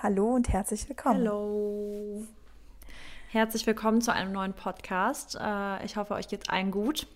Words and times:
Hallo 0.00 0.36
und 0.36 0.48
herzlich 0.48 0.88
willkommen. 0.88 1.26
Hallo. 1.26 2.24
Herzlich 3.30 3.66
willkommen 3.66 4.00
zu 4.00 4.12
einem 4.12 4.30
neuen 4.30 4.52
Podcast. 4.52 5.36
Äh, 5.40 5.84
ich 5.84 5.96
hoffe, 5.96 6.14
euch 6.14 6.28
geht's 6.28 6.48
allen 6.48 6.70
gut. 6.70 7.08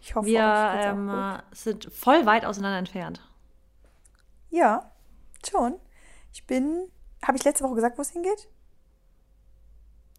Ich 0.00 0.14
hoffe, 0.14 0.28
Wir 0.28 0.38
euch 0.38 0.72
geht's 0.74 0.86
auch 0.86 0.92
ähm, 0.92 1.08
gut. 1.08 1.56
sind 1.56 1.92
voll 1.92 2.26
weit 2.26 2.44
auseinander 2.44 2.78
entfernt. 2.78 3.20
Ja, 4.48 4.92
schon. 5.48 5.74
Ich 6.32 6.46
bin. 6.46 6.88
Habe 7.26 7.36
ich 7.36 7.42
letzte 7.42 7.64
Woche 7.64 7.74
gesagt, 7.74 7.98
wo 7.98 8.02
es 8.02 8.10
hingeht? 8.10 8.48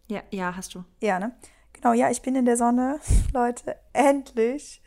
Ja, 0.08 0.20
ja, 0.30 0.54
hast 0.54 0.74
du. 0.74 0.84
Ja, 1.00 1.18
ne? 1.18 1.34
Genau, 1.72 1.94
ja, 1.94 2.10
ich 2.10 2.20
bin 2.20 2.34
in 2.36 2.44
der 2.44 2.58
Sonne. 2.58 3.00
Leute, 3.32 3.76
endlich. 3.94 4.82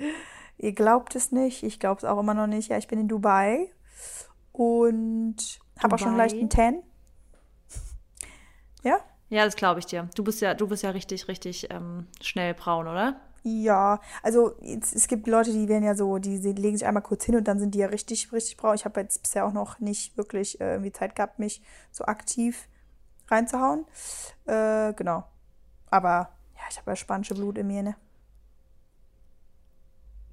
Ihr 0.59 0.73
glaubt 0.73 1.15
es 1.15 1.31
nicht. 1.31 1.63
Ich 1.63 1.79
glaube 1.79 1.97
es 1.97 2.05
auch 2.05 2.19
immer 2.19 2.35
noch 2.35 2.47
nicht. 2.47 2.69
Ja, 2.69 2.77
ich 2.77 2.87
bin 2.87 2.99
in 2.99 3.07
Dubai 3.07 3.71
und 4.51 5.37
habe 5.81 5.95
auch 5.95 5.99
schon 5.99 6.17
leicht 6.17 6.35
einen 6.35 6.51
Tan. 6.51 6.83
Ja? 8.85 8.99
Ja, 9.29 9.43
das 9.43 9.55
glaube 9.55 9.79
ich 9.79 9.87
dir. 9.87 10.07
Du 10.15 10.23
bist 10.23 10.39
ja, 10.41 10.53
du 10.53 10.67
bist 10.67 10.83
ja 10.83 10.91
richtig, 10.91 11.27
richtig 11.27 11.67
ähm, 11.71 12.07
schnell 12.21 12.53
braun, 12.53 12.87
oder? 12.87 13.19
Ja, 13.43 13.99
also 14.23 14.55
es, 14.61 15.07
gibt 15.07 15.27
Leute, 15.27 15.51
die 15.51 15.67
werden 15.67 15.83
ja 15.83 15.95
so, 15.95 16.17
die, 16.19 16.37
legen 16.53 16.77
sich 16.77 16.87
einmal 16.87 17.03
kurz 17.03 17.25
hin 17.25 17.35
und 17.35 17.47
dann 17.47 17.59
sind 17.59 17.75
die 17.75 17.79
ja 17.79 17.87
richtig, 17.87 18.31
richtig 18.31 18.57
braun. 18.57 18.75
Ich 18.75 18.85
habe 18.85 19.01
jetzt 19.01 19.21
bisher 19.21 19.45
auch 19.45 19.53
noch 19.53 19.79
nicht 19.79 20.17
wirklich 20.17 20.61
äh, 20.61 20.73
irgendwie 20.73 20.91
Zeit 20.91 21.15
gehabt, 21.15 21.39
mich 21.39 21.61
so 21.91 22.05
aktiv 22.05 22.67
reinzuhauen. 23.29 23.85
Äh, 24.45 24.93
genau. 24.93 25.25
Aber 25.91 26.29
ja, 26.55 26.61
ich 26.69 26.77
habe 26.77 26.91
ja 26.91 26.95
spanische 26.95 27.35
Blut 27.35 27.57
in 27.57 27.67
mir, 27.67 27.83
ne? 27.83 27.95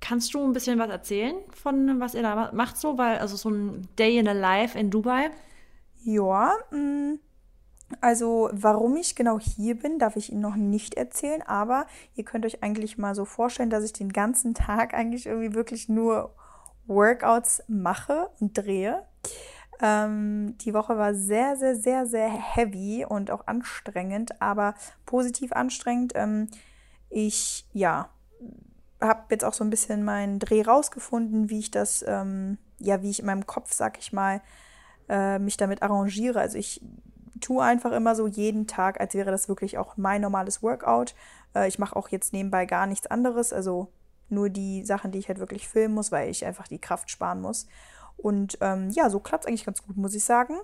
Kannst 0.01 0.35
du 0.35 0.45
ein 0.45 0.53
bisschen 0.53 0.79
was 0.79 0.91
erzählen 0.91 1.37
von 1.53 2.01
was 2.01 2.15
ihr 2.15 2.23
da 2.23 2.35
ma- 2.35 2.53
macht 2.53 2.77
so? 2.77 2.99
Weil, 2.99 3.19
also 3.19 3.37
so 3.37 3.51
ein 3.51 3.89
Day 3.99 4.19
in 4.19 4.27
a 4.29 4.33
Life 4.33 4.77
in 4.79 4.91
Dubai. 4.91 5.31
Ja, 6.05 6.53
mh, 6.71 7.19
also 8.01 8.49
warum 8.53 8.97
ich 8.97 9.15
genau 9.15 9.39
hier 9.39 9.79
bin, 9.79 9.99
darf 9.99 10.17
ich 10.17 10.33
Ihnen 10.33 10.41
noch 10.41 10.57
nicht 10.57 10.95
erzählen, 10.95 11.43
aber 11.43 11.87
ihr 12.15 12.25
könnt 12.25 12.47
euch 12.47 12.63
eigentlich 12.63 12.99
mal 12.99 13.15
so 13.15 13.25
vorstellen, 13.25 13.71
dass 13.71 13.85
ich 13.85 13.93
den 13.93 14.13
ganzen 14.13 14.55
Tag 14.55 14.95
eigentlich 14.95 15.27
irgendwie 15.27 15.55
wirklich 15.55 15.89
nur 15.89 16.35
Workouts 16.87 17.63
mache 17.69 18.31
und 18.41 18.55
drehe. 18.55 19.07
Ähm, 19.81 20.57
die 20.59 20.75
Woche 20.75 20.97
war 20.97 21.15
sehr, 21.15 21.57
sehr, 21.57 21.77
sehr, 21.77 22.07
sehr 22.07 22.29
heavy 22.29 23.05
und 23.05 23.31
auch 23.31 23.47
anstrengend, 23.47 24.41
aber 24.41 24.75
positiv 25.07 25.53
anstrengend. 25.53 26.13
Ähm, 26.15 26.49
ich, 27.11 27.67
ja, 27.73 28.11
habe 29.01 29.25
jetzt 29.31 29.45
auch 29.45 29.53
so 29.55 29.65
ein 29.65 29.71
bisschen 29.71 30.05
meinen 30.05 30.39
Dreh 30.39 30.63
rausgefunden, 30.63 31.51
wie 31.51 31.59
ich 31.59 31.71
das, 31.71 32.05
ähm, 32.07 32.59
ja, 32.79 33.03
wie 33.03 33.11
ich 33.11 33.21
in 33.21 33.27
meinem 33.27 33.47
Kopf, 33.47 33.73
sag 33.73 33.99
ich 33.99 34.13
mal, 34.13 34.41
äh, 35.09 35.39
mich 35.39 35.57
damit 35.57 35.83
arrangiere. 35.83 36.41
Also 36.41 36.59
ich 36.59 36.81
tue 37.43 37.63
einfach 37.63 37.93
immer 37.93 38.15
so 38.15 38.27
jeden 38.27 38.67
Tag, 38.67 39.01
als 39.01 39.15
wäre 39.15 39.31
das 39.31 39.49
wirklich 39.49 39.77
auch 39.79 39.97
mein 39.97 40.23
normales 40.23 40.63
Workout. 40.63 41.15
Äh, 41.55 41.69
ich 41.69 41.79
mache 41.79 41.97
auch 41.97 42.09
jetzt 42.09 42.33
nebenbei 42.33 42.65
gar 42.67 42.87
nichts 42.87 43.07
anderes, 43.07 43.53
also 43.53 43.93
nur 44.29 44.49
die 44.49 44.85
Sachen, 44.85 45.13
die 45.13 45.19
ich 45.19 45.29
halt 45.29 45.39
wirklich 45.39 45.69
filmen 45.69 45.95
muss, 45.95 46.11
weil 46.11 46.31
ich 46.31 46.45
einfach 46.45 46.67
die 46.67 46.81
Kraft 46.81 47.11
sparen 47.11 47.41
muss. 47.41 47.67
Und 48.17 48.59
ähm, 48.61 48.91
ja, 48.91 49.11
so 49.11 49.21
klappt 49.21 49.45
es 49.45 49.49
eigentlich 49.49 49.65
ganz 49.65 49.83
gut, 49.83 49.97
muss 49.97 50.15
ich 50.15 50.25
sagen. 50.25 50.55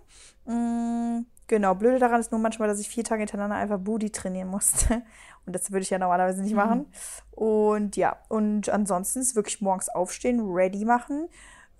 Mm, 0.47 1.27
genau, 1.47 1.75
blöde 1.75 1.99
daran 1.99 2.21
ist 2.21 2.31
nur 2.31 2.41
manchmal, 2.41 2.69
dass 2.69 2.79
ich 2.79 2.89
vier 2.89 3.05
Tage 3.05 3.21
hintereinander 3.21 3.57
einfach 3.57 3.79
Booty 3.79 4.11
trainieren 4.11 4.49
musste. 4.49 5.03
Und 5.47 5.55
das 5.55 5.71
würde 5.71 5.83
ich 5.83 5.91
ja 5.91 5.99
normalerweise 5.99 6.43
nicht 6.43 6.55
machen. 6.55 6.87
Und 7.31 7.97
ja, 7.97 8.19
und 8.29 8.69
ansonsten 8.69 9.21
ist 9.21 9.35
wirklich 9.35 9.63
morgens 9.63 9.89
aufstehen, 9.89 10.41
ready 10.43 10.85
machen. 10.85 11.27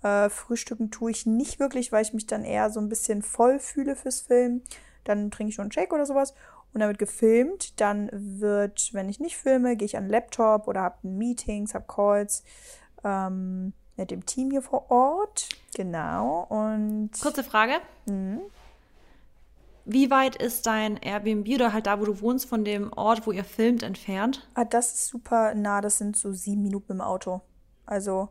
Äh, 0.01 0.29
frühstücken 0.29 0.89
tue 0.89 1.11
ich 1.11 1.27
nicht 1.27 1.59
wirklich, 1.59 1.91
weil 1.91 2.01
ich 2.01 2.13
mich 2.13 2.25
dann 2.25 2.45
eher 2.45 2.71
so 2.71 2.79
ein 2.79 2.89
bisschen 2.89 3.21
voll 3.21 3.59
fühle 3.59 3.95
fürs 3.95 4.21
Filmen. 4.21 4.63
Dann 5.03 5.31
trinke 5.31 5.51
ich 5.51 5.57
noch 5.57 5.63
einen 5.63 5.71
Shake 5.71 5.93
oder 5.93 6.05
sowas. 6.05 6.33
Und 6.73 6.81
dann 6.81 6.89
wird 6.89 6.99
gefilmt. 6.99 7.79
Dann 7.79 8.09
wird, 8.11 8.93
wenn 8.93 9.09
ich 9.09 9.19
nicht 9.19 9.37
filme, 9.37 9.75
gehe 9.75 9.85
ich 9.85 9.97
an 9.97 10.05
den 10.05 10.11
Laptop 10.11 10.67
oder 10.67 10.81
habe 10.81 11.07
Meetings, 11.07 11.73
habe 11.73 11.85
Calls 11.87 12.43
ähm, 13.03 13.73
mit 13.97 14.11
dem 14.11 14.25
Team 14.25 14.51
hier 14.51 14.61
vor 14.61 14.89
Ort. 14.91 15.49
Genau. 15.75 16.45
Und 16.49 17.11
Kurze 17.21 17.43
Frage. 17.43 17.73
Mhm. 18.05 18.41
Wie 19.85 20.11
weit 20.11 20.35
ist 20.35 20.67
dein 20.67 20.97
Airbnb 20.97 21.47
oder 21.55 21.73
halt 21.73 21.87
da, 21.87 21.99
wo 21.99 22.05
du 22.05 22.21
wohnst, 22.21 22.47
von 22.47 22.63
dem 22.63 22.93
Ort, 22.93 23.25
wo 23.25 23.31
ihr 23.31 23.43
filmt, 23.43 23.81
entfernt? 23.81 24.47
ah, 24.53 24.63
das 24.63 24.93
ist 24.93 25.07
super 25.07 25.55
nah. 25.55 25.81
Das 25.81 25.97
sind 25.97 26.15
so 26.15 26.31
sieben 26.31 26.61
Minuten 26.61 26.91
im 26.91 27.01
Auto. 27.01 27.41
Also 27.87 28.29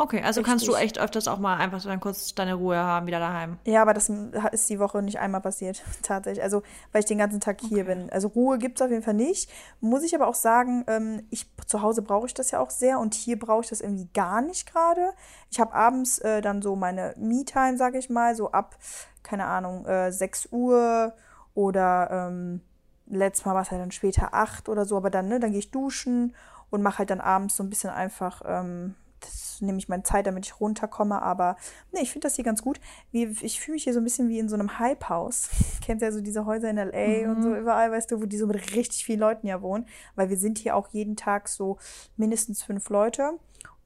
Okay, 0.00 0.22
also 0.22 0.42
kannst 0.42 0.64
du 0.68 0.70
Richtig. 0.70 0.84
echt 0.84 0.98
öfters 1.00 1.26
auch 1.26 1.40
mal 1.40 1.56
einfach 1.56 1.80
so 1.80 1.88
dann 1.88 1.98
kurz 1.98 2.32
deine 2.32 2.54
Ruhe 2.54 2.76
haben, 2.76 3.08
wieder 3.08 3.18
daheim. 3.18 3.58
Ja, 3.64 3.82
aber 3.82 3.94
das 3.94 4.08
ist 4.52 4.70
die 4.70 4.78
Woche 4.78 5.02
nicht 5.02 5.18
einmal 5.18 5.40
passiert, 5.40 5.82
tatsächlich. 6.02 6.40
Also, 6.40 6.62
weil 6.92 7.00
ich 7.00 7.06
den 7.06 7.18
ganzen 7.18 7.40
Tag 7.40 7.60
hier 7.60 7.84
bin. 7.84 8.08
Also 8.10 8.28
Ruhe 8.28 8.58
gibt 8.58 8.78
es 8.78 8.84
auf 8.84 8.92
jeden 8.92 9.02
Fall 9.02 9.14
nicht. 9.14 9.50
Muss 9.80 10.04
ich 10.04 10.14
aber 10.14 10.28
auch 10.28 10.36
sagen, 10.36 10.84
ähm, 10.86 11.26
ich 11.30 11.50
zu 11.66 11.82
Hause 11.82 12.02
brauche 12.02 12.26
ich 12.26 12.34
das 12.34 12.52
ja 12.52 12.60
auch 12.60 12.70
sehr 12.70 13.00
und 13.00 13.14
hier 13.14 13.36
brauche 13.36 13.62
ich 13.62 13.70
das 13.70 13.80
irgendwie 13.80 14.08
gar 14.14 14.40
nicht 14.40 14.72
gerade. 14.72 15.10
Ich 15.50 15.58
habe 15.58 15.74
abends 15.74 16.20
äh, 16.20 16.42
dann 16.42 16.62
so 16.62 16.76
meine 16.76 17.14
Me-Time, 17.16 17.76
sage 17.76 17.98
ich 17.98 18.08
mal, 18.08 18.36
so 18.36 18.52
ab, 18.52 18.76
keine 19.24 19.46
Ahnung, 19.46 19.84
äh, 19.84 20.12
6 20.12 20.50
Uhr 20.52 21.12
oder 21.54 22.28
ähm, 22.28 22.60
letztes 23.06 23.44
Mal 23.46 23.54
war 23.54 23.62
es 23.62 23.72
halt 23.72 23.80
dann 23.80 23.90
später 23.90 24.32
8 24.32 24.68
oder 24.68 24.84
so, 24.84 24.96
aber 24.96 25.10
dann, 25.10 25.26
ne, 25.26 25.40
dann 25.40 25.50
gehe 25.50 25.58
ich 25.58 25.72
duschen 25.72 26.36
und 26.70 26.82
mache 26.82 26.98
halt 26.98 27.10
dann 27.10 27.20
abends 27.20 27.56
so 27.56 27.64
ein 27.64 27.70
bisschen 27.70 27.90
einfach, 27.90 28.42
ähm, 28.46 28.94
das 29.20 29.60
nehme 29.60 29.78
ich 29.78 29.88
meine 29.88 30.02
Zeit, 30.02 30.26
damit 30.26 30.46
ich 30.46 30.60
runterkomme, 30.60 31.20
aber 31.20 31.56
ne, 31.92 32.00
ich 32.02 32.10
finde 32.10 32.26
das 32.26 32.36
hier 32.36 32.44
ganz 32.44 32.62
gut. 32.62 32.80
Wie, 33.10 33.24
ich 33.42 33.60
fühle 33.60 33.74
mich 33.74 33.84
hier 33.84 33.94
so 33.94 34.00
ein 34.00 34.04
bisschen 34.04 34.28
wie 34.28 34.38
in 34.38 34.48
so 34.48 34.54
einem 34.54 34.78
Hype-Haus. 34.78 35.50
Kennt 35.84 36.02
ja 36.02 36.12
so 36.12 36.20
diese 36.20 36.46
Häuser 36.46 36.70
in 36.70 36.78
L.A. 36.78 37.30
und 37.30 37.42
so 37.42 37.54
überall, 37.54 37.90
weißt 37.90 38.10
du, 38.10 38.20
wo 38.20 38.26
die 38.26 38.38
so 38.38 38.46
mit 38.46 38.74
richtig 38.74 39.04
vielen 39.04 39.20
Leuten 39.20 39.46
ja 39.46 39.62
wohnen, 39.62 39.86
weil 40.14 40.30
wir 40.30 40.36
sind 40.36 40.58
hier 40.58 40.76
auch 40.76 40.88
jeden 40.88 41.16
Tag 41.16 41.48
so 41.48 41.78
mindestens 42.16 42.62
fünf 42.62 42.88
Leute 42.88 43.32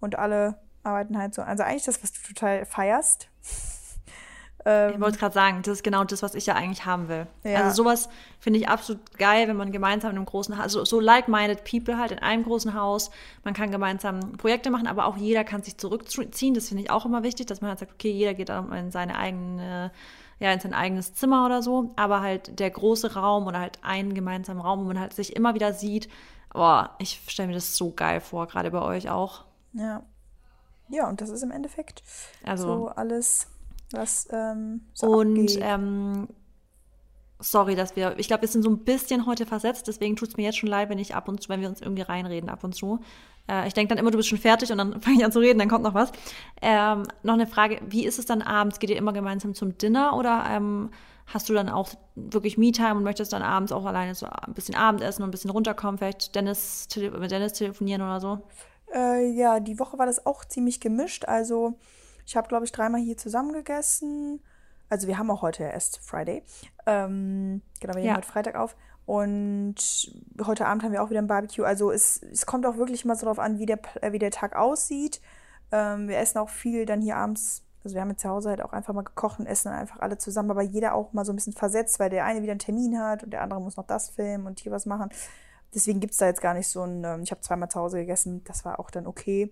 und 0.00 0.18
alle 0.18 0.58
arbeiten 0.82 1.16
halt 1.16 1.34
so, 1.34 1.42
also 1.42 1.62
eigentlich 1.62 1.84
das, 1.84 2.02
was 2.02 2.12
du 2.12 2.20
total 2.22 2.66
feierst. 2.66 3.28
Ich 4.64 5.00
wollte 5.00 5.18
gerade 5.18 5.34
sagen, 5.34 5.62
das 5.62 5.78
ist 5.78 5.82
genau 5.82 6.04
das, 6.04 6.22
was 6.22 6.34
ich 6.36 6.46
ja 6.46 6.54
eigentlich 6.54 6.86
haben 6.86 7.08
will. 7.08 7.26
Ja. 7.42 7.62
Also 7.64 7.82
sowas 7.82 8.08
finde 8.38 8.60
ich 8.60 8.68
absolut 8.68 9.18
geil, 9.18 9.48
wenn 9.48 9.56
man 9.56 9.72
gemeinsam 9.72 10.10
in 10.12 10.16
einem 10.18 10.26
großen 10.26 10.56
Haus, 10.56 10.62
also 10.62 10.84
so 10.84 11.00
like-minded 11.00 11.64
people 11.64 11.98
halt 11.98 12.12
in 12.12 12.20
einem 12.20 12.44
großen 12.44 12.74
Haus, 12.74 13.10
man 13.42 13.54
kann 13.54 13.70
gemeinsam 13.72 14.32
Projekte 14.32 14.70
machen, 14.70 14.86
aber 14.86 15.06
auch 15.06 15.16
jeder 15.16 15.42
kann 15.42 15.62
sich 15.62 15.78
zurückziehen. 15.78 16.54
Das 16.54 16.68
finde 16.68 16.84
ich 16.84 16.90
auch 16.90 17.04
immer 17.04 17.22
wichtig, 17.24 17.46
dass 17.46 17.60
man 17.60 17.70
halt 17.70 17.80
sagt, 17.80 17.92
okay, 17.92 18.10
jeder 18.12 18.34
geht 18.34 18.50
dann 18.50 18.70
in 18.72 18.90
seine 18.92 19.18
eigene, 19.18 19.90
ja, 20.38 20.52
in 20.52 20.60
sein 20.60 20.74
eigenes 20.74 21.14
Zimmer 21.14 21.44
oder 21.44 21.60
so, 21.62 21.90
aber 21.96 22.20
halt 22.20 22.58
der 22.60 22.70
große 22.70 23.14
Raum 23.14 23.46
oder 23.46 23.58
halt 23.58 23.78
einen 23.82 24.14
gemeinsamen 24.14 24.60
Raum, 24.60 24.80
wo 24.80 24.84
man 24.84 25.00
halt 25.00 25.12
sich 25.12 25.34
immer 25.34 25.54
wieder 25.54 25.72
sieht. 25.72 26.08
Boah, 26.52 26.94
ich 26.98 27.20
stelle 27.26 27.48
mir 27.48 27.54
das 27.54 27.76
so 27.76 27.92
geil 27.92 28.20
vor, 28.20 28.46
gerade 28.46 28.70
bei 28.70 28.82
euch 28.82 29.10
auch. 29.10 29.44
Ja. 29.72 30.02
Ja, 30.88 31.08
und 31.08 31.20
das 31.22 31.30
ist 31.30 31.42
im 31.42 31.50
Endeffekt 31.50 32.02
Also- 32.44 32.66
so 32.66 32.88
alles, 32.88 33.46
was 33.92 34.28
ähm, 34.30 34.82
so 34.94 35.06
Und 35.06 35.58
ähm, 35.60 36.28
sorry, 37.38 37.74
dass 37.74 37.96
wir, 37.96 38.18
ich 38.18 38.28
glaube, 38.28 38.42
wir 38.42 38.48
sind 38.48 38.62
so 38.62 38.70
ein 38.70 38.78
bisschen 38.78 39.26
heute 39.26 39.46
versetzt, 39.46 39.88
deswegen 39.88 40.16
tut 40.16 40.28
es 40.30 40.36
mir 40.36 40.44
jetzt 40.44 40.58
schon 40.58 40.68
leid, 40.68 40.88
wenn 40.88 40.98
ich 40.98 41.14
ab 41.14 41.28
und 41.28 41.42
zu, 41.42 41.48
wenn 41.48 41.60
wir 41.60 41.68
uns 41.68 41.80
irgendwie 41.80 42.02
reinreden 42.02 42.48
ab 42.48 42.64
und 42.64 42.74
zu. 42.74 43.00
Äh, 43.48 43.66
ich 43.66 43.74
denke 43.74 43.94
dann 43.94 43.98
immer, 43.98 44.10
du 44.10 44.16
bist 44.16 44.28
schon 44.28 44.38
fertig 44.38 44.70
und 44.70 44.78
dann 44.78 45.00
fange 45.00 45.18
ich 45.18 45.24
an 45.24 45.32
zu 45.32 45.40
reden, 45.40 45.58
dann 45.58 45.68
kommt 45.68 45.84
noch 45.84 45.94
was. 45.94 46.12
Ähm, 46.60 47.04
noch 47.22 47.34
eine 47.34 47.46
Frage, 47.46 47.80
wie 47.88 48.04
ist 48.06 48.18
es 48.18 48.26
dann 48.26 48.42
abends? 48.42 48.78
Geht 48.78 48.90
ihr 48.90 48.96
immer 48.96 49.12
gemeinsam 49.12 49.54
zum 49.54 49.76
Dinner 49.78 50.16
oder 50.16 50.44
ähm, 50.48 50.90
hast 51.26 51.48
du 51.48 51.54
dann 51.54 51.68
auch 51.68 51.90
wirklich 52.14 52.58
Me-Time 52.58 52.96
und 52.96 53.04
möchtest 53.04 53.32
dann 53.32 53.42
abends 53.42 53.72
auch 53.72 53.84
alleine 53.84 54.14
so 54.14 54.26
ein 54.26 54.54
bisschen 54.54 54.74
Abendessen 54.74 55.22
und 55.22 55.28
ein 55.28 55.32
bisschen 55.32 55.50
runterkommen, 55.50 55.98
vielleicht 55.98 56.34
Dennis, 56.34 56.88
mit 56.96 57.30
Dennis 57.30 57.54
telefonieren 57.54 58.02
oder 58.02 58.20
so? 58.20 58.38
Äh, 58.94 59.30
ja, 59.30 59.60
die 59.60 59.78
Woche 59.78 59.98
war 59.98 60.06
das 60.06 60.26
auch 60.26 60.44
ziemlich 60.44 60.80
gemischt. 60.80 61.24
Also, 61.26 61.78
ich 62.26 62.36
habe, 62.36 62.48
glaube 62.48 62.64
ich, 62.64 62.72
dreimal 62.72 63.00
hier 63.00 63.16
zusammen 63.16 63.52
gegessen. 63.52 64.40
Also, 64.88 65.06
wir 65.06 65.18
haben 65.18 65.30
auch 65.30 65.42
heute 65.42 65.64
erst 65.64 65.98
Friday. 66.04 66.42
Ähm, 66.86 67.62
genau, 67.80 67.94
wir 67.94 68.00
nehmen 68.00 68.10
Ja. 68.10 68.16
heute 68.16 68.28
Freitag 68.28 68.56
auf. 68.56 68.76
Und 69.06 69.74
heute 70.44 70.66
Abend 70.66 70.82
haben 70.84 70.92
wir 70.92 71.02
auch 71.02 71.10
wieder 71.10 71.20
ein 71.20 71.26
Barbecue. 71.26 71.64
Also, 71.64 71.90
es, 71.90 72.22
es 72.22 72.46
kommt 72.46 72.66
auch 72.66 72.76
wirklich 72.76 73.04
mal 73.04 73.16
so 73.16 73.26
drauf 73.26 73.38
an, 73.38 73.58
wie 73.58 73.66
der, 73.66 73.80
wie 74.10 74.18
der 74.18 74.30
Tag 74.30 74.54
aussieht. 74.54 75.20
Ähm, 75.70 76.08
wir 76.08 76.18
essen 76.18 76.38
auch 76.38 76.50
viel 76.50 76.86
dann 76.86 77.00
hier 77.00 77.16
abends. 77.16 77.62
Also, 77.84 77.94
wir 77.94 78.02
haben 78.02 78.10
jetzt 78.10 78.22
zu 78.22 78.28
Hause 78.28 78.50
halt 78.50 78.62
auch 78.62 78.72
einfach 78.72 78.94
mal 78.94 79.02
gekocht 79.02 79.40
und 79.40 79.46
essen 79.46 79.70
dann 79.70 79.78
einfach 79.78 80.00
alle 80.00 80.18
zusammen. 80.18 80.50
Aber 80.50 80.62
jeder 80.62 80.94
auch 80.94 81.12
mal 81.12 81.24
so 81.24 81.32
ein 81.32 81.36
bisschen 81.36 81.52
versetzt, 81.54 81.98
weil 81.98 82.10
der 82.10 82.24
eine 82.26 82.42
wieder 82.42 82.52
einen 82.52 82.58
Termin 82.60 82.98
hat 82.98 83.24
und 83.24 83.30
der 83.30 83.42
andere 83.42 83.60
muss 83.60 83.76
noch 83.76 83.86
das 83.86 84.10
filmen 84.10 84.46
und 84.46 84.60
hier 84.60 84.70
was 84.72 84.86
machen. 84.86 85.10
Deswegen 85.74 86.00
gibt 86.00 86.12
es 86.12 86.18
da 86.18 86.26
jetzt 86.26 86.42
gar 86.42 86.52
nicht 86.54 86.68
so 86.68 86.82
ein, 86.82 87.02
ähm, 87.02 87.22
ich 87.22 87.30
habe 87.30 87.40
zweimal 87.40 87.70
zu 87.70 87.80
Hause 87.80 87.98
gegessen, 87.98 88.44
das 88.44 88.64
war 88.66 88.78
auch 88.78 88.90
dann 88.90 89.06
okay. 89.06 89.50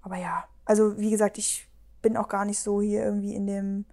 Aber 0.00 0.16
ja, 0.16 0.44
also 0.64 0.96
wie 0.96 1.10
gesagt, 1.10 1.38
ich 1.38 1.65
bin 2.06 2.16
auch 2.16 2.28
gar 2.28 2.44
nicht 2.44 2.60
so 2.60 2.80
hier 2.80 3.02
irgendwie 3.02 3.34
in 3.34 3.48
dem, 3.48 3.84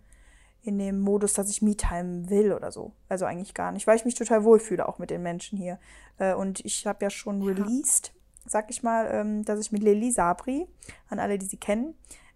in 0.62 0.78
dem 0.78 1.00
Modus, 1.00 1.34
dass 1.34 1.50
ich 1.50 1.64
Me-Time 1.64 2.30
will 2.30 2.54
oder 2.54 2.72
so. 2.72 2.94
Also 3.10 3.26
eigentlich 3.26 3.56
gar 3.56 3.72
nicht, 3.72 3.88
weil 3.88 3.96
ich 3.96 4.06
mich 4.06 4.14
total 4.14 4.44
wohlfühle 4.44 4.88
auch 4.88 5.00
mit 5.00 5.10
den 5.10 5.24
Menschen 5.24 5.58
hier. 5.58 5.80
Äh, 6.20 6.36
und 6.36 6.64
ich 6.64 6.86
habe 6.86 7.04
ja 7.04 7.10
schon 7.10 7.42
released, 7.42 8.14
sag 8.46 8.70
ich 8.70 8.84
mal, 8.84 9.10
ähm, 9.12 9.44
dass 9.46 9.60
ich 9.60 9.72
mit 9.72 9.82
Lili 9.82 10.12
Sabri, 10.12 10.68
an 11.10 11.18
alle, 11.18 11.40
die 11.40 11.48
sie 11.48 11.58
kennen, 11.58 11.96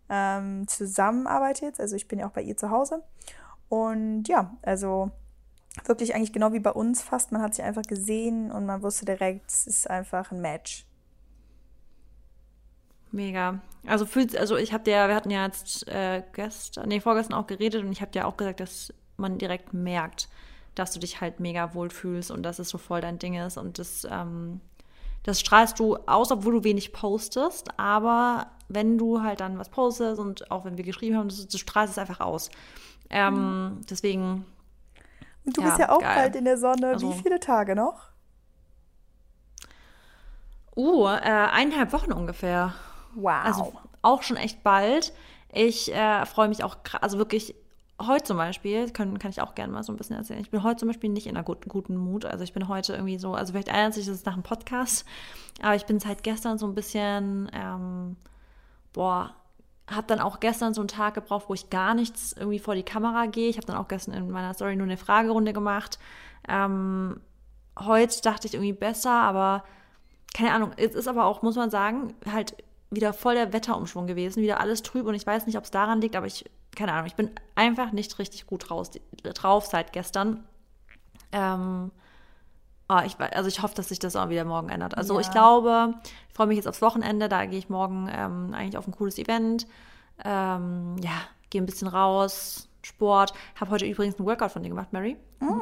ähm, 0.10 0.68
zusammenarbeite 0.68 1.66
jetzt. 1.66 1.80
Also 1.80 1.96
ich 1.96 2.08
bin 2.08 2.18
ja 2.18 2.28
auch 2.28 2.34
bei 2.34 2.42
ihr 2.42 2.58
zu 2.58 2.72
Hause. 2.72 3.04
Und 3.70 4.28
ja, 4.28 4.58
also 4.64 5.12
wirklich 5.86 6.16
eigentlich 6.16 6.34
genau 6.34 6.54
wie 6.54 6.60
bei 6.60 6.72
uns 6.72 7.04
fast. 7.04 7.32
Man 7.32 7.44
hat 7.44 7.54
sich 7.54 7.64
einfach 7.64 7.84
gesehen 7.84 8.52
und 8.52 8.66
man 8.66 8.82
wusste 8.82 9.06
direkt, 9.06 9.52
es 9.52 9.68
ist 9.68 9.88
einfach 9.88 10.32
ein 10.32 10.42
Match. 10.42 10.88
Mega. 13.12 13.60
Also 13.86 14.06
fühlt, 14.06 14.36
also 14.38 14.58
ich 14.58 14.74
habe 14.74 14.84
dir, 14.84 15.08
wir 15.08 15.16
hatten 15.16 15.32
ja 15.32 15.46
jetzt 15.46 15.88
äh, 15.88 16.24
gestern, 16.34 16.90
nee, 16.90 17.00
vorgestern 17.00 17.36
auch 17.36 17.48
geredet 17.48 17.84
und 17.84 17.92
ich 17.92 18.02
habe 18.02 18.12
dir 18.12 18.28
auch 18.28 18.38
gesagt, 18.38 18.60
dass 18.60 18.94
man 19.16 19.38
direkt 19.38 19.74
merkt, 19.74 20.28
dass 20.76 20.92
du 20.92 21.00
dich 21.00 21.22
halt 21.22 21.40
mega 21.40 21.74
wohl 21.74 21.90
fühlst 21.90 22.30
und 22.32 22.44
dass 22.44 22.60
es 22.60 22.70
so 22.70 22.78
voll 22.78 23.02
dein 23.02 23.18
Ding 23.18 23.36
ist 23.36 23.58
und 23.58 23.80
das, 23.80 24.06
ähm, 24.10 24.60
das 25.24 25.40
strahlst 25.40 25.80
du 25.80 25.96
aus, 26.06 26.32
obwohl 26.32 26.54
du 26.54 26.64
wenig 26.64 26.94
postest, 26.94 27.70
aber 27.80 28.48
wenn 28.68 28.98
du 28.98 29.22
halt 29.22 29.40
dann 29.40 29.58
was 29.58 29.70
postest 29.70 30.20
und 30.20 30.52
auch 30.52 30.66
wenn 30.66 30.78
wir 30.78 30.84
geschrieben 30.84 31.18
haben, 31.18 31.30
du, 31.30 31.36
du 31.36 31.58
strahlst 31.58 31.94
es 31.94 31.98
einfach 31.98 32.20
aus. 32.20 32.50
Ähm, 33.10 33.34
mhm. 33.34 33.82
Deswegen. 33.90 34.46
Und 35.46 35.56
du 35.58 35.62
ja, 35.62 35.68
bist 35.68 35.80
ja 35.80 35.90
auch 35.90 36.02
geil. 36.02 36.16
bald 36.16 36.36
in 36.36 36.46
der 36.46 36.58
Sonne. 36.58 36.88
Also, 36.88 37.10
Wie 37.10 37.22
viele 37.22 37.40
Tage 37.40 37.76
noch? 37.76 38.10
Uh, 40.76 41.08
äh, 41.08 41.20
eineinhalb 41.22 41.94
Wochen 41.94 42.12
ungefähr. 42.12 42.74
Wow. 43.16 43.46
Also 43.46 43.74
auch 44.02 44.24
schon 44.24 44.38
echt 44.38 44.64
bald. 44.64 45.14
Ich 45.52 45.94
äh, 45.94 46.26
freue 46.26 46.50
mich 46.50 46.64
auch, 46.64 46.78
also 47.02 47.18
wirklich 47.18 47.56
heute 48.02 48.26
zum 48.26 48.38
Beispiel, 48.38 48.90
kann, 48.92 49.18
kann 49.18 49.32
ich 49.32 49.42
auch 49.42 49.56
gerne 49.56 49.74
mal 49.74 49.84
so 49.84 49.92
ein 49.92 49.98
bisschen 49.98 50.16
erzählen. 50.16 50.40
Ich 50.40 50.52
bin 50.52 50.64
heute 50.64 50.78
zum 50.78 50.88
Beispiel 50.88 51.10
nicht 51.10 51.28
in 51.28 51.36
einer 51.36 51.44
guten, 51.44 51.70
guten 51.70 51.98
Mut. 51.98 52.26
Also 52.26 52.44
ich 52.44 52.54
bin 52.54 52.68
heute 52.68 52.94
irgendwie 52.94 53.18
so, 53.18 53.34
also 53.34 53.54
vielleicht 53.54 53.70
erinnert 53.70 53.94
sich 53.94 54.06
das 54.06 54.26
nach 54.26 54.34
einem 54.34 54.44
Podcast, 54.44 55.06
aber 55.62 55.76
ich 55.76 55.86
bin 55.86 56.00
seit 56.00 56.24
gestern 56.24 56.58
so 56.58 56.68
ein 56.68 56.76
bisschen, 56.76 57.50
ähm, 57.54 58.18
boah, 58.94 59.34
habe 59.90 60.08
dann 60.08 60.20
auch 60.20 60.40
gestern 60.40 60.74
so 60.74 60.82
einen 60.82 60.90
Tag 60.90 61.14
gebraucht, 61.16 61.46
wo 61.48 61.54
ich 61.54 61.70
gar 61.70 61.94
nichts 61.94 62.34
irgendwie 62.34 62.60
vor 62.60 62.76
die 62.76 62.84
Kamera 62.84 63.26
gehe. 63.26 63.50
Ich 63.50 63.58
habe 63.58 63.66
dann 63.66 63.78
auch 63.78 63.88
gestern 63.88 64.14
in 64.14 64.30
meiner 64.30 64.54
Story 64.54 64.76
nur 64.76 64.86
eine 64.86 64.98
Fragerunde 64.98 65.54
gemacht. 65.54 65.98
Ähm, 66.48 67.22
heute 67.80 68.22
dachte 68.22 68.48
ich 68.48 68.54
irgendwie 68.54 68.74
besser, 68.74 69.12
aber 69.12 69.64
keine 70.34 70.52
Ahnung. 70.52 70.72
Es 70.76 70.94
ist 70.94 71.08
aber 71.08 71.26
auch, 71.26 71.42
muss 71.42 71.56
man 71.56 71.70
sagen, 71.70 72.14
halt 72.32 72.56
wieder 72.90 73.14
voll 73.14 73.36
der 73.36 73.54
Wetterumschwung 73.54 74.08
gewesen, 74.08 74.42
wieder 74.42 74.60
alles 74.60 74.82
trüb 74.82 75.06
und 75.06 75.14
ich 75.14 75.26
weiß 75.26 75.46
nicht, 75.46 75.58
ob 75.58 75.66
es 75.66 75.72
daran 75.72 76.02
liegt, 76.02 76.16
aber 76.16 76.26
ich, 76.26 76.50
keine 76.76 76.94
Ahnung, 76.94 77.08
ich 77.08 77.16
bin 77.16 77.32
einfach 77.56 77.92
nicht 77.92 78.18
richtig 78.20 78.48
gut 78.48 78.72
raus, 78.72 78.92
drauf 79.24 79.66
seit 79.66 79.92
gestern. 79.94 80.46
Ähm, 81.32 81.92
oh, 82.88 83.00
ich, 83.06 83.20
also 83.20 83.50
ich 83.50 83.62
hoffe, 83.62 83.76
dass 83.76 83.90
sich 83.90 84.00
das 84.00 84.16
auch 84.16 84.30
wieder 84.30 84.46
morgen 84.46 84.70
ändert. 84.70 84.98
Also 84.98 85.16
ja. 85.16 85.22
ich 85.22 85.32
glaube, 85.32 85.96
ich 86.30 86.34
freue 86.36 86.48
mich 86.48 86.58
jetzt 86.58 86.68
aufs 86.68 86.82
Wochenende, 86.82 87.28
da 87.28 87.46
gehe 87.46 87.60
ich 87.60 87.70
morgen 87.70 88.10
ähm, 88.12 88.54
eigentlich 88.54 88.78
auf 88.78 88.88
ein 88.88 88.94
cooles 88.94 89.18
Event. 89.18 89.68
Ähm, 90.24 90.96
ja, 91.04 91.22
gehe 91.50 91.62
ein 91.62 91.66
bisschen 91.66 91.88
raus, 91.88 92.67
Sport. 92.88 93.34
Habe 93.60 93.72
heute 93.72 93.86
übrigens 93.86 94.18
einen 94.18 94.28
Workout 94.28 94.52
von 94.52 94.64
dir 94.64 94.70
gemacht, 94.70 94.94
Mary. 94.94 95.18
Mm. 95.40 95.62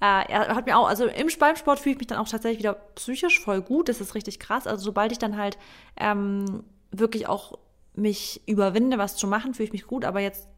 Äh, 0.00 0.28
er 0.28 0.54
hat 0.54 0.66
mir 0.66 0.76
auch, 0.76 0.88
also 0.88 1.06
im 1.06 1.30
Sport 1.30 1.78
fühle 1.78 1.94
ich 1.94 1.98
mich 1.98 2.08
dann 2.08 2.18
auch 2.18 2.28
tatsächlich 2.28 2.58
wieder 2.58 2.74
psychisch 2.74 3.40
voll 3.40 3.62
gut. 3.62 3.88
Das 3.88 4.00
ist 4.00 4.14
richtig 4.14 4.38
krass. 4.38 4.66
Also 4.66 4.84
sobald 4.84 5.12
ich 5.12 5.18
dann 5.18 5.36
halt 5.36 5.58
ähm, 5.96 6.64
wirklich 6.90 7.28
auch 7.28 7.58
mich 7.94 8.42
überwinde, 8.46 8.98
was 8.98 9.16
zu 9.16 9.26
machen, 9.26 9.54
fühle 9.54 9.68
ich 9.68 9.72
mich 9.72 9.86
gut. 9.86 10.04
Aber 10.04 10.20
jetzt, 10.20 10.48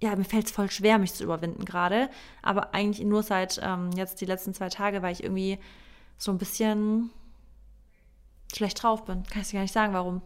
ja, 0.00 0.14
mir 0.16 0.24
fällt 0.24 0.46
es 0.46 0.52
voll 0.52 0.70
schwer, 0.70 0.98
mich 0.98 1.12
zu 1.12 1.24
überwinden 1.24 1.64
gerade. 1.64 2.08
Aber 2.42 2.74
eigentlich 2.74 3.04
nur 3.06 3.22
seit 3.22 3.60
ähm, 3.62 3.90
jetzt 3.96 4.20
die 4.20 4.26
letzten 4.26 4.54
zwei 4.54 4.68
Tage, 4.68 5.02
weil 5.02 5.12
ich 5.12 5.24
irgendwie 5.24 5.58
so 6.16 6.30
ein 6.30 6.38
bisschen 6.38 7.10
schlecht 8.54 8.82
drauf 8.82 9.04
bin. 9.04 9.24
Kann 9.24 9.42
ich 9.42 9.48
dir 9.48 9.54
gar 9.54 9.62
nicht 9.62 9.74
sagen, 9.74 9.92
warum. 9.92 10.22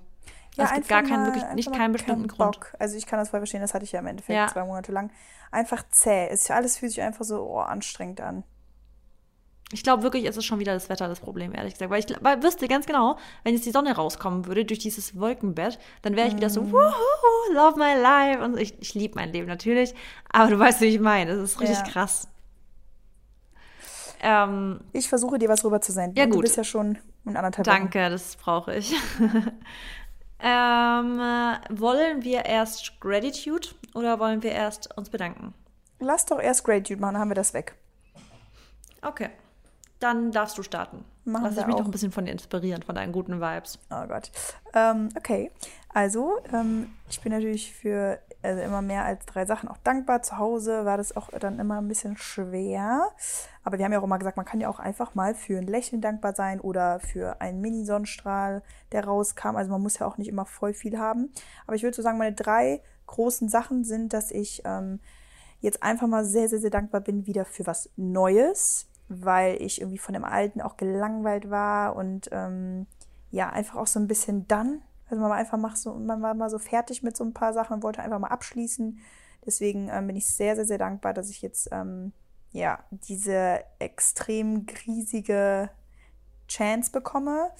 Ja, 0.56 0.64
also 0.64 0.74
es 0.74 0.78
gibt 0.78 0.88
gar 0.88 1.02
keinen, 1.02 1.26
wirklich 1.26 1.44
nicht 1.54 1.72
keinen 1.72 1.92
bestimmten 1.92 2.28
keinen 2.28 2.50
Grund. 2.50 2.60
Also 2.78 2.96
ich 2.96 3.06
kann 3.06 3.18
das 3.18 3.30
voll 3.30 3.40
verstehen, 3.40 3.60
das 3.60 3.74
hatte 3.74 3.84
ich 3.84 3.92
ja 3.92 4.00
im 4.00 4.06
Endeffekt 4.06 4.36
ja. 4.36 4.46
zwei 4.46 4.64
Monate 4.64 4.92
lang. 4.92 5.10
Einfach 5.50 5.84
zäh. 5.90 6.28
Es, 6.28 6.50
alles 6.50 6.78
fühlt 6.78 6.92
sich 6.92 7.02
einfach 7.02 7.24
so 7.24 7.42
oh, 7.42 7.58
anstrengend 7.58 8.20
an. 8.20 8.44
Ich 9.72 9.82
glaube 9.82 10.04
wirklich, 10.04 10.24
es 10.24 10.36
ist 10.36 10.44
schon 10.44 10.60
wieder 10.60 10.72
das 10.72 10.88
Wetter 10.88 11.08
das 11.08 11.18
Problem, 11.18 11.52
ehrlich 11.52 11.72
gesagt. 11.72 11.90
Weil 11.90 11.98
ich 11.98 12.06
weil, 12.20 12.42
wüsste 12.42 12.68
ganz 12.68 12.86
genau, 12.86 13.16
wenn 13.42 13.54
jetzt 13.54 13.66
die 13.66 13.72
Sonne 13.72 13.96
rauskommen 13.96 14.46
würde 14.46 14.64
durch 14.64 14.78
dieses 14.78 15.18
Wolkenbett, 15.18 15.80
dann 16.02 16.14
wäre 16.14 16.28
ich 16.28 16.34
mm. 16.34 16.36
wieder 16.36 16.50
so, 16.50 16.62
mhm. 16.62 16.72
Wuhu, 16.72 17.52
love 17.52 17.78
my 17.78 18.00
life. 18.00 18.44
Und 18.44 18.58
ich, 18.58 18.80
ich 18.80 18.94
liebe 18.94 19.16
mein 19.16 19.32
Leben 19.32 19.48
natürlich. 19.48 19.94
Aber 20.30 20.50
du 20.50 20.58
weißt, 20.58 20.80
wie 20.80 20.86
ich 20.86 21.00
meine. 21.00 21.34
Das 21.34 21.50
ist 21.50 21.60
richtig 21.60 21.78
ja. 21.78 21.84
krass. 21.84 22.28
Ähm, 24.20 24.80
ich 24.92 25.08
versuche 25.08 25.38
dir 25.38 25.48
was 25.48 25.64
rüber 25.64 25.80
zu 25.80 25.92
senden. 25.92 26.16
Ja, 26.16 26.26
gut. 26.26 26.36
Du 26.36 26.40
bist 26.40 26.56
ja 26.56 26.64
schon 26.64 26.98
in 27.24 27.36
anderthalb 27.36 27.64
Danke, 27.64 28.00
Wochen. 28.00 28.12
das 28.12 28.36
brauche 28.36 28.76
ich. 28.76 28.94
Ähm, 30.46 31.18
wollen 31.70 32.22
wir 32.22 32.44
erst 32.44 33.00
Gratitude 33.00 33.68
oder 33.94 34.20
wollen 34.20 34.42
wir 34.42 34.52
erst 34.52 34.94
uns 34.98 35.08
bedanken? 35.08 35.54
Lass 36.00 36.26
doch 36.26 36.38
erst 36.38 36.64
Gratitude 36.64 37.00
machen, 37.00 37.14
dann 37.14 37.22
haben 37.22 37.30
wir 37.30 37.34
das 37.34 37.54
weg. 37.54 37.74
Okay. 39.00 39.30
Dann 40.00 40.32
darfst 40.32 40.58
du 40.58 40.62
starten. 40.62 41.02
Machen 41.24 41.44
Lass 41.44 41.56
ich 41.56 41.64
mich 41.64 41.74
auch. 41.74 41.78
noch 41.78 41.86
ein 41.86 41.90
bisschen 41.90 42.12
von 42.12 42.26
dir 42.26 42.32
inspirieren, 42.32 42.82
von 42.82 42.94
deinen 42.94 43.12
guten 43.12 43.40
Vibes. 43.40 43.78
Oh 43.90 44.06
Gott. 44.06 44.30
Ähm, 44.74 45.08
okay. 45.16 45.50
Also, 45.88 46.38
ähm, 46.52 46.90
ich 47.08 47.22
bin 47.22 47.32
natürlich 47.32 47.72
für 47.72 48.18
also 48.44 48.62
immer 48.62 48.82
mehr 48.82 49.04
als 49.04 49.24
drei 49.26 49.46
Sachen 49.46 49.68
auch 49.68 49.78
dankbar. 49.78 50.22
Zu 50.22 50.38
Hause 50.38 50.84
war 50.84 50.96
das 50.96 51.16
auch 51.16 51.30
dann 51.30 51.58
immer 51.58 51.78
ein 51.78 51.88
bisschen 51.88 52.16
schwer. 52.16 53.08
Aber 53.62 53.78
wir 53.78 53.84
haben 53.84 53.92
ja 53.92 53.98
auch 53.98 54.04
immer 54.04 54.18
gesagt, 54.18 54.36
man 54.36 54.46
kann 54.46 54.60
ja 54.60 54.68
auch 54.68 54.78
einfach 54.78 55.14
mal 55.14 55.34
für 55.34 55.58
ein 55.58 55.66
Lächeln 55.66 56.00
dankbar 56.00 56.34
sein 56.34 56.60
oder 56.60 57.00
für 57.00 57.40
einen 57.40 57.60
Mini-Sonnenstrahl, 57.60 58.62
der 58.92 59.04
rauskam. 59.04 59.56
Also 59.56 59.70
man 59.70 59.82
muss 59.82 59.98
ja 59.98 60.06
auch 60.06 60.18
nicht 60.18 60.28
immer 60.28 60.46
voll 60.46 60.74
viel 60.74 60.98
haben. 60.98 61.32
Aber 61.66 61.76
ich 61.76 61.82
würde 61.82 61.96
so 61.96 62.02
sagen, 62.02 62.18
meine 62.18 62.34
drei 62.34 62.82
großen 63.06 63.48
Sachen 63.48 63.84
sind, 63.84 64.12
dass 64.12 64.30
ich 64.30 64.62
ähm, 64.64 65.00
jetzt 65.60 65.82
einfach 65.82 66.06
mal 66.06 66.24
sehr, 66.24 66.48
sehr, 66.48 66.60
sehr 66.60 66.70
dankbar 66.70 67.00
bin 67.00 67.26
wieder 67.26 67.44
für 67.44 67.66
was 67.66 67.90
Neues, 67.96 68.86
weil 69.08 69.60
ich 69.60 69.80
irgendwie 69.80 69.98
von 69.98 70.14
dem 70.14 70.24
Alten 70.24 70.60
auch 70.60 70.76
gelangweilt 70.76 71.50
war 71.50 71.96
und 71.96 72.28
ähm, 72.32 72.86
ja, 73.30 73.50
einfach 73.50 73.76
auch 73.76 73.86
so 73.86 73.98
ein 73.98 74.06
bisschen 74.06 74.46
dann 74.46 74.82
also 75.14 75.22
man 75.22 75.30
war 75.30 75.36
einfach 75.36 75.58
mal 75.58 75.76
so, 75.76 75.94
man 75.94 76.22
war 76.22 76.34
mal 76.34 76.50
so 76.50 76.58
fertig 76.58 77.04
mit 77.04 77.16
so 77.16 77.22
ein 77.22 77.32
paar 77.32 77.52
Sachen 77.52 77.74
und 77.74 77.82
wollte 77.84 78.02
einfach 78.02 78.18
mal 78.18 78.28
abschließen. 78.28 78.98
Deswegen 79.46 79.88
ähm, 79.88 80.08
bin 80.08 80.16
ich 80.16 80.26
sehr, 80.26 80.56
sehr, 80.56 80.64
sehr 80.64 80.78
dankbar, 80.78 81.14
dass 81.14 81.30
ich 81.30 81.40
jetzt 81.40 81.68
ähm, 81.70 82.12
ja 82.50 82.80
diese 82.90 83.60
extrem 83.78 84.66
riesige 84.86 85.70
Chance 86.48 86.90
bekomme. 86.90 87.50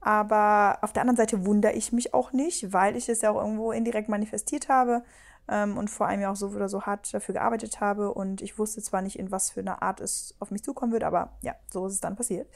Aber 0.00 0.78
auf 0.82 0.92
der 0.92 1.02
anderen 1.02 1.16
Seite 1.16 1.44
wundere 1.44 1.72
ich 1.72 1.92
mich 1.92 2.14
auch 2.14 2.32
nicht, 2.32 2.72
weil 2.72 2.96
ich 2.96 3.08
es 3.08 3.22
ja 3.22 3.32
auch 3.32 3.40
irgendwo 3.40 3.72
indirekt 3.72 4.08
manifestiert 4.08 4.68
habe 4.68 5.02
ähm, 5.48 5.76
und 5.76 5.90
vor 5.90 6.06
allem 6.06 6.20
ja 6.20 6.30
auch 6.30 6.36
so 6.36 6.48
oder 6.48 6.68
so 6.68 6.82
hart 6.82 7.12
dafür 7.12 7.34
gearbeitet 7.34 7.80
habe. 7.80 8.14
Und 8.14 8.42
ich 8.42 8.60
wusste 8.60 8.80
zwar 8.80 9.02
nicht, 9.02 9.18
in 9.18 9.32
was 9.32 9.50
für 9.50 9.60
eine 9.60 9.82
Art 9.82 10.00
es 10.00 10.36
auf 10.38 10.52
mich 10.52 10.62
zukommen 10.62 10.92
wird, 10.92 11.02
aber 11.02 11.32
ja, 11.40 11.56
so 11.68 11.84
ist 11.84 11.94
es 11.94 12.00
dann 12.00 12.14
passiert. 12.14 12.46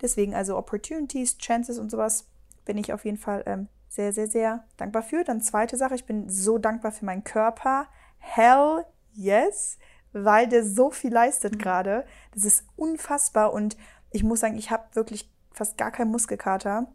Deswegen 0.00 0.34
also 0.34 0.56
Opportunities, 0.56 1.36
Chances 1.36 1.78
und 1.78 1.90
sowas 1.90 2.24
bin 2.64 2.78
ich 2.78 2.94
auf 2.94 3.04
jeden 3.04 3.18
Fall 3.18 3.42
ähm, 3.46 3.68
sehr, 3.94 4.12
sehr, 4.12 4.26
sehr 4.26 4.64
dankbar 4.76 5.02
für. 5.02 5.22
Dann 5.22 5.40
zweite 5.40 5.76
Sache, 5.76 5.94
ich 5.94 6.04
bin 6.04 6.28
so 6.28 6.58
dankbar 6.58 6.90
für 6.90 7.04
meinen 7.04 7.22
Körper. 7.22 7.86
Hell 8.18 8.84
yes, 9.12 9.78
weil 10.12 10.48
der 10.48 10.64
so 10.64 10.90
viel 10.90 11.12
leistet 11.12 11.54
mhm. 11.54 11.58
gerade. 11.58 12.04
Das 12.34 12.44
ist 12.44 12.64
unfassbar 12.76 13.52
und 13.52 13.76
ich 14.10 14.24
muss 14.24 14.40
sagen, 14.40 14.58
ich 14.58 14.70
habe 14.70 14.84
wirklich 14.94 15.30
fast 15.52 15.78
gar 15.78 15.92
keinen 15.92 16.10
Muskelkater. 16.10 16.88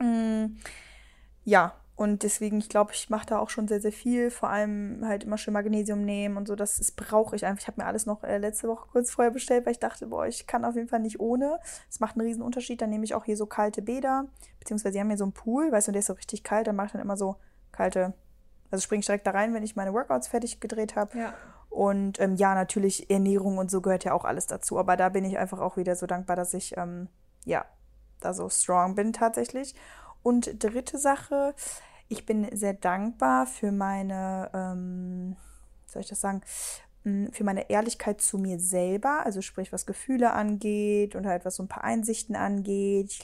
Mm, 0.00 0.56
ja, 1.44 1.74
und 2.02 2.24
deswegen, 2.24 2.58
ich 2.58 2.68
glaube, 2.68 2.90
ich 2.94 3.10
mache 3.10 3.26
da 3.26 3.38
auch 3.38 3.48
schon 3.48 3.68
sehr, 3.68 3.80
sehr 3.80 3.92
viel. 3.92 4.32
Vor 4.32 4.48
allem 4.48 5.04
halt 5.06 5.22
immer 5.22 5.38
schön 5.38 5.54
Magnesium 5.54 6.04
nehmen 6.04 6.36
und 6.36 6.48
so. 6.48 6.56
Das, 6.56 6.78
das 6.78 6.90
brauche 6.90 7.36
ich 7.36 7.46
einfach. 7.46 7.62
Ich 7.62 7.68
habe 7.68 7.80
mir 7.80 7.86
alles 7.86 8.06
noch 8.06 8.24
äh, 8.24 8.38
letzte 8.38 8.66
Woche 8.66 8.88
kurz 8.90 9.12
vorher 9.12 9.30
bestellt, 9.30 9.66
weil 9.66 9.70
ich 9.70 9.78
dachte, 9.78 10.08
boah, 10.08 10.26
ich 10.26 10.48
kann 10.48 10.64
auf 10.64 10.74
jeden 10.74 10.88
Fall 10.88 10.98
nicht 10.98 11.20
ohne. 11.20 11.60
Das 11.88 12.00
macht 12.00 12.16
einen 12.16 12.26
riesen 12.26 12.42
Unterschied. 12.42 12.82
Dann 12.82 12.90
nehme 12.90 13.04
ich 13.04 13.14
auch 13.14 13.24
hier 13.24 13.36
so 13.36 13.46
kalte 13.46 13.82
Bäder. 13.82 14.24
Beziehungsweise, 14.58 14.94
sie 14.94 14.98
haben 14.98 15.10
hier 15.10 15.16
so 15.16 15.22
einen 15.22 15.32
Pool, 15.32 15.70
weißt 15.70 15.86
du, 15.86 15.92
der 15.92 16.00
ist 16.00 16.06
so 16.06 16.14
richtig 16.14 16.42
kalt. 16.42 16.66
Dann 16.66 16.74
mache 16.74 16.86
ich 16.86 16.92
dann 16.92 17.02
immer 17.02 17.16
so 17.16 17.36
kalte. 17.70 18.14
Also 18.72 18.82
springe 18.82 18.98
ich 18.98 19.06
direkt 19.06 19.28
da 19.28 19.30
rein, 19.30 19.54
wenn 19.54 19.62
ich 19.62 19.76
meine 19.76 19.92
Workouts 19.92 20.26
fertig 20.26 20.58
gedreht 20.58 20.96
habe. 20.96 21.16
Ja. 21.16 21.34
Und 21.70 22.18
ähm, 22.18 22.34
ja, 22.34 22.56
natürlich 22.56 23.10
Ernährung 23.10 23.58
und 23.58 23.70
so 23.70 23.80
gehört 23.80 24.02
ja 24.02 24.12
auch 24.12 24.24
alles 24.24 24.48
dazu. 24.48 24.76
Aber 24.76 24.96
da 24.96 25.08
bin 25.08 25.24
ich 25.24 25.38
einfach 25.38 25.60
auch 25.60 25.76
wieder 25.76 25.94
so 25.94 26.06
dankbar, 26.06 26.34
dass 26.34 26.52
ich 26.52 26.76
ähm, 26.76 27.06
ja 27.44 27.64
da 28.18 28.34
so 28.34 28.48
strong 28.48 28.96
bin 28.96 29.12
tatsächlich. 29.12 29.76
Und 30.24 30.62
dritte 30.62 30.98
Sache, 30.98 31.54
ich 32.12 32.26
bin 32.26 32.46
sehr 32.54 32.74
dankbar 32.74 33.46
für 33.46 33.72
meine, 33.72 34.50
ähm, 34.52 35.36
soll 35.86 36.02
ich 36.02 36.08
das 36.08 36.20
sagen, 36.20 36.42
für 37.32 37.42
meine 37.42 37.68
Ehrlichkeit 37.68 38.20
zu 38.20 38.38
mir 38.38 38.60
selber, 38.60 39.26
also 39.26 39.42
sprich, 39.42 39.72
was 39.72 39.86
Gefühle 39.86 40.32
angeht 40.34 41.16
und 41.16 41.26
halt 41.26 41.44
was 41.44 41.56
so 41.56 41.64
ein 41.64 41.68
paar 41.68 41.82
Einsichten 41.82 42.36
angeht. 42.36 43.18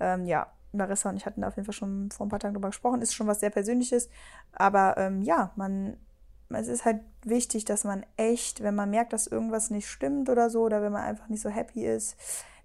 Ähm, 0.00 0.26
ja, 0.26 0.48
Larissa 0.72 1.10
und 1.10 1.16
ich 1.16 1.24
hatten 1.24 1.42
da 1.42 1.48
auf 1.48 1.56
jeden 1.56 1.66
Fall 1.66 1.72
schon 1.74 2.10
vor 2.10 2.26
ein 2.26 2.30
paar 2.30 2.40
Tagen 2.40 2.54
drüber 2.54 2.70
gesprochen, 2.70 3.02
ist 3.02 3.14
schon 3.14 3.28
was 3.28 3.40
sehr 3.40 3.50
Persönliches, 3.50 4.08
aber 4.52 4.96
ähm, 4.96 5.22
ja, 5.22 5.52
man, 5.54 5.96
es 6.48 6.66
ist 6.66 6.84
halt 6.84 7.00
wichtig, 7.24 7.64
dass 7.64 7.84
man 7.84 8.04
echt, 8.16 8.62
wenn 8.62 8.74
man 8.74 8.90
merkt, 8.90 9.12
dass 9.12 9.28
irgendwas 9.28 9.70
nicht 9.70 9.88
stimmt 9.88 10.28
oder 10.28 10.50
so, 10.50 10.62
oder 10.62 10.82
wenn 10.82 10.92
man 10.92 11.04
einfach 11.04 11.28
nicht 11.28 11.42
so 11.42 11.48
happy 11.48 11.86
ist, 11.86 12.16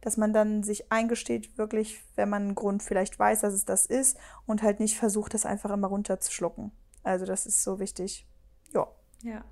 dass 0.02 0.18
man 0.18 0.34
dann 0.34 0.64
sich 0.64 0.92
eingesteht, 0.92 1.58
wirklich, 1.58 2.04
wenn 2.16 2.30
man 2.30 2.44
einen 2.44 2.56
Grund 2.56 2.84
vielleicht 2.84 3.18
weiß, 3.18 3.42
dass 3.42 3.54
es 3.54 3.66
das 3.66 3.86
ist 3.86 4.18
und 4.46 4.64
halt 4.64 4.80
nicht 4.80 4.98
versucht, 4.98 5.34
das 5.34 5.46
einfach 5.46 5.70
immer 5.72 5.88
runterzuschlucken. 5.88 6.72
Also 7.04 7.26
das 7.26 7.46
ist 7.46 7.64
so 7.64 7.80
wichtig. 7.80 8.26
Ja. 8.74 8.88
Ja. 9.24 9.44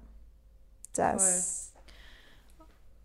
Das 0.94 1.74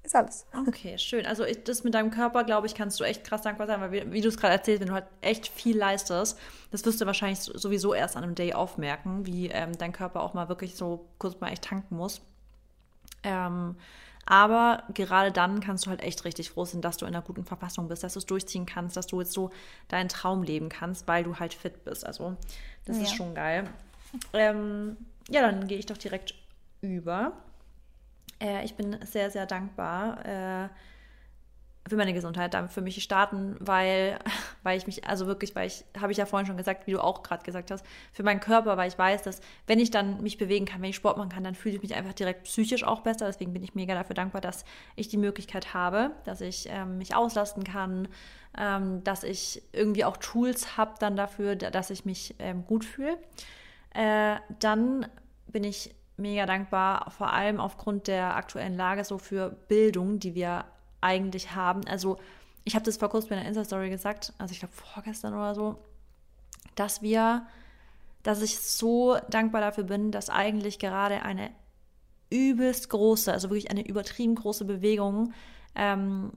ist 0.05 0.15
alles. 0.15 0.47
Okay, 0.69 0.99
schön. 0.99 1.25
Also 1.25 1.45
ich, 1.45 1.65
das 1.65 1.83
mit 1.83 1.95
deinem 1.95 2.11
Körper, 2.11 2.45
glaube 2.45 2.67
ich, 2.67 2.75
kannst 2.75 3.01
du 3.01 3.05
echt 3.05 3.25
krass 3.25 3.43
dankbar 3.43 3.67
sein, 3.67 3.81
weil 3.81 3.93
wie, 3.93 4.13
wie 4.13 4.21
du 4.21 4.29
es 4.29 4.37
gerade 4.37 4.53
erzählst, 4.53 4.81
wenn 4.81 4.89
du 4.89 4.95
halt 4.95 5.07
echt 5.23 5.49
viel 5.49 5.77
leistest, 5.77 6.39
das 6.71 6.85
wirst 6.85 7.01
du 7.01 7.07
wahrscheinlich 7.07 7.41
sowieso 7.41 7.95
erst 7.95 8.17
an 8.17 8.23
einem 8.23 8.35
Day 8.35 8.53
aufmerken, 8.53 9.25
wie 9.27 9.49
ähm, 9.49 9.77
dein 9.79 9.93
Körper 9.93 10.21
auch 10.21 10.35
mal 10.35 10.49
wirklich 10.49 10.77
so 10.77 11.09
kurz 11.19 11.41
mal 11.41 11.51
echt 11.51 11.65
tanken 11.65 11.97
muss. 11.97 12.21
Ähm, 13.23 13.77
aber 14.27 14.85
gerade 14.95 15.33
dann 15.33 15.61
kannst 15.61 15.87
du 15.87 15.91
halt 15.91 16.03
echt 16.03 16.25
richtig 16.25 16.51
froh 16.51 16.65
sein, 16.65 16.81
dass 16.81 16.97
du 16.97 17.07
in 17.07 17.15
einer 17.15 17.25
guten 17.25 17.45
Verfassung 17.45 17.89
bist, 17.89 18.03
dass 18.03 18.15
du 18.15 18.19
es 18.19 18.27
durchziehen 18.27 18.67
kannst, 18.67 18.97
dass 18.97 19.07
du 19.07 19.21
jetzt 19.21 19.33
so 19.33 19.51
deinen 19.89 20.09
Traum 20.09 20.43
leben 20.43 20.69
kannst, 20.69 21.07
weil 21.07 21.25
du 21.25 21.39
halt 21.39 21.55
fit 21.55 21.85
bist. 21.85 22.07
Also 22.07 22.37
das 22.85 22.97
ja. 22.97 23.03
ist 23.05 23.15
schon 23.15 23.35
geil. 23.35 23.69
Ähm, 24.33 24.97
ja, 25.29 25.43
dann 25.43 25.67
gehe 25.67 25.79
ich 25.79 25.87
doch 25.87 25.99
direkt 25.99 26.35
über. 26.81 27.33
Äh, 28.41 28.65
ich 28.65 28.75
bin 28.75 28.99
sehr, 29.05 29.31
sehr 29.31 29.47
dankbar. 29.47 30.25
Äh, 30.25 30.69
für 31.87 31.97
meine 31.97 32.15
Gesundheit, 32.15 32.55
damit 32.55 32.73
für 32.73 32.81
mich 32.81 33.03
starten, 33.03 33.57
weil, 33.61 34.19
weil 34.63 34.79
ich 34.79 34.87
mich, 34.87 35.07
also 35.07 35.27
wirklich, 35.27 35.55
weil 35.55 35.67
ich, 35.67 35.85
habe 35.99 36.13
ich 36.13 36.19
ja 36.19 36.27
vorhin 36.27 36.47
schon 36.47 36.57
gesagt, 36.57 36.87
wie 36.87 36.93
du 36.93 37.01
auch 37.01 37.23
gerade 37.23 37.45
gesagt 37.45 37.71
hast, 37.71 37.85
für 38.13 38.23
meinen 38.23 38.41
Körper, 38.41 38.77
weil 38.77 38.89
ich 38.89 38.99
weiß, 38.99 39.23
dass 39.23 39.41
wenn 39.67 39.79
ich 39.79 39.91
dann 39.91 40.23
mich 40.23 40.39
bewegen 40.39 40.65
kann, 40.65 40.81
wenn 40.81 40.91
ich 40.91 40.97
Sport 40.97 41.19
machen 41.19 41.29
kann, 41.29 41.45
dann 41.45 41.55
fühle 41.55 41.77
ich 41.77 41.83
mich 41.83 41.95
einfach 41.95 42.15
direkt 42.15 42.45
psychisch 42.45 42.85
auch 42.85 43.01
besser. 43.01 43.27
Deswegen 43.27 43.53
bin 43.53 43.63
ich 43.63 43.75
mega 43.75 43.95
dafür 43.95 44.15
dankbar, 44.15 44.41
dass 44.41 44.65
ich 44.97 45.09
die 45.09 45.19
Möglichkeit 45.19 45.75
habe, 45.75 46.13
dass 46.25 46.41
ich 46.41 46.69
ähm, 46.71 46.99
mich 46.99 47.15
auslasten 47.15 47.65
kann, 47.65 48.09
ähm, 48.59 49.05
dass 49.05 49.23
ich 49.23 49.63
irgendwie 49.73 50.05
auch 50.05 50.17
Tools 50.17 50.77
habe 50.77 50.95
dann 50.99 51.17
dafür, 51.17 51.57
dass 51.57 51.91
ich 51.91 52.05
mich 52.05 52.35
ähm, 52.39 52.65
gut 52.65 52.85
fühle. 52.85 53.19
Äh, 53.93 54.37
dann 54.59 55.07
bin 55.49 55.65
ich 55.65 55.95
mega 56.17 56.47
dankbar, 56.47 57.11
vor 57.11 57.33
allem 57.33 57.61
aufgrund 57.61 58.07
der 58.07 58.37
aktuellen 58.37 58.75
Lage 58.77 59.05
so 59.05 59.19
für 59.19 59.51
Bildung, 59.51 60.19
die 60.19 60.35
wir 60.35 60.65
eigentlich 61.05 61.55
haben. 61.55 61.87
Also 61.87 62.19
ich 62.65 62.75
habe 62.75 62.85
das 62.85 62.97
vor 62.97 63.11
kurzem 63.11 63.33
in 63.33 63.39
der 63.41 63.47
Insta-Story 63.47 63.91
gesagt, 63.91 64.33
also 64.39 64.53
ich 64.53 64.59
glaube 64.59 64.75
vorgestern 64.75 65.35
oder 65.35 65.55
so, 65.55 65.77
dass 66.75 67.03
wir, 67.03 67.47
dass 68.23 68.43
ich 68.43 68.59
so 68.59 69.19
dankbar 69.29 69.61
dafür 69.61 69.85
bin, 69.85 70.11
dass 70.11 70.31
eigentlich 70.31 70.79
gerade 70.79 71.23
eine 71.23 71.51
übelst 72.31 72.89
große, 72.89 73.33
also 73.33 73.51
wirklich 73.51 73.71
eine 73.71 73.87
übertrieben 73.87 74.35
große 74.35 74.65
Bewegung 74.65 75.35
ähm, 75.75 76.33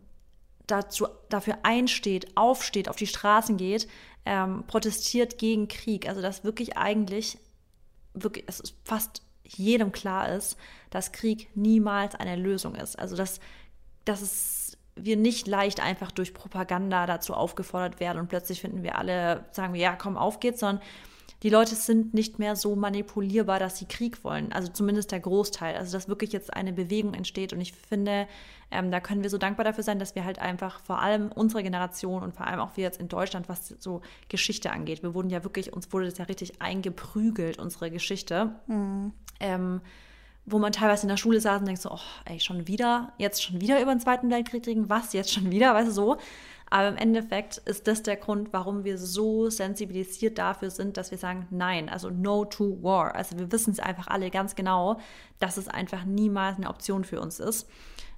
dazu, 0.68 1.08
dafür 1.30 1.60
einsteht, 1.64 2.36
aufsteht, 2.36 2.90
auf 2.90 2.98
die 2.98 3.08
Straßen 3.08 3.58
geht, 3.58 3.88
ähm, 4.26 4.66
protestiert 4.68 5.38
gegen 5.38 5.70
Krieg. 5.70 6.08
Also 6.08 6.22
dass 6.22 6.44
wirklich 6.44 6.78
eigentlich, 6.78 7.40
wirklich, 8.14 8.44
es 8.48 8.60
ist 8.60 8.76
fast 8.84 9.22
jedem 9.44 9.94
klar 9.94 10.30
ist, 10.34 10.58
dass 10.90 11.14
Krieg 11.14 11.50
niemals 11.56 12.16
eine 12.16 12.36
Lösung 12.36 12.76
ist. 12.76 13.00
Also 13.00 13.16
dass 13.16 13.40
dass 14.08 14.22
es, 14.22 14.78
wir 14.96 15.18
nicht 15.18 15.48
leicht 15.48 15.80
einfach 15.80 16.12
durch 16.12 16.34
Propaganda 16.34 17.06
dazu 17.06 17.34
aufgefordert 17.34 18.00
werden 18.00 18.20
und 18.20 18.28
plötzlich 18.28 18.62
finden 18.62 18.84
wir 18.84 18.98
alle, 18.98 19.46
sagen 19.52 19.74
wir, 19.74 19.82
ja, 19.82 19.96
komm, 19.96 20.18
auf 20.18 20.40
geht's, 20.40 20.60
sondern 20.60 20.82
die 21.44 21.50
Leute 21.50 21.76
sind 21.76 22.16
nicht 22.16 22.40
mehr 22.40 22.56
so 22.56 22.76
manipulierbar, 22.76 23.60
dass 23.60 23.78
sie 23.78 23.86
Krieg 23.86 24.24
wollen. 24.24 24.52
Also 24.52 24.72
zumindest 24.72 25.12
der 25.12 25.20
Großteil. 25.20 25.76
Also 25.76 25.92
dass 25.92 26.08
wirklich 26.08 26.32
jetzt 26.32 26.52
eine 26.52 26.74
Bewegung 26.74 27.14
entsteht. 27.14 27.54
Und 27.54 27.62
ich 27.62 27.74
finde, 27.74 28.28
ähm, 28.72 28.90
da 28.90 29.00
können 29.00 29.22
wir 29.22 29.30
so 29.30 29.38
dankbar 29.38 29.64
dafür 29.64 29.84
sein, 29.84 30.00
dass 30.00 30.16
wir 30.16 30.26
halt 30.26 30.40
einfach 30.40 30.80
vor 30.82 31.00
allem 31.00 31.32
unsere 31.32 31.62
Generation 31.62 32.24
und 32.24 32.34
vor 32.34 32.48
allem 32.48 32.60
auch 32.60 32.76
wir 32.76 32.84
jetzt 32.84 33.00
in 33.00 33.08
Deutschland, 33.08 33.50
was 33.50 33.68
so 33.68 34.02
Geschichte 34.30 34.72
angeht, 34.72 35.04
wir 35.04 35.14
wurden 35.14 35.30
ja 35.30 35.44
wirklich, 35.44 35.74
uns 35.74 35.94
wurde 35.94 36.06
das 36.06 36.18
ja 36.18 36.26
richtig 36.26 36.60
eingeprügelt, 36.60 37.60
unsere 37.60 37.92
Geschichte. 37.92 38.56
Mhm. 38.66 39.14
Ähm, 39.40 39.82
wo 40.48 40.60
man 40.60 40.72
teilweise 40.72 41.04
in 41.04 41.10
der 41.10 41.18
Schule 41.18 41.42
saß 41.42 41.60
und 41.60 41.68
denkt 41.68 41.82
so, 41.82 41.92
oh, 41.92 42.00
ey, 42.26 42.40
schon 42.40 42.68
wieder, 42.68 43.12
jetzt 43.18 43.44
schon 43.44 43.60
wieder 43.60 43.82
über 43.82 43.94
den 43.94 44.00
Zweiten 44.00 44.32
Weltkrieg 44.32 44.66
reden, 44.66 44.90
was, 44.90 45.12
jetzt 45.12 45.32
schon 45.32 45.52
wieder, 45.52 45.74
weißt 45.76 45.90
du, 45.90 45.92
so. 45.92 46.18
Aber 46.70 46.88
im 46.88 46.98
Endeffekt 46.98 47.58
ist 47.58 47.88
das 47.88 48.02
der 48.02 48.16
Grund, 48.16 48.52
warum 48.52 48.84
wir 48.86 48.98
so 48.98 49.50
sensibilisiert 49.50 50.38
dafür 50.38 50.70
sind, 50.70 50.98
dass 50.98 51.12
wir 51.12 51.18
sagen, 51.18 51.48
nein, 51.50 51.90
also 51.90 52.10
no 52.10 52.46
to 52.46 52.82
war. 52.82 53.14
Also 53.16 53.38
wir 53.38 53.52
wissen 53.52 53.72
es 53.72 53.80
einfach 53.80 54.08
alle 54.08 54.30
ganz 54.30 54.56
genau, 54.56 55.00
dass 55.40 55.58
es 55.58 55.68
einfach 55.68 56.06
niemals 56.06 56.58
eine 56.58 56.70
Option 56.70 57.04
für 57.04 57.22
uns 57.22 57.40
ist. 57.40 57.70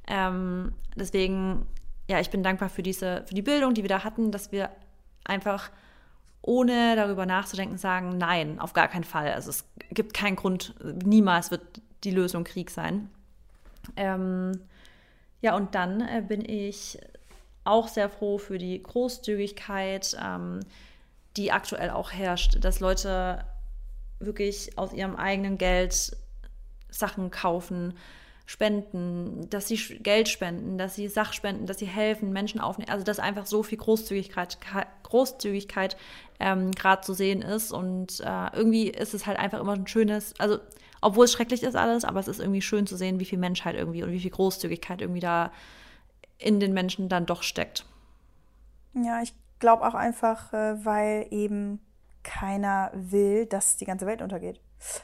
Ähm, 0.07 0.73
deswegen, 0.95 1.65
ja, 2.07 2.19
ich 2.19 2.29
bin 2.29 2.43
dankbar 2.43 2.69
für 2.69 2.83
diese, 2.83 3.23
für 3.25 3.35
die 3.35 3.43
Bildung, 3.43 3.73
die 3.73 3.83
wir 3.83 3.89
da 3.89 4.03
hatten, 4.03 4.31
dass 4.31 4.51
wir 4.51 4.69
einfach 5.25 5.69
ohne 6.41 6.95
darüber 6.95 7.25
nachzudenken 7.25 7.77
sagen, 7.77 8.17
nein, 8.17 8.59
auf 8.59 8.73
gar 8.73 8.87
keinen 8.87 9.03
Fall. 9.03 9.31
Also 9.33 9.49
es 9.49 9.65
gibt 9.91 10.13
keinen 10.13 10.35
Grund, 10.35 10.73
niemals 11.03 11.51
wird 11.51 11.81
die 12.03 12.11
Lösung 12.11 12.43
Krieg 12.43 12.69
sein. 12.71 13.09
Ähm, 13.95 14.61
ja, 15.41 15.55
und 15.55 15.75
dann 15.75 16.01
äh, 16.01 16.23
bin 16.25 16.43
ich 16.47 16.99
auch 17.63 17.87
sehr 17.87 18.09
froh 18.09 18.37
für 18.37 18.57
die 18.57 18.81
Großzügigkeit, 18.81 20.17
ähm, 20.23 20.61
die 21.37 21.51
aktuell 21.51 21.91
auch 21.91 22.11
herrscht, 22.11 22.57
dass 22.63 22.79
Leute 22.79 23.45
wirklich 24.19 24.77
aus 24.77 24.91
ihrem 24.93 25.15
eigenen 25.15 25.57
Geld 25.57 26.15
Sachen 26.89 27.31
kaufen, 27.31 27.93
spenden, 28.45 29.47
dass 29.49 29.67
sie 29.67 29.77
Geld 29.77 30.27
spenden, 30.27 30.79
dass 30.79 30.95
sie 30.95 31.07
Sachspenden, 31.07 31.67
dass 31.67 31.77
sie 31.77 31.85
helfen, 31.85 32.33
Menschen 32.33 32.59
aufnehmen. 32.59 32.89
Also 32.89 33.05
dass 33.05 33.19
einfach 33.19 33.45
so 33.45 33.61
viel 33.61 33.77
Großzügigkeit, 33.77 34.57
Großzügigkeit 35.03 35.95
ähm, 36.39 36.71
gerade 36.71 37.03
zu 37.03 37.13
sehen 37.13 37.43
ist. 37.43 37.71
Und 37.71 38.19
äh, 38.21 38.47
irgendwie 38.53 38.87
ist 38.87 39.13
es 39.13 39.27
halt 39.27 39.37
einfach 39.37 39.59
immer 39.59 39.73
ein 39.73 39.85
schönes, 39.85 40.33
also 40.39 40.57
obwohl 41.01 41.25
es 41.25 41.31
schrecklich 41.31 41.63
ist 41.63 41.75
alles, 41.75 42.05
aber 42.05 42.19
es 42.19 42.27
ist 42.27 42.39
irgendwie 42.39 42.61
schön 42.61 42.87
zu 42.87 42.97
sehen, 42.97 43.19
wie 43.19 43.25
viel 43.25 43.39
Menschheit 43.39 43.75
irgendwie 43.75 44.03
und 44.03 44.11
wie 44.11 44.19
viel 44.19 44.31
Großzügigkeit 44.31 45.01
irgendwie 45.01 45.21
da 45.21 45.51
in 46.37 46.59
den 46.59 46.73
Menschen 46.73 47.09
dann 47.09 47.25
doch 47.25 47.43
steckt. 47.43 47.85
Ja, 48.93 49.21
ich 49.21 49.33
glaube 49.59 49.85
auch 49.85 49.93
einfach, 49.93 50.53
äh, 50.53 50.83
weil 50.85 51.27
eben 51.31 51.79
keiner 52.23 52.91
will, 52.93 53.45
dass 53.45 53.77
die 53.77 53.85
ganze 53.85 54.05
Welt 54.05 54.21
untergeht. 54.21 54.59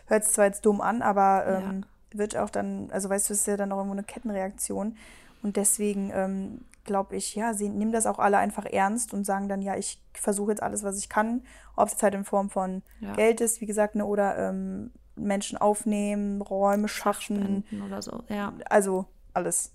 Hört 0.07 0.23
es 0.23 0.33
zwar 0.33 0.45
jetzt 0.45 0.65
dumm 0.65 0.81
an, 0.81 1.01
aber 1.01 1.45
ähm, 1.47 1.85
ja. 2.11 2.19
wird 2.19 2.37
auch 2.37 2.49
dann, 2.49 2.89
also 2.91 3.09
weißt 3.09 3.29
du, 3.29 3.33
es 3.33 3.41
ist 3.41 3.47
ja 3.47 3.57
dann 3.57 3.71
auch 3.71 3.77
irgendwo 3.77 3.93
eine 3.93 4.03
Kettenreaktion. 4.03 4.97
Und 5.43 5.57
deswegen 5.57 6.11
ähm, 6.13 6.61
glaube 6.85 7.15
ich, 7.15 7.35
ja, 7.35 7.53
sie 7.53 7.69
nehmen 7.69 7.91
das 7.91 8.05
auch 8.05 8.19
alle 8.19 8.37
einfach 8.37 8.65
ernst 8.65 9.13
und 9.13 9.25
sagen 9.25 9.49
dann, 9.49 9.61
ja, 9.61 9.75
ich 9.75 10.01
versuche 10.13 10.51
jetzt 10.51 10.63
alles, 10.63 10.83
was 10.83 10.97
ich 10.97 11.09
kann, 11.09 11.43
ob 11.75 11.87
es 11.87 11.93
jetzt 11.93 12.03
halt 12.03 12.15
in 12.15 12.23
Form 12.23 12.49
von 12.49 12.83
ja. 12.99 13.13
Geld 13.13 13.41
ist, 13.41 13.59
wie 13.59 13.65
gesagt, 13.65 13.95
ne, 13.95 14.05
oder 14.05 14.37
ähm, 14.37 14.91
Menschen 15.15 15.57
aufnehmen, 15.57 16.41
Räume 16.41 16.87
schaffen. 16.87 17.63
oder 17.85 18.01
so, 18.01 18.23
ja. 18.29 18.53
Also 18.69 19.05
alles. 19.33 19.73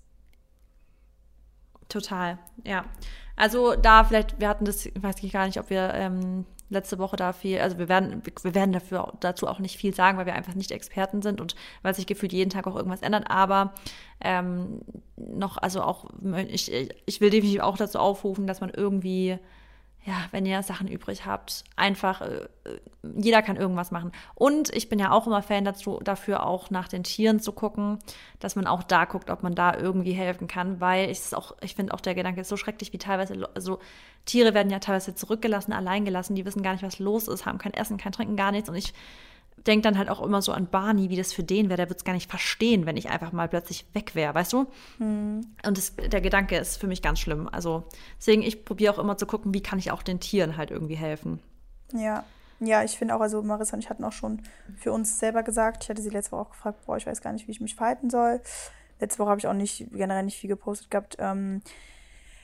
Total, 1.89 2.39
ja. 2.65 2.85
Also 3.35 3.75
da 3.75 4.03
vielleicht, 4.03 4.39
wir 4.39 4.47
hatten 4.47 4.65
das, 4.65 4.87
weiß 4.95 5.23
ich 5.23 5.31
gar 5.33 5.45
nicht, 5.45 5.59
ob 5.59 5.69
wir 5.69 5.93
ähm, 5.93 6.45
letzte 6.69 6.99
Woche 6.99 7.17
da 7.17 7.33
viel, 7.33 7.59
also 7.59 7.77
wir 7.77 7.89
werden, 7.89 8.21
wir 8.41 8.55
werden 8.55 8.71
dafür 8.71 9.13
dazu 9.19 9.47
auch 9.47 9.59
nicht 9.59 9.77
viel 9.77 9.93
sagen, 9.93 10.17
weil 10.17 10.25
wir 10.25 10.35
einfach 10.35 10.55
nicht 10.55 10.71
Experten 10.71 11.21
sind 11.21 11.41
und 11.41 11.55
weil 11.81 11.93
sich 11.93 12.07
gefühlt 12.07 12.33
jeden 12.33 12.49
Tag 12.49 12.65
auch 12.65 12.75
irgendwas 12.75 13.01
ändert. 13.01 13.29
Aber 13.29 13.73
ähm, 14.21 14.81
noch, 15.17 15.57
also 15.57 15.81
auch, 15.81 16.05
ich, 16.47 16.71
ich 17.05 17.21
will 17.21 17.29
definitiv 17.29 17.61
auch 17.61 17.77
dazu 17.77 17.99
aufrufen, 17.99 18.47
dass 18.47 18.61
man 18.61 18.69
irgendwie 18.69 19.37
ja, 20.03 20.15
wenn 20.31 20.47
ihr 20.47 20.63
Sachen 20.63 20.87
übrig 20.87 21.27
habt, 21.27 21.63
einfach, 21.75 22.21
äh, 22.21 22.47
jeder 23.03 23.43
kann 23.43 23.55
irgendwas 23.55 23.91
machen. 23.91 24.11
Und 24.33 24.73
ich 24.75 24.89
bin 24.89 24.97
ja 24.97 25.11
auch 25.11 25.27
immer 25.27 25.43
Fan 25.43 25.63
dazu, 25.63 25.99
dafür 26.03 26.45
auch 26.45 26.71
nach 26.71 26.87
den 26.87 27.03
Tieren 27.03 27.39
zu 27.39 27.51
gucken, 27.51 27.99
dass 28.39 28.55
man 28.55 28.65
auch 28.65 28.81
da 28.81 29.05
guckt, 29.05 29.29
ob 29.29 29.43
man 29.43 29.53
da 29.53 29.75
irgendwie 29.77 30.13
helfen 30.13 30.47
kann, 30.47 30.81
weil 30.81 31.11
ich 31.11 31.19
es 31.19 31.33
auch, 31.35 31.55
ich 31.61 31.75
finde 31.75 31.93
auch 31.93 32.01
der 32.01 32.15
Gedanke 32.15 32.41
ist 32.41 32.49
so 32.49 32.57
schrecklich, 32.57 32.93
wie 32.93 32.97
teilweise, 32.97 33.47
also 33.53 33.77
Tiere 34.25 34.55
werden 34.55 34.71
ja 34.71 34.79
teilweise 34.79 35.13
zurückgelassen, 35.13 35.71
allein 35.71 36.03
gelassen, 36.03 36.35
die 36.35 36.45
wissen 36.45 36.63
gar 36.63 36.71
nicht, 36.71 36.83
was 36.83 36.97
los 36.97 37.27
ist, 37.27 37.45
haben 37.45 37.59
kein 37.59 37.73
Essen, 37.73 37.97
kein 37.97 38.11
Trinken, 38.11 38.35
gar 38.35 38.51
nichts. 38.51 38.69
Und 38.69 38.75
ich 38.75 38.93
denke 39.67 39.83
dann 39.83 39.97
halt 39.97 40.09
auch 40.09 40.21
immer 40.21 40.41
so 40.41 40.51
an 40.51 40.67
Barney, 40.67 41.09
wie 41.09 41.17
das 41.17 41.33
für 41.33 41.43
den 41.43 41.69
wäre. 41.69 41.77
Der 41.77 41.89
wird 41.89 41.99
es 41.99 42.05
gar 42.05 42.13
nicht 42.13 42.29
verstehen, 42.29 42.85
wenn 42.85 42.97
ich 42.97 43.09
einfach 43.09 43.31
mal 43.31 43.47
plötzlich 43.47 43.85
weg 43.93 44.15
wäre, 44.15 44.33
weißt 44.33 44.53
du? 44.53 44.67
Hm. 44.97 45.41
Und 45.65 45.77
das, 45.77 45.95
der 45.95 46.21
Gedanke 46.21 46.57
ist 46.57 46.77
für 46.77 46.87
mich 46.87 47.01
ganz 47.01 47.19
schlimm. 47.19 47.47
Also 47.51 47.83
deswegen, 48.17 48.41
ich 48.41 48.65
probiere 48.65 48.93
auch 48.93 48.99
immer 48.99 49.17
zu 49.17 49.25
gucken, 49.25 49.53
wie 49.53 49.61
kann 49.61 49.79
ich 49.79 49.91
auch 49.91 50.03
den 50.03 50.19
Tieren 50.19 50.57
halt 50.57 50.71
irgendwie 50.71 50.95
helfen. 50.95 51.39
Ja. 51.93 52.23
Ja, 52.63 52.83
ich 52.83 52.95
finde 52.95 53.15
auch, 53.15 53.21
also 53.21 53.41
Marissa 53.41 53.73
und 53.73 53.83
ich 53.83 53.89
hatten 53.89 54.03
auch 54.03 54.11
schon 54.11 54.43
für 54.77 54.91
uns 54.91 55.17
selber 55.17 55.41
gesagt, 55.41 55.83
ich 55.83 55.89
hatte 55.89 56.01
sie 56.03 56.11
letzte 56.11 56.33
Woche 56.33 56.41
auch 56.41 56.51
gefragt, 56.51 56.85
boah, 56.85 56.95
ich 56.95 57.07
weiß 57.07 57.21
gar 57.21 57.33
nicht, 57.33 57.47
wie 57.47 57.51
ich 57.51 57.59
mich 57.59 57.73
verhalten 57.73 58.11
soll. 58.11 58.39
Letzte 58.99 59.17
Woche 59.17 59.31
habe 59.31 59.39
ich 59.39 59.47
auch 59.47 59.53
nicht 59.53 59.87
generell 59.91 60.23
nicht 60.23 60.37
viel 60.37 60.47
gepostet 60.47 60.91
gehabt. 60.91 61.17
Ähm, 61.17 61.63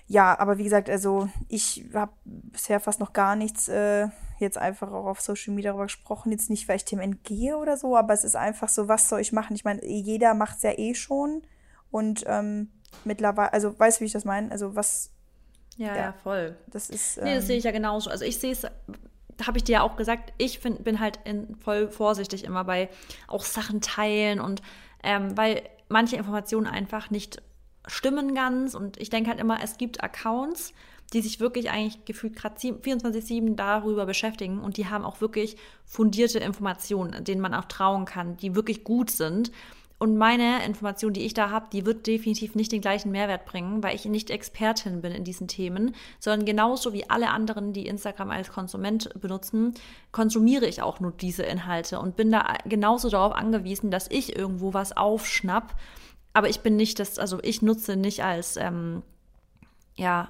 ja, 0.07 0.39
aber 0.39 0.57
wie 0.57 0.63
gesagt, 0.63 0.89
also 0.89 1.29
ich 1.49 1.85
habe 1.93 2.13
bisher 2.23 2.79
fast 2.79 2.99
noch 2.99 3.11
gar 3.11 3.35
nichts 3.35 3.67
äh, 3.67 4.07
jetzt 4.39 4.57
einfach 4.57 4.91
auch 4.91 5.05
auf 5.05 5.19
Social 5.19 5.53
Media 5.53 5.71
darüber 5.71 5.85
gesprochen. 5.85 6.31
Jetzt 6.31 6.49
nicht, 6.49 6.67
weil 6.69 6.77
ich 6.77 6.85
dem 6.85 6.99
entgehe 6.99 7.57
oder 7.57 7.75
so, 7.75 7.97
aber 7.97 8.13
es 8.13 8.23
ist 8.23 8.35
einfach 8.35 8.69
so, 8.69 8.87
was 8.87 9.09
soll 9.09 9.19
ich 9.19 9.33
machen? 9.33 9.55
Ich 9.55 9.65
meine, 9.65 9.85
jeder 9.85 10.33
macht 10.33 10.57
es 10.57 10.63
ja 10.63 10.71
eh 10.77 10.95
schon. 10.95 11.43
Und 11.91 12.23
ähm, 12.25 12.69
mittlerweile, 13.03 13.51
also 13.51 13.77
weißt 13.77 13.99
du, 13.99 14.01
wie 14.01 14.05
ich 14.05 14.13
das 14.13 14.25
meine? 14.25 14.49
Also 14.51 14.75
was. 14.75 15.11
Ja, 15.75 15.87
ja, 15.87 15.95
ja, 15.95 16.13
voll. 16.13 16.55
Das 16.67 16.89
ist. 16.89 17.17
Ähm, 17.17 17.25
nee, 17.25 17.35
das 17.35 17.43
ähm, 17.43 17.47
sehe 17.47 17.57
ich 17.57 17.63
ja 17.65 17.71
genauso. 17.71 18.09
Also 18.09 18.23
ich 18.23 18.39
sehe 18.39 18.53
es 18.53 18.65
habe 19.45 19.57
ich 19.57 19.63
dir 19.63 19.73
ja 19.73 19.81
auch 19.83 19.97
gesagt, 19.97 20.33
ich 20.37 20.57
find, 20.57 20.83
bin 20.83 20.99
halt 20.99 21.19
in, 21.23 21.55
voll 21.57 21.89
vorsichtig 21.89 22.43
immer 22.43 22.63
bei 22.63 22.89
auch 23.27 23.43
Sachen 23.43 23.81
teilen 23.81 24.39
und 24.39 24.63
ähm, 25.03 25.37
weil 25.37 25.61
manche 25.89 26.15
Informationen 26.15 26.65
einfach 26.65 27.11
nicht 27.11 27.41
stimmen 27.87 28.35
ganz. 28.35 28.75
Und 28.75 28.97
ich 28.97 29.09
denke 29.09 29.29
halt 29.29 29.39
immer, 29.39 29.61
es 29.63 29.77
gibt 29.77 30.03
Accounts, 30.03 30.73
die 31.13 31.21
sich 31.21 31.39
wirklich 31.39 31.69
eigentlich 31.71 32.05
gefühlt 32.05 32.35
gerade 32.35 32.55
24-7 32.57 33.55
darüber 33.55 34.05
beschäftigen 34.05 34.59
und 34.59 34.77
die 34.77 34.87
haben 34.87 35.05
auch 35.05 35.21
wirklich 35.21 35.55
fundierte 35.85 36.39
Informationen, 36.39 37.23
denen 37.23 37.41
man 37.41 37.53
auch 37.53 37.65
trauen 37.65 38.05
kann, 38.05 38.37
die 38.37 38.55
wirklich 38.55 38.83
gut 38.83 39.09
sind. 39.09 39.51
Und 39.99 40.15
meine 40.15 40.63
Information, 40.63 41.13
die 41.13 41.25
ich 41.25 41.33
da 41.33 41.49
habe, 41.49 41.67
die 41.71 41.83
wird 41.83 42.05
definitiv 42.05 42.53
nicht 42.53 42.71
den 42.71 42.81
gleichen 42.81 43.11
Mehrwert 43.11 43.45
bringen, 43.45 43.81
weil 43.81 43.95
ich 43.95 44.05
nicht 44.05 44.29
Expertin 44.29 45.01
bin 45.01 45.11
in 45.11 45.23
diesen 45.23 45.47
Themen, 45.47 45.95
sondern 46.19 46.45
genauso 46.45 46.93
wie 46.93 47.09
alle 47.09 47.29
anderen, 47.29 47.73
die 47.73 47.87
Instagram 47.87 48.29
als 48.29 48.49
Konsument 48.49 49.09
benutzen, 49.19 49.73
konsumiere 50.11 50.67
ich 50.67 50.83
auch 50.83 50.99
nur 50.99 51.13
diese 51.13 51.43
Inhalte 51.43 51.99
und 51.99 52.15
bin 52.15 52.31
da 52.31 52.57
genauso 52.65 53.09
darauf 53.09 53.33
angewiesen, 53.33 53.89
dass 53.89 54.07
ich 54.11 54.35
irgendwo 54.35 54.75
was 54.75 54.95
aufschnapp. 54.95 55.73
Aber 56.37 56.49
ich 56.49 56.59
bin 56.59 56.75
nicht 56.75 56.99
das, 56.99 57.17
also 57.17 57.39
ich 57.41 57.63
nutze 57.63 57.95
nicht 57.95 58.23
als, 58.23 58.57
ähm, 58.57 59.01
ja, 59.95 60.29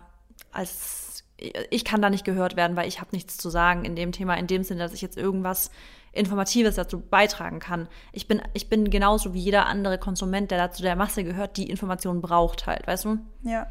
als, 0.54 1.26
ich 1.70 1.84
kann 1.84 2.02
da 2.02 2.10
nicht 2.10 2.24
gehört 2.24 2.56
werden, 2.56 2.78
weil 2.78 2.88
ich 2.88 3.02
habe 3.02 3.10
nichts 3.12 3.36
zu 3.36 3.50
sagen 3.50 3.84
in 3.84 3.98
dem 3.98 4.14
Thema, 4.14 4.36
in 4.36 4.48
dem 4.48 4.64
Sinne, 4.64 4.80
dass 4.80 4.94
ich 4.94 5.02
jetzt 5.02 5.18
irgendwas 5.18 5.70
Informatives 6.14 6.76
dazu 6.76 7.02
beitragen 7.02 7.60
kann. 7.60 7.90
Ich 8.14 8.26
bin, 8.26 8.42
ich 8.54 8.70
bin 8.70 8.90
genauso 8.90 9.34
wie 9.34 9.42
jeder 9.42 9.66
andere 9.66 9.98
Konsument, 9.98 10.50
der 10.50 10.60
dazu 10.60 10.82
der 10.82 10.96
Masse 10.96 11.26
gehört, 11.26 11.58
die 11.58 11.70
Informationen 11.70 12.22
braucht 12.22 12.68
halt, 12.68 12.88
weißt 12.88 13.04
du? 13.04 13.18
Ja. 13.44 13.68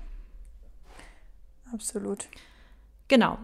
Absolut. 1.73 2.29
Genau. 3.09 3.39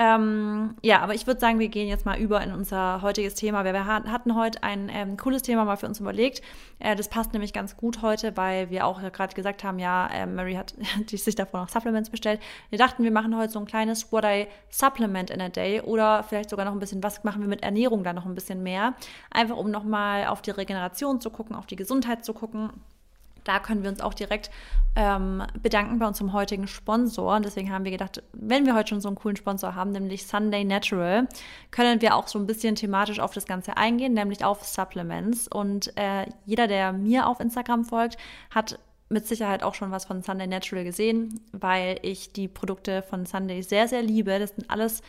Ähm, 0.00 0.76
ja, 0.80 1.00
aber 1.00 1.14
ich 1.14 1.26
würde 1.26 1.40
sagen, 1.40 1.58
wir 1.58 1.66
gehen 1.66 1.88
jetzt 1.88 2.06
mal 2.06 2.16
über 2.20 2.40
in 2.40 2.52
unser 2.52 3.02
heutiges 3.02 3.34
Thema. 3.34 3.64
Wir, 3.64 3.84
hatten 3.84 4.36
heute 4.36 4.62
ein 4.62 4.88
ähm, 4.94 5.16
cooles 5.16 5.42
Thema 5.42 5.64
mal 5.64 5.74
für 5.74 5.86
uns 5.86 5.98
überlegt. 5.98 6.40
Äh, 6.78 6.94
das 6.94 7.08
passt 7.08 7.32
nämlich 7.32 7.52
ganz 7.52 7.76
gut 7.76 8.00
heute, 8.00 8.36
weil 8.36 8.70
wir 8.70 8.86
auch 8.86 9.02
gerade 9.10 9.34
gesagt 9.34 9.64
haben, 9.64 9.80
ja, 9.80 10.06
äh, 10.06 10.24
Mary 10.24 10.54
hat 10.54 10.72
sich 11.08 11.34
davor 11.34 11.62
noch 11.62 11.68
Supplements 11.68 12.10
bestellt. 12.10 12.40
Wir 12.70 12.78
dachten, 12.78 13.02
wir 13.02 13.10
machen 13.10 13.36
heute 13.36 13.52
so 13.52 13.58
ein 13.58 13.66
kleines 13.66 14.12
What 14.12 14.24
I 14.24 14.46
Supplement 14.70 15.30
in 15.30 15.40
a 15.40 15.48
Day 15.48 15.80
oder 15.80 16.22
vielleicht 16.22 16.50
sogar 16.50 16.64
noch 16.64 16.72
ein 16.72 16.78
bisschen, 16.78 17.02
was 17.02 17.24
machen 17.24 17.42
wir 17.42 17.48
mit 17.48 17.64
Ernährung 17.64 18.04
da 18.04 18.12
noch 18.12 18.24
ein 18.24 18.36
bisschen 18.36 18.62
mehr. 18.62 18.94
Einfach 19.32 19.56
um 19.56 19.68
nochmal 19.68 20.28
auf 20.28 20.42
die 20.42 20.52
Regeneration 20.52 21.20
zu 21.20 21.30
gucken, 21.30 21.56
auf 21.56 21.66
die 21.66 21.76
Gesundheit 21.76 22.24
zu 22.24 22.34
gucken 22.34 22.70
da 23.48 23.58
können 23.58 23.82
wir 23.82 23.90
uns 23.90 24.00
auch 24.00 24.14
direkt 24.14 24.50
ähm, 24.94 25.42
bedanken 25.62 25.98
bei 25.98 26.06
unserem 26.06 26.32
heutigen 26.32 26.66
Sponsor. 26.66 27.36
Und 27.36 27.44
deswegen 27.44 27.72
haben 27.72 27.84
wir 27.84 27.90
gedacht, 27.90 28.22
wenn 28.32 28.66
wir 28.66 28.74
heute 28.74 28.90
schon 28.90 29.00
so 29.00 29.08
einen 29.08 29.16
coolen 29.16 29.36
Sponsor 29.36 29.74
haben, 29.74 29.92
nämlich 29.92 30.26
Sunday 30.26 30.64
Natural, 30.64 31.26
können 31.70 32.00
wir 32.00 32.14
auch 32.14 32.28
so 32.28 32.38
ein 32.38 32.46
bisschen 32.46 32.74
thematisch 32.74 33.20
auf 33.20 33.32
das 33.32 33.46
Ganze 33.46 33.76
eingehen, 33.76 34.12
nämlich 34.12 34.44
auf 34.44 34.64
Supplements. 34.64 35.48
Und 35.48 35.96
äh, 35.96 36.26
jeder, 36.44 36.66
der 36.66 36.92
mir 36.92 37.26
auf 37.26 37.40
Instagram 37.40 37.84
folgt, 37.84 38.18
hat 38.50 38.78
mit 39.08 39.26
Sicherheit 39.26 39.62
auch 39.62 39.74
schon 39.74 39.90
was 39.90 40.04
von 40.04 40.22
Sunday 40.22 40.46
Natural 40.46 40.84
gesehen, 40.84 41.40
weil 41.52 41.98
ich 42.02 42.32
die 42.32 42.48
Produkte 42.48 43.02
von 43.02 43.24
Sunday 43.24 43.62
sehr, 43.62 43.88
sehr 43.88 44.02
liebe. 44.02 44.38
Das 44.38 44.50
sind 44.50 44.70
alles 44.70 45.00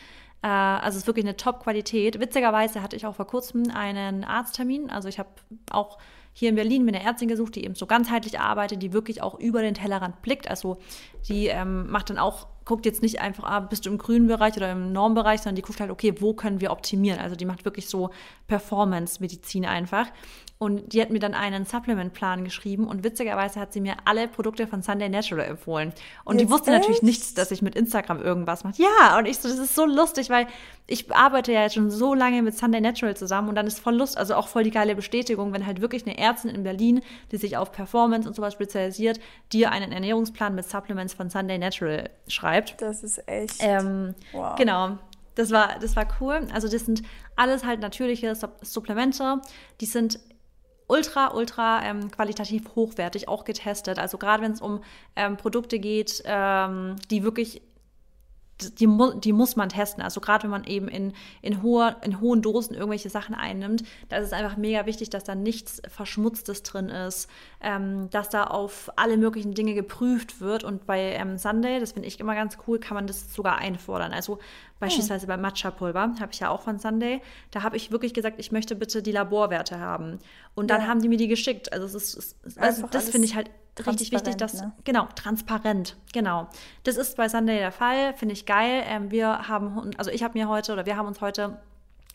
äh, 0.42 0.48
also 0.48 0.96
es 0.96 1.02
ist 1.02 1.06
wirklich 1.06 1.26
eine 1.26 1.36
Top-Qualität. 1.36 2.18
Witzigerweise 2.18 2.82
hatte 2.82 2.96
ich 2.96 3.06
auch 3.06 3.14
vor 3.14 3.26
kurzem 3.26 3.70
einen 3.70 4.24
Arzttermin. 4.24 4.90
Also 4.90 5.08
ich 5.08 5.18
habe 5.18 5.28
auch 5.70 5.98
hier 6.32 6.48
in 6.48 6.54
Berlin 6.54 6.84
mir 6.84 6.94
eine 6.94 7.02
Ärztin 7.02 7.28
gesucht, 7.28 7.56
die 7.56 7.64
eben 7.64 7.74
so 7.74 7.86
ganzheitlich 7.86 8.38
arbeitet, 8.38 8.82
die 8.82 8.92
wirklich 8.92 9.22
auch 9.22 9.38
über 9.38 9.62
den 9.62 9.74
Tellerrand 9.74 10.22
blickt. 10.22 10.48
Also 10.48 10.78
die 11.28 11.46
ähm, 11.48 11.90
macht 11.90 12.10
dann 12.10 12.18
auch, 12.18 12.46
guckt 12.64 12.86
jetzt 12.86 13.02
nicht 13.02 13.20
einfach, 13.20 13.44
ah, 13.44 13.60
bist 13.60 13.86
du 13.86 13.90
im 13.90 13.98
grünen 13.98 14.28
Bereich 14.28 14.56
oder 14.56 14.70
im 14.72 14.92
Normbereich, 14.92 15.40
sondern 15.40 15.56
die 15.56 15.62
guckt 15.62 15.80
halt, 15.80 15.90
okay, 15.90 16.14
wo 16.20 16.34
können 16.34 16.60
wir 16.60 16.70
optimieren? 16.70 17.18
Also 17.18 17.36
die 17.36 17.44
macht 17.44 17.64
wirklich 17.64 17.88
so 17.88 18.10
Performance-Medizin 18.46 19.66
einfach. 19.66 20.06
Und 20.62 20.92
die 20.92 21.00
hat 21.00 21.08
mir 21.08 21.20
dann 21.20 21.32
einen 21.32 21.64
Supplement-Plan 21.64 22.44
geschrieben 22.44 22.86
und 22.86 23.02
witzigerweise 23.02 23.58
hat 23.58 23.72
sie 23.72 23.80
mir 23.80 23.94
alle 24.04 24.28
Produkte 24.28 24.66
von 24.66 24.82
Sunday 24.82 25.08
Natural 25.08 25.46
empfohlen. 25.46 25.94
Und 26.24 26.38
Jetzt 26.38 26.48
die 26.48 26.52
wusste 26.52 26.70
echt? 26.70 26.80
natürlich 26.80 27.00
nichts, 27.00 27.32
dass 27.32 27.50
ich 27.50 27.62
mit 27.62 27.74
Instagram 27.74 28.20
irgendwas 28.20 28.62
mache. 28.62 28.74
Ja, 28.76 29.16
und 29.16 29.24
ich 29.24 29.38
so, 29.38 29.48
das 29.48 29.56
ist 29.56 29.74
so 29.74 29.86
lustig, 29.86 30.28
weil 30.28 30.48
ich 30.86 31.10
arbeite 31.14 31.50
ja 31.50 31.62
jetzt 31.62 31.76
schon 31.76 31.90
so 31.90 32.12
lange 32.12 32.42
mit 32.42 32.58
Sunday 32.58 32.82
Natural 32.82 33.16
zusammen 33.16 33.48
und 33.48 33.54
dann 33.54 33.66
ist 33.66 33.80
voll 33.80 33.94
Lust, 33.94 34.18
also 34.18 34.34
auch 34.34 34.48
voll 34.48 34.62
die 34.62 34.70
geile 34.70 34.94
Bestätigung, 34.94 35.54
wenn 35.54 35.64
halt 35.64 35.80
wirklich 35.80 36.06
eine 36.06 36.18
Ärztin 36.18 36.50
in 36.50 36.62
Berlin, 36.62 37.00
die 37.32 37.38
sich 37.38 37.56
auf 37.56 37.72
Performance 37.72 38.28
und 38.28 38.34
sowas 38.34 38.52
spezialisiert, 38.52 39.18
dir 39.54 39.72
einen 39.72 39.92
Ernährungsplan 39.92 40.54
mit 40.54 40.68
Supplements 40.68 41.14
von 41.14 41.30
Sunday 41.30 41.56
Natural 41.56 42.10
schreibt. 42.28 42.82
Das 42.82 43.02
ist 43.02 43.26
echt. 43.26 43.56
Ähm, 43.60 44.14
wow. 44.32 44.56
Genau. 44.56 44.98
Das 45.36 45.52
war, 45.52 45.78
das 45.80 45.96
war 45.96 46.06
cool. 46.20 46.46
Also 46.52 46.68
das 46.68 46.84
sind 46.84 47.00
alles 47.34 47.64
halt 47.64 47.80
natürliche 47.80 48.34
Supplemente. 48.60 49.40
Die 49.80 49.86
sind 49.86 50.20
ultra, 50.90 51.34
ultra 51.34 51.82
ähm, 51.84 52.10
qualitativ 52.10 52.74
hochwertig, 52.74 53.28
auch 53.28 53.44
getestet. 53.44 53.98
Also 53.98 54.18
gerade 54.18 54.42
wenn 54.42 54.52
es 54.52 54.60
um 54.60 54.82
ähm, 55.16 55.36
Produkte 55.36 55.78
geht, 55.78 56.22
ähm, 56.24 56.96
die 57.10 57.22
wirklich 57.22 57.62
die, 58.78 58.88
die 59.20 59.32
muss 59.32 59.56
man 59.56 59.68
testen. 59.68 60.02
Also 60.02 60.20
gerade 60.20 60.44
wenn 60.44 60.50
man 60.50 60.64
eben 60.64 60.88
in, 60.88 61.12
in, 61.42 61.62
hoher, 61.62 61.96
in 62.02 62.20
hohen 62.20 62.42
Dosen 62.42 62.74
irgendwelche 62.74 63.10
Sachen 63.10 63.34
einnimmt, 63.34 63.82
da 64.08 64.16
ist 64.16 64.26
es 64.26 64.32
einfach 64.32 64.56
mega 64.56 64.86
wichtig, 64.86 65.10
dass 65.10 65.24
da 65.24 65.34
nichts 65.34 65.82
Verschmutztes 65.88 66.62
drin 66.62 66.88
ist, 66.88 67.28
ähm, 67.60 68.08
dass 68.10 68.28
da 68.28 68.44
auf 68.44 68.90
alle 68.96 69.16
möglichen 69.16 69.54
Dinge 69.54 69.74
geprüft 69.74 70.40
wird. 70.40 70.64
Und 70.64 70.86
bei 70.86 71.14
ähm, 71.14 71.38
Sunday, 71.38 71.80
das 71.80 71.92
finde 71.92 72.08
ich 72.08 72.20
immer 72.20 72.34
ganz 72.34 72.58
cool, 72.66 72.78
kann 72.78 72.94
man 72.94 73.06
das 73.06 73.34
sogar 73.34 73.58
einfordern. 73.58 74.12
Also 74.12 74.38
beispielsweise 74.80 75.22
hm. 75.22 75.28
bei 75.28 75.36
Matcha-Pulver, 75.36 76.14
habe 76.20 76.32
ich 76.32 76.40
ja 76.40 76.48
auch 76.48 76.62
von 76.62 76.78
Sunday, 76.78 77.20
da 77.50 77.62
habe 77.62 77.76
ich 77.76 77.92
wirklich 77.92 78.14
gesagt, 78.14 78.40
ich 78.40 78.50
möchte 78.50 78.74
bitte 78.74 79.02
die 79.02 79.12
Laborwerte 79.12 79.78
haben. 79.78 80.18
Und 80.54 80.70
dann 80.70 80.82
ja. 80.82 80.86
haben 80.88 81.00
die 81.00 81.08
mir 81.08 81.18
die 81.18 81.28
geschickt. 81.28 81.72
Also, 81.72 81.86
es 81.96 82.14
ist, 82.14 82.36
also 82.58 82.86
das 82.90 83.10
finde 83.10 83.26
ich 83.26 83.36
halt 83.36 83.50
richtig 83.78 84.12
wichtig, 84.12 84.36
dass, 84.36 84.54
ne? 84.54 84.72
genau, 84.84 85.08
transparent, 85.14 85.96
genau. 86.12 86.48
Das 86.84 86.96
ist 86.96 87.16
bei 87.16 87.28
Sunday 87.28 87.58
der 87.58 87.72
Fall, 87.72 88.14
finde 88.14 88.34
ich 88.34 88.46
geil. 88.46 88.82
Ähm, 88.86 89.10
wir 89.10 89.48
haben, 89.48 89.90
also 89.96 90.10
ich 90.10 90.22
habe 90.22 90.38
mir 90.38 90.48
heute, 90.48 90.72
oder 90.72 90.86
wir 90.86 90.96
haben 90.96 91.06
uns 91.06 91.20
heute 91.20 91.58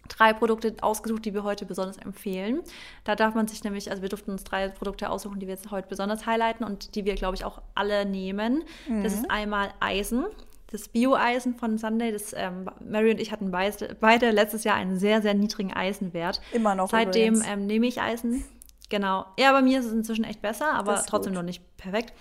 drei 0.08 0.34
Produkte 0.34 0.76
ausgesucht, 0.82 1.26
die 1.26 1.34
wir 1.34 1.44
heute 1.44 1.66
besonders 1.66 1.98
empfehlen. 1.98 2.62
Da 3.04 3.16
darf 3.16 3.34
man 3.36 3.48
sich 3.48 3.64
nämlich, 3.64 3.90
also 3.90 4.02
wir 4.02 4.10
durften 4.10 4.32
uns 4.32 4.44
drei 4.44 4.70
Produkte 4.70 5.10
aussuchen, 5.10 5.40
die 5.40 5.48
wir 5.48 5.56
jetzt 5.56 5.72
heute 5.72 5.88
besonders 5.88 6.26
highlighten 6.26 6.64
und 6.64 6.96
die 6.96 7.06
wir, 7.06 7.16
glaube 7.16 7.36
ich, 7.36 7.46
auch 7.46 7.62
alle 7.74 8.06
nehmen. 8.06 8.64
Mhm. 8.88 9.04
Das 9.04 9.14
ist 9.14 9.30
einmal 9.30 9.70
Eisen. 9.80 10.26
Das 10.72 10.90
Bio-Eisen 10.90 11.56
von 11.56 11.78
Sunday, 11.78 12.12
das 12.12 12.34
ähm, 12.34 12.70
Mary 12.84 13.12
und 13.12 13.22
ich 13.22 13.32
hatten 13.32 13.52
beide, 13.52 13.96
beide 14.00 14.32
letztes 14.32 14.64
Jahr 14.64 14.76
einen 14.76 14.98
sehr, 14.98 15.22
sehr 15.22 15.34
niedrigen 15.34 15.72
Eisenwert. 15.72 16.42
Immer 16.54 16.76
noch. 16.76 16.90
Seitdem 16.90 17.42
ähm, 17.48 17.66
nehme 17.66 17.86
ich 17.86 18.02
Eisen. 18.02 18.44
Genau. 18.90 19.26
Ja, 19.38 19.52
bei 19.52 19.62
mir 19.62 19.80
ist 19.80 19.86
es 19.86 19.94
inzwischen 19.94 20.26
echt 20.26 20.42
besser, 20.42 20.74
aber 20.74 21.04
trotzdem 21.08 21.34
gut. 21.34 21.40
noch 21.40 21.46
nicht 21.46 21.62
perfekt. 21.78 22.14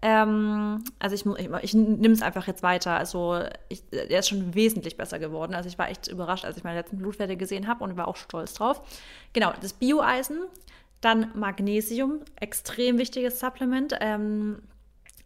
Ähm, 0.00 0.84
also 0.98 1.14
ich, 1.14 1.26
ich, 1.26 1.50
ich 1.62 1.74
nehme 1.74 2.14
es 2.14 2.22
einfach 2.22 2.46
jetzt 2.46 2.62
weiter. 2.62 2.92
Also 2.96 3.42
ich, 3.68 3.82
er 3.90 4.18
ist 4.18 4.28
schon 4.28 4.54
wesentlich 4.54 4.96
besser 4.96 5.18
geworden. 5.18 5.54
Also 5.54 5.68
ich 5.68 5.78
war 5.78 5.88
echt 5.88 6.08
überrascht, 6.08 6.44
als 6.44 6.56
ich 6.56 6.64
meine 6.64 6.78
letzten 6.78 6.98
Blutwerte 6.98 7.36
gesehen 7.36 7.66
habe 7.66 7.82
und 7.82 7.96
war 7.96 8.06
auch 8.06 8.16
stolz 8.16 8.54
drauf. 8.54 8.82
Genau, 9.32 9.52
das 9.60 9.72
Bio-Eisen, 9.72 10.42
dann 11.00 11.30
Magnesium, 11.34 12.20
extrem 12.36 12.98
wichtiges 12.98 13.40
Supplement. 13.40 13.94
Ähm, 14.00 14.62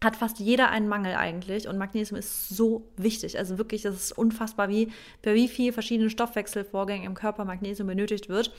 hat 0.03 0.17
fast 0.17 0.41
jeder 0.41 0.71
einen 0.71 0.89
Mangel 0.89 1.15
eigentlich 1.15 1.69
und 1.69 1.79
Magnesium 1.79 2.19
ist 2.19 2.49
so 2.49 2.89
wichtig. 2.97 3.39
Also 3.39 3.57
wirklich, 3.57 3.83
das 3.83 3.95
ist 3.95 4.19
unfassbar, 4.19 4.69
wie 4.69 4.91
bei 5.23 5.35
wie 5.35 5.47
vielen 5.47 5.73
verschiedenen 5.73 6.11
Stoffwechselvorgängen 6.11 7.07
im 7.07 7.15
Körper 7.15 7.45
Magnesium 7.45 7.87
benötigt 7.87 8.29
wird 8.29 8.53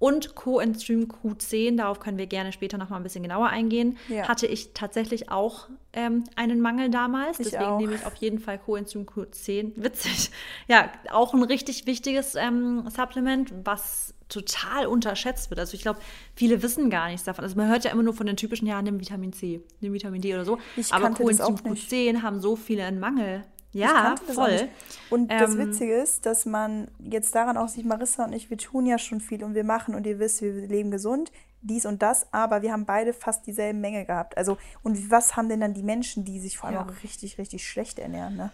und 0.00 0.34
Coenzym 0.34 1.08
Q10, 1.08 1.76
darauf 1.76 2.00
können 2.00 2.18
wir 2.18 2.26
gerne 2.26 2.52
später 2.52 2.78
noch 2.78 2.88
mal 2.88 2.96
ein 2.96 3.02
bisschen 3.02 3.22
genauer 3.22 3.48
eingehen, 3.48 3.98
ja. 4.08 4.26
hatte 4.26 4.46
ich 4.46 4.72
tatsächlich 4.72 5.30
auch 5.30 5.68
ähm, 5.92 6.24
einen 6.36 6.60
Mangel 6.60 6.88
damals. 6.88 7.38
Ich 7.38 7.50
Deswegen 7.50 7.64
auch. 7.64 7.78
nehme 7.78 7.94
ich 7.94 8.06
auf 8.06 8.14
jeden 8.16 8.38
Fall 8.38 8.58
Coenzym 8.58 9.02
Q10. 9.02 9.72
Witzig. 9.76 10.30
Ja, 10.68 10.90
auch 11.12 11.34
ein 11.34 11.42
richtig 11.42 11.86
wichtiges 11.86 12.34
ähm, 12.34 12.88
Supplement, 12.88 13.52
was 13.64 14.14
total 14.30 14.86
unterschätzt 14.86 15.50
wird. 15.50 15.60
Also 15.60 15.74
ich 15.74 15.82
glaube, 15.82 16.00
viele 16.34 16.62
wissen 16.62 16.88
gar 16.88 17.08
nichts 17.08 17.24
davon. 17.24 17.44
Also 17.44 17.56
man 17.56 17.68
hört 17.68 17.84
ja 17.84 17.90
immer 17.90 18.02
nur 18.02 18.14
von 18.14 18.26
den 18.26 18.36
typischen, 18.36 18.66
ja, 18.66 18.80
nimm 18.80 19.00
Vitamin 19.00 19.34
C, 19.34 19.60
nimm 19.80 19.92
Vitamin 19.92 20.22
D 20.22 20.32
oder 20.32 20.46
so. 20.46 20.58
Ich 20.76 20.94
Aber 20.94 21.10
Coenzym 21.10 21.56
Q10 21.56 22.22
haben 22.22 22.40
so 22.40 22.56
viele 22.56 22.84
einen 22.84 23.00
Mangel. 23.00 23.44
Ja, 23.72 24.16
voll. 24.32 24.68
Und 25.10 25.30
ähm, 25.30 25.38
das 25.38 25.56
Witzige 25.56 25.94
ist, 25.94 26.26
dass 26.26 26.44
man 26.44 26.88
jetzt 26.98 27.34
daran 27.34 27.56
auch 27.56 27.68
sieht, 27.68 27.86
Marissa 27.86 28.24
und 28.24 28.32
ich, 28.32 28.50
wir 28.50 28.58
tun 28.58 28.86
ja 28.86 28.98
schon 28.98 29.20
viel 29.20 29.44
und 29.44 29.54
wir 29.54 29.64
machen 29.64 29.94
und 29.94 30.06
ihr 30.06 30.18
wisst, 30.18 30.42
wir 30.42 30.52
leben 30.52 30.90
gesund, 30.90 31.30
dies 31.62 31.86
und 31.86 32.02
das, 32.02 32.26
aber 32.32 32.62
wir 32.62 32.72
haben 32.72 32.86
beide 32.86 33.12
fast 33.12 33.46
dieselben 33.46 33.80
Menge 33.80 34.04
gehabt. 34.06 34.36
Also, 34.36 34.58
und 34.82 35.10
was 35.10 35.36
haben 35.36 35.48
denn 35.48 35.60
dann 35.60 35.74
die 35.74 35.82
Menschen, 35.82 36.24
die 36.24 36.40
sich 36.40 36.58
vor 36.58 36.68
allem 36.68 36.78
ja. 36.78 36.86
auch 36.86 37.02
richtig, 37.04 37.38
richtig 37.38 37.68
schlecht 37.68 37.98
ernähren, 37.98 38.36
ne? 38.36 38.50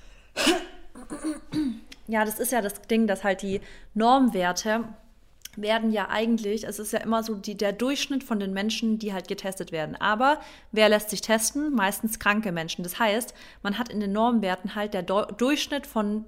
Ja, 2.08 2.24
das 2.24 2.38
ist 2.38 2.52
ja 2.52 2.62
das 2.62 2.80
Ding, 2.82 3.06
dass 3.06 3.24
halt 3.24 3.42
die 3.42 3.60
Normwerte 3.94 4.84
werden 5.56 5.90
ja 5.90 6.08
eigentlich, 6.08 6.66
es 6.66 6.78
ist 6.78 6.92
ja 6.92 7.00
immer 7.00 7.22
so 7.22 7.34
die, 7.34 7.56
der 7.56 7.72
Durchschnitt 7.72 8.24
von 8.24 8.38
den 8.38 8.52
Menschen, 8.52 8.98
die 8.98 9.12
halt 9.12 9.28
getestet 9.28 9.72
werden. 9.72 9.96
Aber 9.96 10.40
wer 10.72 10.88
lässt 10.88 11.10
sich 11.10 11.20
testen? 11.20 11.74
Meistens 11.74 12.18
kranke 12.18 12.52
Menschen. 12.52 12.82
Das 12.82 12.98
heißt, 12.98 13.34
man 13.62 13.78
hat 13.78 13.88
in 13.88 14.00
den 14.00 14.12
Normwerten 14.12 14.74
halt 14.74 14.94
der 14.94 15.02
Do 15.02 15.24
Durchschnitt 15.24 15.86
von 15.86 16.24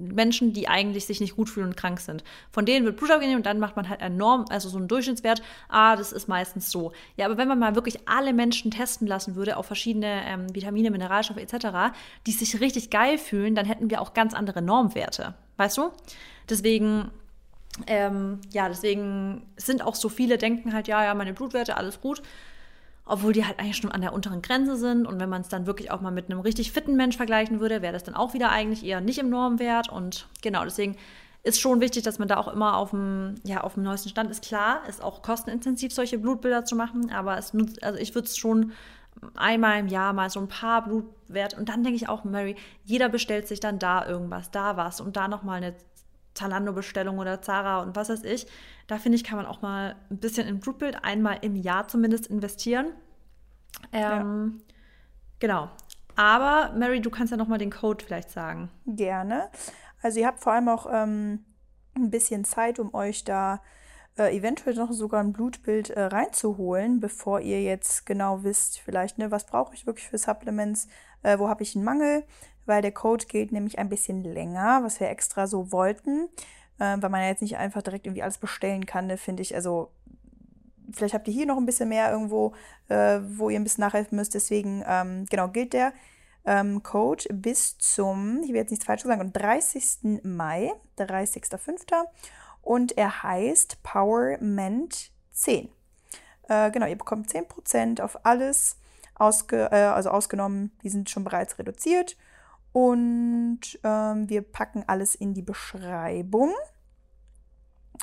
Menschen, 0.00 0.52
die 0.52 0.68
eigentlich 0.68 1.06
sich 1.06 1.20
nicht 1.20 1.36
gut 1.36 1.48
fühlen 1.48 1.68
und 1.68 1.76
krank 1.76 2.00
sind. 2.00 2.24
Von 2.50 2.64
denen 2.64 2.86
wird 2.86 2.96
Blut 2.96 3.10
abgenommen 3.10 3.38
und 3.38 3.46
dann 3.46 3.58
macht 3.58 3.76
man 3.76 3.88
halt 3.88 4.00
einen 4.00 4.16
Norm, 4.16 4.46
also 4.48 4.68
so 4.68 4.78
einen 4.78 4.88
Durchschnittswert. 4.88 5.42
Ah, 5.68 5.96
das 5.96 6.12
ist 6.12 6.28
meistens 6.28 6.70
so. 6.70 6.92
Ja, 7.16 7.26
aber 7.26 7.36
wenn 7.36 7.48
man 7.48 7.58
mal 7.58 7.74
wirklich 7.74 8.08
alle 8.08 8.32
Menschen 8.32 8.70
testen 8.70 9.06
lassen 9.06 9.34
würde 9.34 9.56
auf 9.56 9.66
verschiedene 9.66 10.22
ähm, 10.26 10.54
Vitamine, 10.54 10.90
Mineralstoffe 10.90 11.38
etc., 11.38 11.94
die 12.26 12.32
sich 12.32 12.60
richtig 12.60 12.90
geil 12.90 13.18
fühlen, 13.18 13.54
dann 13.54 13.66
hätten 13.66 13.90
wir 13.90 14.00
auch 14.00 14.14
ganz 14.14 14.32
andere 14.32 14.62
Normwerte. 14.62 15.34
Weißt 15.56 15.76
du? 15.76 15.90
Deswegen 16.48 17.10
ähm, 17.86 18.40
ja, 18.50 18.68
deswegen 18.68 19.46
sind 19.56 19.82
auch 19.82 19.94
so 19.94 20.08
viele, 20.08 20.38
denken 20.38 20.72
halt, 20.72 20.88
ja, 20.88 21.04
ja, 21.04 21.14
meine 21.14 21.32
Blutwerte, 21.32 21.76
alles 21.76 22.00
gut 22.00 22.22
obwohl 23.10 23.32
die 23.32 23.44
halt 23.44 23.58
eigentlich 23.58 23.76
schon 23.76 23.90
an 23.90 24.02
der 24.02 24.12
unteren 24.12 24.40
Grenze 24.40 24.76
sind. 24.76 25.04
Und 25.04 25.18
wenn 25.18 25.28
man 25.28 25.40
es 25.40 25.48
dann 25.48 25.66
wirklich 25.66 25.90
auch 25.90 26.00
mal 26.00 26.12
mit 26.12 26.30
einem 26.30 26.38
richtig 26.38 26.70
fitten 26.70 26.94
Mensch 26.94 27.16
vergleichen 27.16 27.58
würde, 27.58 27.82
wäre 27.82 27.92
das 27.92 28.04
dann 28.04 28.14
auch 28.14 28.34
wieder 28.34 28.50
eigentlich 28.50 28.84
eher 28.84 29.00
nicht 29.00 29.18
im 29.18 29.30
Normwert. 29.30 29.88
Und 29.88 30.28
genau, 30.42 30.62
deswegen 30.62 30.96
ist 31.42 31.60
schon 31.60 31.80
wichtig, 31.80 32.04
dass 32.04 32.20
man 32.20 32.28
da 32.28 32.36
auch 32.36 32.46
immer 32.46 32.76
auf 32.76 32.90
dem, 32.90 33.34
ja, 33.42 33.62
auf 33.62 33.74
dem 33.74 33.82
neuesten 33.82 34.10
Stand 34.10 34.30
ist. 34.30 34.44
Klar, 34.44 34.82
ist 34.88 35.02
auch 35.02 35.22
kostenintensiv, 35.22 35.92
solche 35.92 36.18
Blutbilder 36.18 36.64
zu 36.64 36.76
machen, 36.76 37.10
aber 37.10 37.36
es 37.36 37.52
nutzt, 37.52 37.82
also 37.82 37.98
ich 37.98 38.14
würde 38.14 38.26
es 38.26 38.36
schon 38.36 38.72
einmal 39.34 39.80
im 39.80 39.88
Jahr 39.88 40.12
mal 40.12 40.30
so 40.30 40.38
ein 40.38 40.48
paar 40.48 40.84
Blutwerte 40.84 41.56
und 41.56 41.68
dann 41.68 41.82
denke 41.82 41.96
ich 41.96 42.08
auch, 42.08 42.22
Mary, 42.24 42.54
jeder 42.84 43.08
bestellt 43.08 43.48
sich 43.48 43.58
dann 43.58 43.78
da 43.78 44.06
irgendwas, 44.06 44.50
da 44.50 44.76
was 44.76 45.00
und 45.00 45.16
da 45.16 45.28
nochmal 45.28 45.56
eine 45.56 45.74
Zalando-Bestellung 46.40 47.18
oder 47.18 47.42
Zara 47.42 47.82
und 47.82 47.96
was 47.96 48.08
weiß 48.08 48.24
ich. 48.24 48.46
Da 48.86 48.98
finde 48.98 49.16
ich, 49.16 49.24
kann 49.24 49.36
man 49.36 49.46
auch 49.46 49.62
mal 49.62 49.96
ein 50.10 50.18
bisschen 50.18 50.48
in 50.48 50.60
Blutbild 50.60 51.04
einmal 51.04 51.38
im 51.42 51.54
Jahr 51.54 51.86
zumindest 51.88 52.26
investieren. 52.26 52.92
Ähm, 53.92 54.62
ja. 54.66 54.74
Genau. 55.38 55.70
Aber 56.16 56.74
Mary, 56.76 57.00
du 57.00 57.10
kannst 57.10 57.30
ja 57.30 57.36
nochmal 57.36 57.58
den 57.58 57.70
Code 57.70 58.04
vielleicht 58.04 58.30
sagen. 58.30 58.70
Gerne. 58.86 59.48
Also 60.02 60.20
ihr 60.20 60.26
habt 60.26 60.40
vor 60.40 60.52
allem 60.52 60.68
auch 60.68 60.86
ähm, 60.90 61.44
ein 61.94 62.10
bisschen 62.10 62.44
Zeit, 62.44 62.78
um 62.78 62.94
euch 62.94 63.24
da 63.24 63.62
äh, 64.20 64.36
eventuell 64.36 64.74
noch 64.76 64.92
sogar 64.92 65.22
ein 65.22 65.32
Blutbild 65.32 65.90
äh, 65.90 66.02
reinzuholen, 66.02 67.00
bevor 67.00 67.40
ihr 67.40 67.62
jetzt 67.62 68.06
genau 68.06 68.44
wisst, 68.44 68.78
vielleicht, 68.78 69.18
ne, 69.18 69.30
was 69.30 69.46
brauche 69.46 69.74
ich 69.74 69.86
wirklich 69.86 70.08
für 70.08 70.18
Supplements, 70.18 70.88
äh, 71.22 71.38
wo 71.38 71.48
habe 71.48 71.62
ich 71.62 71.74
einen 71.74 71.84
Mangel 71.84 72.24
weil 72.70 72.82
der 72.82 72.92
Code 72.92 73.26
gilt 73.26 73.52
nämlich 73.52 73.78
ein 73.78 73.88
bisschen 73.88 74.22
länger, 74.22 74.80
was 74.82 75.00
wir 75.00 75.10
extra 75.10 75.46
so 75.46 75.72
wollten, 75.72 76.28
äh, 76.78 76.96
weil 76.98 77.10
man 77.10 77.20
ja 77.20 77.28
jetzt 77.28 77.42
nicht 77.42 77.56
einfach 77.56 77.82
direkt 77.82 78.06
irgendwie 78.06 78.22
alles 78.22 78.38
bestellen 78.38 78.86
kann, 78.86 79.08
ne, 79.08 79.16
finde 79.16 79.42
ich. 79.42 79.54
Also 79.54 79.90
vielleicht 80.92 81.14
habt 81.14 81.28
ihr 81.28 81.34
hier 81.34 81.46
noch 81.46 81.56
ein 81.56 81.66
bisschen 81.66 81.88
mehr 81.88 82.10
irgendwo, 82.10 82.54
äh, 82.88 83.20
wo 83.22 83.50
ihr 83.50 83.58
ein 83.58 83.64
bisschen 83.64 83.82
nachhelfen 83.82 84.16
müsst. 84.16 84.34
Deswegen, 84.34 84.84
ähm, 84.86 85.26
genau, 85.28 85.48
gilt 85.48 85.72
der 85.72 85.92
ähm, 86.46 86.82
Code 86.82 87.24
bis 87.34 87.76
zum, 87.78 88.40
ich 88.42 88.50
will 88.50 88.56
jetzt 88.56 88.70
nichts 88.70 88.86
falsch 88.86 89.02
sagen, 89.02 89.20
am 89.20 89.32
30. 89.32 90.22
Mai, 90.22 90.72
30.05. 90.96 92.06
Und 92.62 92.96
er 92.96 93.22
heißt 93.22 93.82
Powerment 93.82 95.10
10. 95.32 95.68
Äh, 96.48 96.70
genau, 96.70 96.86
ihr 96.86 96.98
bekommt 96.98 97.28
10% 97.32 98.00
auf 98.00 98.24
alles, 98.24 98.76
ausge, 99.14 99.70
äh, 99.70 99.76
also 99.76 100.10
ausgenommen, 100.10 100.72
die 100.82 100.88
sind 100.88 101.10
schon 101.10 101.24
bereits 101.24 101.58
reduziert. 101.58 102.16
Und 102.72 103.60
ähm, 103.82 104.28
wir 104.28 104.42
packen 104.42 104.84
alles 104.86 105.14
in 105.14 105.34
die 105.34 105.42
Beschreibung. 105.42 106.52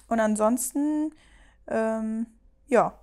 Und 0.08 0.20
ansonsten, 0.20 1.14
ähm, 1.68 2.28
ja. 2.68 3.00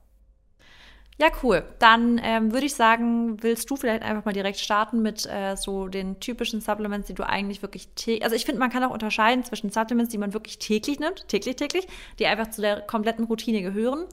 Ja, 1.16 1.28
cool. 1.42 1.62
Dann 1.78 2.20
ähm, 2.22 2.52
würde 2.52 2.66
ich 2.66 2.74
sagen, 2.74 3.40
willst 3.42 3.70
du 3.70 3.76
vielleicht 3.76 4.02
einfach 4.02 4.24
mal 4.24 4.32
direkt 4.32 4.58
starten 4.58 5.00
mit 5.00 5.26
äh, 5.26 5.54
so 5.56 5.86
den 5.86 6.18
typischen 6.18 6.60
Supplements, 6.60 7.06
die 7.06 7.14
du 7.14 7.22
eigentlich 7.22 7.62
wirklich 7.62 7.88
täglich. 7.94 8.24
Also 8.24 8.34
ich 8.34 8.44
finde, 8.44 8.58
man 8.58 8.70
kann 8.70 8.82
auch 8.82 8.90
unterscheiden 8.90 9.44
zwischen 9.44 9.70
Supplements, 9.70 10.10
die 10.10 10.18
man 10.18 10.32
wirklich 10.34 10.58
täglich 10.58 10.98
nimmt, 10.98 11.28
täglich, 11.28 11.54
täglich, 11.54 11.86
die 12.18 12.26
einfach 12.26 12.50
zu 12.50 12.62
der 12.62 12.80
kompletten 12.80 13.26
Routine 13.26 13.62
gehören. 13.62 14.06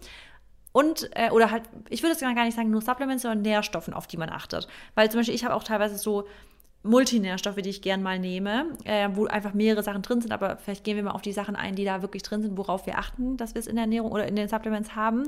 Und, 0.73 1.09
äh, 1.15 1.31
oder 1.31 1.49
halt, 1.49 1.63
ich 1.89 2.03
würde 2.03 2.13
es 2.13 2.21
gar 2.21 2.33
nicht 2.45 2.55
sagen, 2.55 2.69
nur 2.69 2.81
Supplements, 2.81 3.23
sondern 3.23 3.41
Nährstoffen, 3.41 3.93
auf 3.93 4.05
die 4.05 4.17
man 4.17 4.29
achtet. 4.29 4.67
Weil 4.93 5.09
zum 5.09 5.19
Beispiel, 5.19 5.35
ich 5.35 5.43
habe 5.43 5.55
auch 5.55 5.63
teilweise 5.63 5.97
so 5.97 6.27
Multinährstoffe, 6.83 7.57
die 7.57 7.69
ich 7.69 7.81
gern 7.81 8.01
mal 8.03 8.19
nehme, 8.19 8.77
äh, 8.85 9.09
wo 9.13 9.25
einfach 9.25 9.53
mehrere 9.53 9.83
Sachen 9.83 10.01
drin 10.01 10.21
sind, 10.21 10.31
aber 10.31 10.57
vielleicht 10.57 10.83
gehen 10.83 10.95
wir 10.95 11.03
mal 11.03 11.11
auf 11.11 11.21
die 11.21 11.33
Sachen 11.33 11.55
ein, 11.55 11.75
die 11.75 11.85
da 11.85 12.01
wirklich 12.01 12.23
drin 12.23 12.41
sind, 12.41 12.57
worauf 12.57 12.85
wir 12.85 12.97
achten, 12.97 13.37
dass 13.37 13.53
wir 13.53 13.59
es 13.59 13.67
in 13.67 13.75
der 13.75 13.83
Ernährung 13.83 14.11
oder 14.11 14.27
in 14.27 14.35
den 14.35 14.47
Supplements 14.47 14.95
haben. 14.95 15.27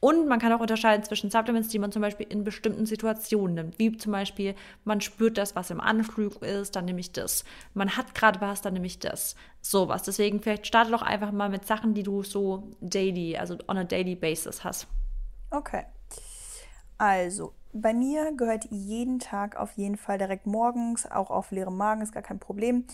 Und 0.00 0.28
man 0.28 0.38
kann 0.38 0.52
auch 0.52 0.60
unterscheiden 0.60 1.04
zwischen 1.04 1.30
Supplements, 1.30 1.68
die 1.68 1.78
man 1.80 1.90
zum 1.90 2.02
Beispiel 2.02 2.26
in 2.28 2.44
bestimmten 2.44 2.86
Situationen 2.86 3.54
nimmt. 3.56 3.78
Wie 3.78 3.96
zum 3.96 4.12
Beispiel, 4.12 4.54
man 4.84 5.00
spürt 5.00 5.38
das, 5.38 5.56
was 5.56 5.70
im 5.70 5.80
Anflug 5.80 6.40
ist, 6.42 6.76
dann 6.76 6.84
nehme 6.84 7.00
ich 7.00 7.12
das. 7.12 7.44
Man 7.74 7.96
hat 7.96 8.14
gerade 8.14 8.40
was, 8.40 8.62
dann 8.62 8.74
nehme 8.74 8.86
ich 8.86 9.00
das. 9.00 9.34
Sowas. 9.60 10.04
Deswegen 10.04 10.40
vielleicht 10.40 10.68
starte 10.68 10.92
doch 10.92 11.02
einfach 11.02 11.32
mal 11.32 11.48
mit 11.48 11.66
Sachen, 11.66 11.94
die 11.94 12.04
du 12.04 12.22
so 12.22 12.70
daily, 12.80 13.36
also 13.36 13.56
on 13.66 13.76
a 13.76 13.84
daily 13.84 14.14
basis 14.14 14.62
hast. 14.62 14.86
Okay. 15.50 15.84
Also, 16.96 17.54
bei 17.72 17.92
mir 17.92 18.32
gehört 18.36 18.66
jeden 18.70 19.18
Tag 19.18 19.56
auf 19.56 19.72
jeden 19.72 19.96
Fall 19.96 20.18
direkt 20.18 20.46
morgens, 20.46 21.10
auch 21.10 21.30
auf 21.30 21.50
leerem 21.50 21.76
Magen, 21.76 22.02
ist 22.02 22.12
gar 22.12 22.22
kein 22.22 22.38
Problem. 22.38 22.84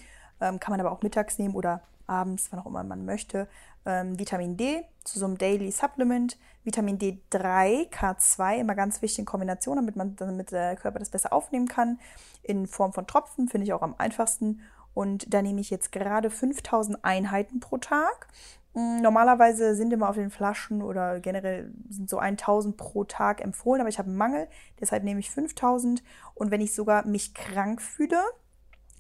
Ähm, 0.41 0.59
kann 0.59 0.73
man 0.73 0.81
aber 0.81 0.93
auch 0.93 1.03
mittags 1.03 1.39
nehmen 1.39 1.55
oder 1.55 1.83
abends, 2.07 2.49
wann 2.51 2.61
auch 2.61 2.67
immer 2.67 2.85
man 2.85 3.05
möchte. 3.05 3.49
Ähm, 3.87 4.19
Vitamin 4.19 4.57
D 4.57 4.85
zu 5.05 5.19
so 5.19 5.27
einem 5.27 5.39
Daily 5.39 5.71
Supplement. 5.71 6.39
Vitamin 6.65 6.99
D3, 6.99 7.91
K2, 7.91 8.57
immer 8.61 8.75
ganz 8.75 9.03
wichtig 9.03 9.21
in 9.21 9.25
Kombination, 9.27 9.77
damit, 9.77 9.97
man, 9.97 10.17
damit 10.17 10.51
der 10.51 10.77
Körper 10.77 10.99
das 10.99 11.11
besser 11.11 11.33
aufnehmen 11.33 11.69
kann. 11.69 11.99
In 12.43 12.67
Form 12.67 12.93
von 12.93 13.07
Tropfen 13.07 13.49
finde 13.49 13.67
ich 13.67 13.73
auch 13.75 13.83
am 13.83 13.95
einfachsten. 13.99 14.63
Und 14.95 15.33
da 15.35 15.43
nehme 15.43 15.61
ich 15.61 15.71
jetzt 15.71 15.93
gerade 15.93 16.31
5000 16.31 17.05
Einheiten 17.05 17.61
pro 17.61 17.77
Tag. 17.79 18.29
Mm, 18.75 19.03
normalerweise 19.03 19.75
sind 19.75 19.93
immer 19.93 20.09
auf 20.09 20.17
den 20.17 20.31
Flaschen 20.31 20.83
oder 20.83 21.21
generell 21.21 21.73
sind 21.91 22.09
so 22.09 22.19
1000 22.19 22.77
pro 22.77 23.05
Tag 23.05 23.41
empfohlen, 23.41 23.81
aber 23.81 23.89
ich 23.89 23.99
habe 23.99 24.09
einen 24.09 24.17
Mangel, 24.17 24.49
deshalb 24.81 25.05
nehme 25.05 25.21
ich 25.21 25.31
5000. 25.31 26.03
Und 26.35 26.51
wenn 26.51 26.61
ich 26.61 26.75
sogar 26.75 27.07
mich 27.07 27.35
krank 27.35 27.83
fühle, 27.83 28.21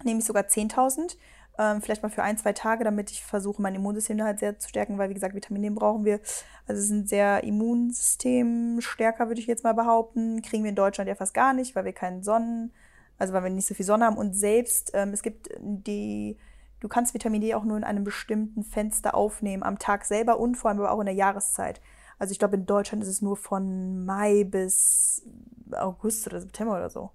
nehme 0.04 0.20
ich 0.20 0.26
sogar 0.26 0.44
10.000. 0.44 1.16
Ähm, 1.58 1.80
vielleicht 1.80 2.02
mal 2.02 2.08
für 2.08 2.22
ein, 2.22 2.36
zwei 2.36 2.52
Tage, 2.52 2.84
damit 2.84 3.10
ich 3.10 3.22
versuche, 3.22 3.62
mein 3.62 3.74
Immunsystem 3.74 4.22
halt 4.22 4.40
sehr 4.40 4.58
zu 4.58 4.68
stärken, 4.68 4.98
weil 4.98 5.10
wie 5.10 5.14
gesagt, 5.14 5.34
Vitamin 5.34 5.62
D 5.62 5.70
brauchen 5.70 6.04
wir. 6.04 6.20
Also 6.66 6.80
es 6.80 6.88
sind 6.88 7.08
sehr 7.08 7.44
Immunsystemstärker, 7.44 9.28
würde 9.28 9.40
ich 9.40 9.46
jetzt 9.46 9.64
mal 9.64 9.74
behaupten. 9.74 10.42
Kriegen 10.42 10.64
wir 10.64 10.70
in 10.70 10.76
Deutschland 10.76 11.08
ja 11.08 11.14
fast 11.14 11.34
gar 11.34 11.52
nicht, 11.52 11.76
weil 11.76 11.84
wir 11.84 11.92
keinen 11.92 12.22
Sonnen, 12.22 12.72
also 13.18 13.32
weil 13.32 13.44
wir 13.44 13.50
nicht 13.50 13.68
so 13.68 13.74
viel 13.74 13.86
Sonne 13.86 14.04
haben. 14.06 14.16
Und 14.16 14.34
selbst, 14.34 14.90
ähm, 14.94 15.10
es 15.12 15.22
gibt 15.22 15.48
die 15.60 16.36
Du 16.84 16.88
kannst 16.88 17.14
Vitamin 17.14 17.40
D 17.40 17.54
auch 17.54 17.64
nur 17.64 17.78
in 17.78 17.84
einem 17.84 18.04
bestimmten 18.04 18.62
Fenster 18.62 19.14
aufnehmen, 19.14 19.62
am 19.62 19.78
Tag 19.78 20.04
selber 20.04 20.38
und 20.38 20.54
vor 20.54 20.68
allem 20.68 20.80
aber 20.80 20.90
auch 20.90 21.00
in 21.00 21.06
der 21.06 21.14
Jahreszeit. 21.14 21.80
Also 22.18 22.32
ich 22.32 22.38
glaube, 22.38 22.56
in 22.56 22.66
Deutschland 22.66 23.02
ist 23.02 23.08
es 23.08 23.22
nur 23.22 23.38
von 23.38 24.04
Mai 24.04 24.44
bis 24.44 25.26
August 25.72 26.26
oder 26.26 26.42
September 26.42 26.76
oder 26.76 26.90
so. 26.90 27.10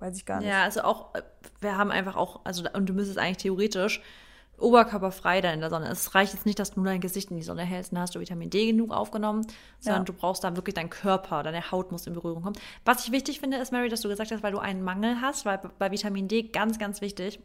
Weiß 0.00 0.16
ich 0.16 0.24
gar 0.26 0.38
nicht. 0.38 0.48
Ja, 0.48 0.64
also 0.64 0.82
auch, 0.82 1.12
wir 1.60 1.76
haben 1.76 1.90
einfach 1.90 2.16
auch, 2.16 2.40
also 2.44 2.64
und 2.72 2.86
du 2.86 2.92
müsstest 2.92 3.18
eigentlich 3.18 3.38
theoretisch 3.38 4.00
oberkörperfrei 4.58 5.40
dann 5.40 5.54
in 5.54 5.60
der 5.60 5.70
Sonne. 5.70 5.88
Es 5.88 6.14
reicht 6.14 6.34
jetzt 6.34 6.46
nicht, 6.46 6.58
dass 6.58 6.72
du 6.72 6.80
nur 6.80 6.90
dein 6.90 7.00
Gesicht 7.00 7.30
in 7.30 7.36
die 7.36 7.42
Sonne 7.42 7.62
hältst, 7.62 7.92
dann 7.92 8.00
hast 8.00 8.14
du 8.14 8.20
Vitamin 8.20 8.50
D 8.50 8.66
genug 8.66 8.90
aufgenommen, 8.90 9.46
sondern 9.78 10.02
ja. 10.02 10.04
du 10.04 10.12
brauchst 10.12 10.44
da 10.44 10.56
wirklich 10.56 10.74
deinen 10.74 10.90
Körper, 10.90 11.42
deine 11.42 11.70
Haut 11.70 11.92
muss 11.92 12.06
in 12.06 12.14
Berührung 12.14 12.42
kommen. 12.42 12.58
Was 12.84 13.04
ich 13.04 13.12
wichtig 13.12 13.40
finde, 13.40 13.56
ist, 13.58 13.72
Mary, 13.72 13.88
dass 13.88 14.00
du 14.00 14.08
gesagt 14.08 14.30
hast, 14.30 14.42
weil 14.42 14.52
du 14.52 14.58
einen 14.58 14.82
Mangel 14.82 15.20
hast, 15.20 15.46
weil 15.46 15.60
bei 15.78 15.90
Vitamin 15.90 16.28
D 16.28 16.42
ganz, 16.42 16.78
ganz 16.78 17.00
wichtig, 17.00 17.40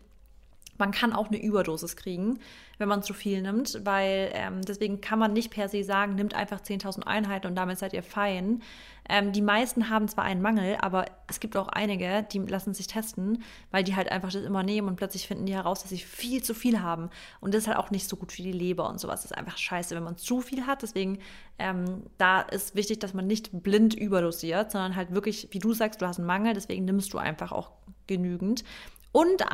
man 0.77 0.91
kann 0.91 1.13
auch 1.13 1.27
eine 1.27 1.41
Überdosis 1.41 1.95
kriegen, 1.95 2.39
wenn 2.79 2.87
man 2.87 3.03
zu 3.03 3.13
viel 3.13 3.41
nimmt, 3.41 3.79
weil 3.85 4.31
ähm, 4.33 4.61
deswegen 4.63 5.01
kann 5.01 5.19
man 5.19 5.31
nicht 5.33 5.51
per 5.51 5.69
se 5.69 5.83
sagen, 5.83 6.15
nimmt 6.15 6.33
einfach 6.33 6.61
10.000 6.61 7.03
Einheiten 7.03 7.47
und 7.47 7.55
damit 7.55 7.77
seid 7.77 7.93
ihr 7.93 8.01
fein. 8.01 8.63
Ähm, 9.09 9.31
die 9.33 9.41
meisten 9.41 9.89
haben 9.89 10.07
zwar 10.07 10.23
einen 10.23 10.41
Mangel, 10.41 10.77
aber 10.79 11.05
es 11.27 11.39
gibt 11.39 11.57
auch 11.57 11.67
einige, 11.67 12.23
die 12.31 12.39
lassen 12.39 12.73
sich 12.73 12.87
testen, 12.87 13.43
weil 13.71 13.83
die 13.83 13.95
halt 13.95 14.11
einfach 14.11 14.31
das 14.31 14.43
immer 14.43 14.63
nehmen 14.63 14.87
und 14.87 14.95
plötzlich 14.95 15.27
finden 15.27 15.45
die 15.45 15.53
heraus, 15.53 15.81
dass 15.81 15.89
sie 15.89 15.97
viel 15.97 16.41
zu 16.41 16.53
viel 16.53 16.81
haben. 16.81 17.09
Und 17.41 17.53
das 17.53 17.63
ist 17.63 17.67
halt 17.67 17.77
auch 17.77 17.91
nicht 17.91 18.07
so 18.07 18.15
gut 18.15 18.31
für 18.31 18.41
die 18.41 18.51
Leber 18.51 18.89
und 18.89 18.99
sowas. 18.99 19.21
Das 19.21 19.31
ist 19.31 19.37
einfach 19.37 19.57
scheiße, 19.57 19.95
wenn 19.95 20.03
man 20.03 20.17
zu 20.17 20.41
viel 20.41 20.65
hat. 20.65 20.81
Deswegen, 20.81 21.19
ähm, 21.59 22.03
da 22.17 22.41
ist 22.41 22.75
wichtig, 22.75 22.99
dass 22.99 23.13
man 23.13 23.27
nicht 23.27 23.63
blind 23.63 23.93
überdosiert, 23.93 24.71
sondern 24.71 24.95
halt 24.95 25.13
wirklich, 25.13 25.49
wie 25.51 25.59
du 25.59 25.73
sagst, 25.73 26.01
du 26.01 26.07
hast 26.07 26.19
einen 26.19 26.27
Mangel, 26.27 26.53
deswegen 26.53 26.85
nimmst 26.85 27.13
du 27.13 27.17
einfach 27.17 27.51
auch 27.51 27.71
genügend. 28.07 28.63
Und 29.11 29.41
äh, 29.41 29.45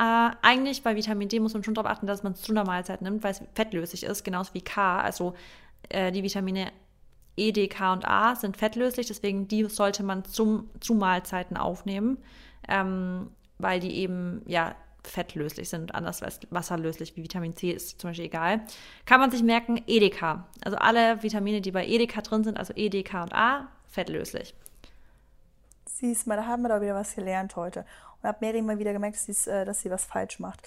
eigentlich 0.41 0.83
bei 0.83 0.95
Vitamin 0.95 1.27
D 1.27 1.39
muss 1.39 1.53
man 1.53 1.63
schon 1.63 1.73
darauf 1.73 1.91
achten, 1.91 2.07
dass 2.07 2.23
man 2.23 2.31
es 2.33 2.41
zu 2.41 2.53
einer 2.53 2.63
Mahlzeit 2.63 3.01
nimmt, 3.01 3.23
weil 3.23 3.31
es 3.31 3.41
fettlöslich 3.55 4.03
ist, 4.03 4.23
genauso 4.23 4.53
wie 4.53 4.62
K. 4.62 5.01
Also 5.01 5.33
äh, 5.89 6.13
die 6.13 6.23
Vitamine 6.23 6.71
E, 7.39 7.52
D, 7.52 7.67
K 7.67 7.93
und 7.93 8.08
A 8.08 8.36
sind 8.36 8.58
fettlöslich, 8.58 9.08
deswegen 9.08 9.47
die 9.47 9.65
sollte 9.65 10.04
man 10.04 10.25
zum, 10.25 10.69
zu 10.80 10.93
Mahlzeiten 10.93 11.58
aufnehmen, 11.58 12.17
ähm, 12.67 13.32
weil 13.58 13.80
die 13.80 13.95
eben 13.95 14.41
ja 14.45 14.75
fettlöslich 15.04 15.69
sind, 15.69 15.95
anders 15.95 16.21
als 16.21 16.39
wasserlöslich 16.49 17.15
wie 17.15 17.23
Vitamin 17.23 17.56
C 17.56 17.71
ist 17.71 17.99
zum 18.02 18.10
Beispiel 18.10 18.25
egal. 18.25 18.62
Kann 19.06 19.19
man 19.19 19.32
sich 19.32 19.43
merken, 19.43 19.82
EDK. 19.88 20.43
Also 20.63 20.78
alle 20.78 21.23
Vitamine, 21.23 21.62
die 21.62 21.71
bei 21.71 21.86
EDK 21.88 22.21
drin 22.23 22.43
sind, 22.43 22.58
also 22.58 22.73
E, 22.75 22.89
D, 22.89 23.04
K 23.04 23.23
und 23.23 23.34
A, 23.34 23.69
fettlöslich. 23.88 24.54
Siehst 25.86 26.28
mal, 26.28 26.36
da 26.38 26.45
haben 26.45 26.62
wir 26.62 26.69
doch 26.69 26.82
wieder 26.82 26.95
was 26.95 27.15
gelernt 27.15 27.56
heute. 27.56 27.86
Und 28.21 28.28
habe 28.28 28.45
Mary 28.45 28.62
mal 28.62 28.80
wieder 28.80 28.93
gemerkt, 28.93 29.17
dass, 29.28 29.47
äh, 29.47 29.65
dass 29.65 29.82
sie 29.82 29.89
was 29.89 30.06
falsch 30.06 30.39
macht. 30.39 30.62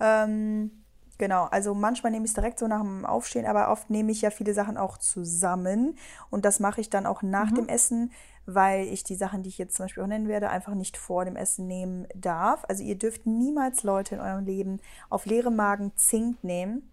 Ähm, 0.00 0.83
genau, 1.18 1.44
also 1.44 1.74
manchmal 1.74 2.12
nehme 2.12 2.24
ich 2.24 2.30
es 2.30 2.34
direkt 2.34 2.58
so 2.58 2.66
nach 2.66 2.80
dem 2.80 3.04
Aufstehen, 3.04 3.46
aber 3.46 3.70
oft 3.70 3.90
nehme 3.90 4.12
ich 4.12 4.22
ja 4.22 4.30
viele 4.30 4.54
Sachen 4.54 4.76
auch 4.76 4.98
zusammen. 4.98 5.96
Und 6.30 6.44
das 6.44 6.60
mache 6.60 6.80
ich 6.80 6.90
dann 6.90 7.06
auch 7.06 7.22
nach 7.22 7.50
mhm. 7.50 7.56
dem 7.56 7.68
Essen, 7.68 8.12
weil 8.46 8.86
ich 8.86 9.04
die 9.04 9.14
Sachen, 9.14 9.42
die 9.42 9.48
ich 9.48 9.58
jetzt 9.58 9.76
zum 9.76 9.84
Beispiel 9.84 10.02
auch 10.02 10.08
nennen 10.08 10.28
werde, 10.28 10.50
einfach 10.50 10.74
nicht 10.74 10.96
vor 10.96 11.24
dem 11.24 11.36
Essen 11.36 11.66
nehmen 11.66 12.06
darf. 12.14 12.64
Also 12.68 12.82
ihr 12.82 12.96
dürft 12.96 13.26
niemals 13.26 13.82
Leute 13.82 14.16
in 14.16 14.20
eurem 14.20 14.44
Leben 14.44 14.80
auf 15.08 15.26
leere 15.26 15.50
Magen 15.50 15.92
Zink 15.96 16.42
nehmen. 16.44 16.90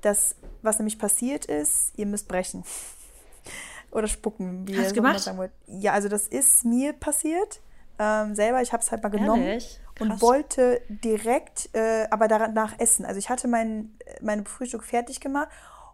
Das, 0.00 0.36
was 0.62 0.78
nämlich 0.78 0.98
passiert 0.98 1.44
ist, 1.44 1.92
ihr 1.96 2.06
müsst 2.06 2.28
brechen. 2.28 2.64
Oder 3.90 4.06
spucken, 4.06 4.68
wie 4.68 4.76
Hast 4.78 4.88
ihr 4.88 4.94
gemacht? 4.94 5.30
Ja, 5.66 5.92
also 5.92 6.08
das 6.08 6.28
ist 6.28 6.64
mir 6.64 6.92
passiert. 6.92 7.60
Ähm, 7.98 8.34
selber, 8.34 8.62
ich 8.62 8.72
habe 8.72 8.82
es 8.82 8.92
halt 8.92 9.02
mal 9.02 9.08
genommen 9.08 9.60
und 10.00 10.20
wollte 10.22 10.80
direkt 10.88 11.70
äh, 11.74 12.06
aber 12.10 12.28
danach 12.28 12.78
essen. 12.78 13.04
Also 13.04 13.18
ich 13.18 13.30
hatte 13.30 13.48
mein, 13.48 13.96
mein 14.20 14.46
Frühstück 14.46 14.84
fertig 14.84 15.20
gemacht 15.20 15.48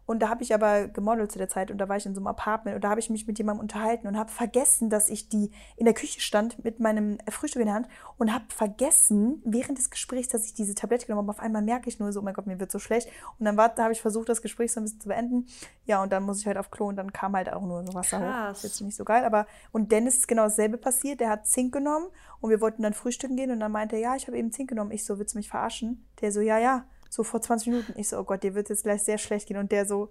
und 0.07 0.21
da 0.21 0.29
habe 0.29 0.43
ich 0.43 0.53
aber 0.55 0.89
gemodelt 0.89 1.33
zu 1.33 1.39
der 1.39 1.49
Zeit 1.49 1.71
und 1.71 1.79
da 1.79 1.89
war 1.89 1.97
ich 1.97 2.05
in 2.05 2.15
so 2.15 2.21
einem 2.21 2.27
Apartment 2.27 2.75
und 2.75 2.85
da 2.85 2.91
habe 2.91 3.01
ich 3.01 3.09
mich 3.09 3.27
mit 3.27 3.39
jemandem 3.39 3.63
unterhalten 3.63 4.07
und 4.07 4.19
habe 4.19 4.31
vergessen, 4.31 4.91
dass 4.91 5.09
ich 5.09 5.29
die 5.29 5.51
in 5.77 5.87
der 5.87 5.95
Küche 5.95 6.21
stand 6.21 6.63
mit 6.63 6.79
meinem 6.79 7.19
Frühstück 7.31 7.61
in 7.61 7.67
der 7.67 7.75
Hand 7.75 7.89
und 8.19 8.33
habe 8.33 8.45
vergessen 8.49 9.41
während 9.45 9.79
des 9.79 9.91
Gesprächs, 9.91 10.29
dass 10.29 10.45
ich 10.45 10.53
diese 10.53 10.75
Tablette 10.75 11.07
genommen 11.07 11.29
habe. 11.29 11.39
Auf 11.39 11.45
einmal 11.45 11.63
merke 11.63 11.89
ich 11.89 11.99
nur 11.99 12.13
so, 12.13 12.21
oh 12.21 12.23
mein 12.23 12.35
Gott, 12.35 12.47
mir 12.47 12.61
wird 12.61 12.71
so 12.71 12.79
schlecht. 12.79 13.09
Und 13.39 13.47
dann 13.47 13.57
habe 13.59 13.93
ich 13.93 14.03
versucht, 14.03 14.29
das 14.29 14.43
Gespräch 14.43 14.73
so 14.73 14.81
ein 14.81 14.85
bisschen 14.85 15.01
zu 15.01 15.09
beenden. 15.09 15.47
Ja, 15.87 16.03
und 16.03 16.13
dann 16.13 16.23
muss 16.23 16.41
ich 16.41 16.47
halt 16.47 16.59
auf 16.59 16.71
Klo 16.71 16.89
und 16.89 16.97
dann 16.97 17.13
kam 17.13 17.35
halt 17.35 17.51
auch 17.53 17.63
nur 17.63 17.87
so 17.87 17.95
Wasser 17.95 18.19
Krass. 18.19 18.29
hoch. 18.29 18.49
Das 18.49 18.59
ist 18.59 18.65
jetzt 18.65 18.81
nicht 18.83 18.97
so 18.97 19.05
geil, 19.05 19.25
aber 19.25 19.47
und 19.73 19.91
Dennis 19.91 20.19
ist 20.19 20.29
genau 20.29 20.45
dasselbe 20.45 20.77
passiert. 20.77 21.21
Der 21.21 21.31
hat 21.31 21.47
Zink 21.47 21.73
genommen 21.73 22.07
und 22.41 22.51
wir 22.51 22.61
wollten 22.61 22.83
dann 22.83 22.93
frühstücken 22.93 23.37
gehen 23.37 23.51
und 23.51 23.61
dann 23.61 23.73
meinte 23.73 23.97
er, 23.97 24.03
ja, 24.03 24.17
ich 24.17 24.27
habe 24.27 24.37
eben 24.37 24.53
Zink 24.53 24.69
genommen. 24.69 24.91
Ich 24.91 25.05
so, 25.05 25.19
willst 25.19 25.35
du 25.35 25.39
mich 25.39 25.49
verarschen? 25.49 26.07
Der 26.21 26.31
so, 26.31 26.41
ja, 26.41 26.59
ja 26.59 26.85
so 27.15 27.23
vor 27.23 27.41
20 27.41 27.69
Minuten. 27.69 27.95
Ich 27.97 28.09
so, 28.09 28.19
oh 28.19 28.25
Gott, 28.25 28.43
dir 28.43 28.55
wird 28.55 28.69
jetzt 28.69 28.83
gleich 28.83 29.03
sehr 29.03 29.19
schlecht 29.19 29.49
gehen. 29.49 29.57
Und 29.57 29.73
der 29.73 29.87
so, 29.87 30.11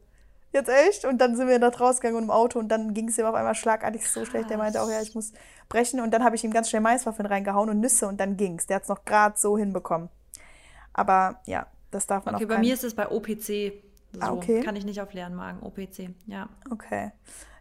jetzt 0.51 0.69
echt? 0.69 1.05
Und 1.05 1.19
dann 1.19 1.35
sind 1.35 1.47
wir 1.47 1.59
da 1.59 1.69
rausgegangen 1.69 2.17
und 2.17 2.23
im 2.23 2.31
Auto 2.31 2.59
und 2.59 2.69
dann 2.69 2.93
ging 2.93 3.09
es 3.09 3.17
ihm 3.17 3.25
auf 3.25 3.35
einmal 3.35 3.55
schlagartig 3.55 4.09
so 4.09 4.25
schlecht. 4.25 4.49
Der 4.49 4.57
meinte 4.57 4.81
auch, 4.81 4.89
ja, 4.89 5.01
ich 5.01 5.13
muss 5.13 5.33
brechen. 5.67 5.99
Und 5.99 6.11
dann 6.11 6.23
habe 6.23 6.35
ich 6.35 6.43
ihm 6.43 6.51
ganz 6.51 6.69
schnell 6.69 6.81
Maiswaffeln 6.81 7.25
reingehauen 7.25 7.69
und 7.69 7.79
Nüsse 7.79 8.07
und 8.07 8.19
dann 8.19 8.37
ging's. 8.37 8.67
Der 8.67 8.75
hat 8.77 8.83
es 8.83 8.89
noch 8.89 9.03
gerade 9.05 9.37
so 9.37 9.57
hinbekommen. 9.57 10.09
Aber 10.93 11.41
ja, 11.45 11.67
das 11.91 12.07
darf 12.07 12.25
man 12.25 12.35
okay, 12.35 12.45
auch 12.45 12.47
Okay, 12.47 12.55
bei 12.55 12.61
mir 12.61 12.73
ist 12.73 12.83
es 12.83 12.93
bei 12.93 13.09
OPC. 13.09 13.73
So. 14.13 14.21
Ah, 14.21 14.31
okay. 14.31 14.61
Kann 14.61 14.75
ich 14.75 14.85
nicht 14.85 15.01
auf 15.01 15.11
leeren 15.13 15.33
Magen, 15.33 15.63
OPC, 15.63 16.11
ja. 16.27 16.47
Okay. 16.69 17.11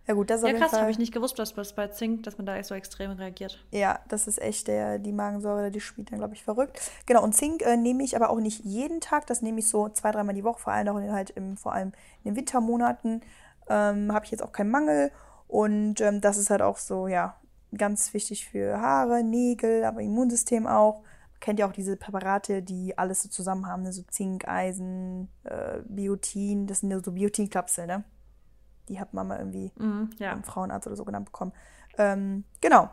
Ja 0.07 0.15
gut, 0.15 0.31
das 0.31 0.43
ist 0.43 0.49
Ja 0.49 0.55
krass, 0.55 0.73
habe 0.73 0.91
ich 0.91 0.99
nicht 0.99 1.15
gewusst, 1.15 1.39
dass 1.39 1.55
das 1.55 1.75
bei 1.75 1.87
Zink, 1.89 2.25
dass 2.25 2.37
man 2.37 2.47
da 2.47 2.63
so 2.65 2.75
extrem 2.75 3.13
reagiert. 3.13 3.65
Ja, 3.71 4.01
das 4.09 4.27
ist 4.27 4.43
echt 4.43 4.67
der, 4.67 4.99
die 4.99 5.13
Magensäure, 5.13 5.71
die 5.71 5.81
spielt 5.81 6.11
dann, 6.11 6.19
glaube 6.19 6.35
ich, 6.35 6.43
verrückt. 6.43 6.81
Genau, 7.07 7.23
und 7.23 7.35
Zink 7.35 7.63
äh, 7.63 7.77
nehme 7.77 8.03
ich 8.03 8.17
aber 8.17 8.31
auch 8.31 8.41
nicht 8.41 8.65
jeden 8.65 9.01
Tag, 9.01 9.27
das 9.27 9.43
nehme 9.43 9.61
ich 9.61 9.69
so 9.69 9.89
zwei, 9.89 10.11
dreimal 10.11 10.35
die 10.35 10.45
Woche, 10.45 10.61
vor 10.61 10.73
allem 10.73 10.89
auch 10.89 10.99
in, 10.99 11.13
halt 11.13 11.31
im, 11.31 11.57
vor 11.57 11.73
allem 11.73 11.93
in 12.25 12.33
den 12.33 12.37
Wintermonaten 12.37 13.23
ähm, 13.69 14.13
habe 14.13 14.25
ich 14.25 14.33
jetzt 14.33 14.43
auch 14.43 14.53
keinen 14.53 14.71
Mangel. 14.71 15.13
Und 15.47 16.01
ähm, 16.01 16.21
das 16.21 16.37
ist 16.37 16.51
halt 16.51 16.63
auch 16.63 16.79
so, 16.79 17.07
ja, 17.07 17.37
ganz 17.77 18.13
wichtig 18.15 18.49
für 18.49 18.81
Haare, 18.81 19.23
Nägel, 19.23 19.85
aber 19.85 20.01
Immunsystem 20.01 20.67
auch. 20.67 21.03
Kennt 21.41 21.59
ihr 21.59 21.67
auch 21.67 21.73
diese 21.73 21.97
Präparate, 21.97 22.63
die 22.63 22.97
alles 22.97 23.23
so 23.23 23.29
zusammen 23.29 23.67
haben, 23.67 23.83
ne? 23.83 23.93
so 23.93 24.03
Zink, 24.03 24.47
Eisen, 24.47 25.29
äh, 25.45 25.81
Biotin, 25.85 26.67
das 26.67 26.81
sind 26.81 26.91
ja 26.91 27.01
so 27.03 27.13
Biotinkapseln, 27.13 27.89
ne? 27.89 28.05
Die 28.89 29.01
hat 29.01 29.15
Mama 29.15 29.39
irgendwie 29.39 29.73
mhm, 29.77 30.11
ja. 30.19 30.33
im 30.33 30.43
Frauenarzt 30.43 30.87
oder 30.87 30.97
so 30.97 31.05
genannt 31.05 31.27
bekommen. 31.27 31.53
Ähm, 31.99 32.45
genau. 32.61 32.91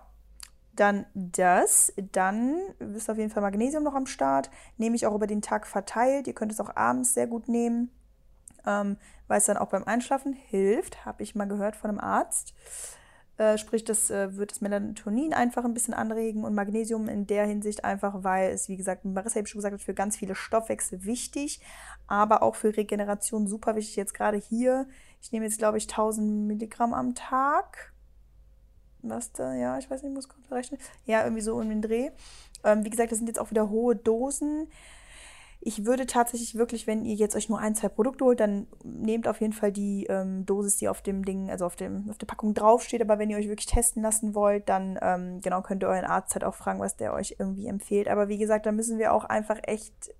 Dann 0.76 1.06
das. 1.14 1.94
Dann 2.12 2.58
ist 2.96 3.10
auf 3.10 3.18
jeden 3.18 3.30
Fall 3.30 3.42
Magnesium 3.42 3.84
noch 3.84 3.96
am 3.96 4.06
Start. 4.06 4.50
Nehme 4.78 4.96
ich 4.96 5.06
auch 5.06 5.16
über 5.16 5.28
den 5.28 5.42
Tag 5.42 5.68
verteilt. 5.68 6.28
Ihr 6.28 6.34
könnt 6.34 6.52
es 6.52 6.60
auch 6.60 6.76
abends 6.76 7.14
sehr 7.14 7.28
gut 7.28 7.50
nehmen, 7.50 7.92
ähm, 8.66 8.98
weil 9.28 9.40
es 9.40 9.46
dann 9.46 9.58
auch 9.58 9.70
beim 9.70 9.84
Einschlafen 9.84 10.34
hilft. 10.34 11.06
Habe 11.06 11.24
ich 11.24 11.36
mal 11.36 11.48
gehört 11.48 11.76
von 11.76 11.90
einem 11.90 12.00
Arzt. 12.00 12.54
Äh, 13.40 13.58
sprich, 13.58 13.84
das 13.84 14.12
äh, 14.12 14.38
wird 14.38 14.52
das 14.52 14.62
Melatonin 14.62 15.34
einfach 15.34 15.66
ein 15.66 15.74
bisschen 15.74 15.96
anregen 15.96 16.44
und 16.44 16.54
Magnesium 16.54 17.08
in 17.08 17.26
der 17.26 17.48
Hinsicht 17.48 17.84
einfach, 17.84 18.24
weil 18.24 18.52
es, 18.52 18.70
wie 18.70 18.78
gesagt, 18.78 19.04
Marissa 19.04 19.40
eben 19.40 19.48
schon 19.48 19.60
gesagt 19.60 19.74
hat, 19.74 19.82
für 19.82 19.96
ganz 19.96 20.18
viele 20.18 20.36
Stoffwechsel 20.36 21.06
wichtig, 21.06 21.60
aber 22.06 22.44
auch 22.44 22.56
für 22.56 22.78
Regeneration 22.78 23.48
super 23.48 23.76
wichtig. 23.76 23.96
Jetzt 23.96 24.14
gerade 24.14 24.38
hier 24.38 24.88
ich 25.22 25.32
nehme 25.32 25.46
jetzt, 25.46 25.58
glaube 25.58 25.78
ich, 25.78 25.88
1000 25.88 26.48
Milligramm 26.48 26.94
am 26.94 27.14
Tag. 27.16 27.94
Was 29.02 29.32
da, 29.32 29.54
ja, 29.54 29.78
ich 29.78 29.90
weiß 29.90 30.02
nicht, 30.02 30.12
ich 30.12 30.16
muss 30.16 30.30
kurz 30.30 30.48
berechnen. 30.48 30.80
Ja, 31.06 31.24
irgendwie 31.24 31.42
so 31.42 31.56
um 31.56 31.70
den 31.70 31.82
Dreh. 31.82 32.12
Ähm, 32.64 32.84
wie 32.84 32.90
gesagt, 32.90 33.12
das 33.12 33.18
sind 33.18 33.28
jetzt 33.28 33.40
auch 33.40 33.52
wieder 33.52 33.70
hohe 33.70 33.96
Dosen. 33.96 34.68
Ich 35.62 35.86
würde 35.86 36.06
tatsächlich 36.06 36.56
wirklich, 36.56 36.88
wenn 36.88 37.04
ihr 37.04 37.16
jetzt 37.16 37.36
euch 37.36 37.50
nur 37.50 37.60
ein, 37.60 37.76
zwei 37.76 37.90
Produkte 37.90 38.24
holt, 38.24 38.40
dann 38.40 38.68
nehmt 38.84 39.28
auf 39.28 39.42
jeden 39.42 39.52
Fall 39.52 39.74
die 39.74 40.06
ähm, 40.06 40.46
Dosis, 40.46 40.78
die 40.78 40.88
auf 40.88 41.02
dem 41.02 41.26
Ding, 41.26 41.50
also 41.50 41.66
auf, 41.66 41.76
dem, 41.76 42.10
auf 42.10 42.18
der 42.18 42.28
Packung 42.28 42.54
draufsteht. 42.54 43.02
Aber 43.02 43.20
wenn 43.20 43.30
ihr 43.30 43.38
euch 43.38 43.50
wirklich 43.50 43.66
testen 43.66 44.02
lassen 44.02 44.34
wollt, 44.36 44.70
dann 44.70 44.98
ähm, 45.02 45.42
genau 45.42 45.62
könnt 45.62 45.84
ihr 45.84 45.90
euren 45.90 46.06
Arzt 46.06 46.34
halt 46.34 46.46
auch 46.46 46.56
fragen, 46.56 46.80
was 46.80 46.96
der 46.96 47.14
euch 47.14 47.36
irgendwie 47.40 47.68
empfiehlt. 47.68 48.08
Aber 48.08 48.30
wie 48.30 48.38
gesagt, 48.38 48.66
da 48.66 48.72
müssen 48.72 49.00
wir 49.00 49.14
auch 49.14 49.26
einfach 49.26 49.60
echt 49.64 50.14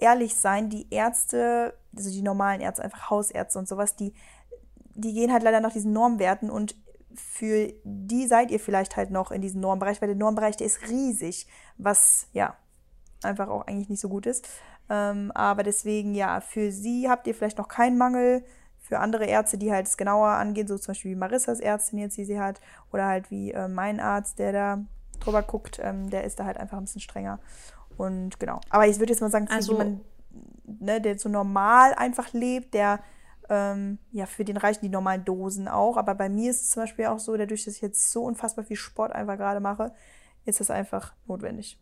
ehrlich 0.00 0.34
sein. 0.34 0.70
Die 0.70 0.88
Ärzte, 0.90 1.74
also 1.96 2.10
die 2.10 2.22
normalen 2.22 2.60
Ärzte, 2.60 2.82
einfach 2.82 3.10
Hausärzte 3.10 3.60
und 3.60 3.68
sowas, 3.68 3.94
die, 3.94 4.12
die 4.96 5.12
gehen 5.12 5.32
halt 5.32 5.44
leider 5.44 5.60
nach 5.60 5.72
diesen 5.72 5.92
Normwerten 5.92 6.50
und 6.50 6.74
für 7.14 7.72
die 7.84 8.26
seid 8.26 8.50
ihr 8.50 8.60
vielleicht 8.60 8.96
halt 8.96 9.10
noch 9.10 9.30
in 9.30 9.42
diesem 9.42 9.60
Normbereich, 9.60 10.00
weil 10.00 10.08
der 10.08 10.16
Normbereich, 10.16 10.56
der 10.56 10.66
ist 10.66 10.88
riesig, 10.88 11.46
was 11.76 12.28
ja 12.32 12.56
einfach 13.22 13.48
auch 13.48 13.66
eigentlich 13.66 13.88
nicht 13.88 14.00
so 14.00 14.08
gut 14.08 14.26
ist. 14.26 14.48
Ähm, 14.88 15.30
aber 15.34 15.62
deswegen, 15.62 16.14
ja, 16.14 16.40
für 16.40 16.72
sie 16.72 17.08
habt 17.08 17.26
ihr 17.26 17.34
vielleicht 17.34 17.58
noch 17.58 17.68
keinen 17.68 17.98
Mangel. 17.98 18.44
Für 18.78 18.98
andere 18.98 19.26
Ärzte, 19.26 19.56
die 19.56 19.70
halt 19.70 19.86
es 19.86 19.96
genauer 19.96 20.28
angehen, 20.28 20.66
so 20.66 20.76
zum 20.76 20.92
Beispiel 20.92 21.12
wie 21.12 21.16
Marissas 21.16 21.60
Ärztin 21.60 22.00
jetzt, 22.00 22.16
die 22.16 22.24
sie 22.24 22.40
hat, 22.40 22.60
oder 22.92 23.06
halt 23.06 23.30
wie 23.30 23.52
äh, 23.52 23.68
mein 23.68 24.00
Arzt, 24.00 24.40
der 24.40 24.52
da 24.52 24.84
drüber 25.20 25.42
guckt, 25.42 25.78
ähm, 25.80 26.10
der 26.10 26.24
ist 26.24 26.40
da 26.40 26.44
halt 26.44 26.56
einfach 26.56 26.76
ein 26.76 26.84
bisschen 26.84 27.00
strenger. 27.00 27.38
Und 27.96 28.40
genau. 28.40 28.60
Aber 28.68 28.88
ich 28.88 28.98
würde 28.98 29.12
jetzt 29.12 29.20
mal 29.20 29.30
sagen, 29.30 29.46
für 29.46 29.54
also, 29.54 29.72
jemanden, 29.72 30.04
ne, 30.80 31.00
der 31.00 31.18
so 31.18 31.28
normal 31.28 31.94
einfach 31.94 32.32
lebt, 32.32 32.74
der 32.74 32.98
ähm, 33.48 33.98
ja, 34.10 34.26
für 34.26 34.44
den 34.44 34.56
reichen 34.56 34.80
die 34.82 34.88
normalen 34.88 35.24
Dosen 35.24 35.68
auch. 35.68 35.96
Aber 35.96 36.16
bei 36.16 36.28
mir 36.28 36.50
ist 36.50 36.62
es 36.62 36.70
zum 36.70 36.82
Beispiel 36.82 37.06
auch 37.06 37.18
so, 37.20 37.36
dadurch, 37.36 37.64
dass 37.64 37.74
ich 37.74 37.82
jetzt 37.82 38.10
so 38.10 38.24
unfassbar 38.24 38.64
viel 38.64 38.76
Sport 38.76 39.12
einfach 39.12 39.36
gerade 39.36 39.60
mache, 39.60 39.92
ist 40.46 40.58
das 40.58 40.70
einfach 40.70 41.12
notwendig 41.26 41.78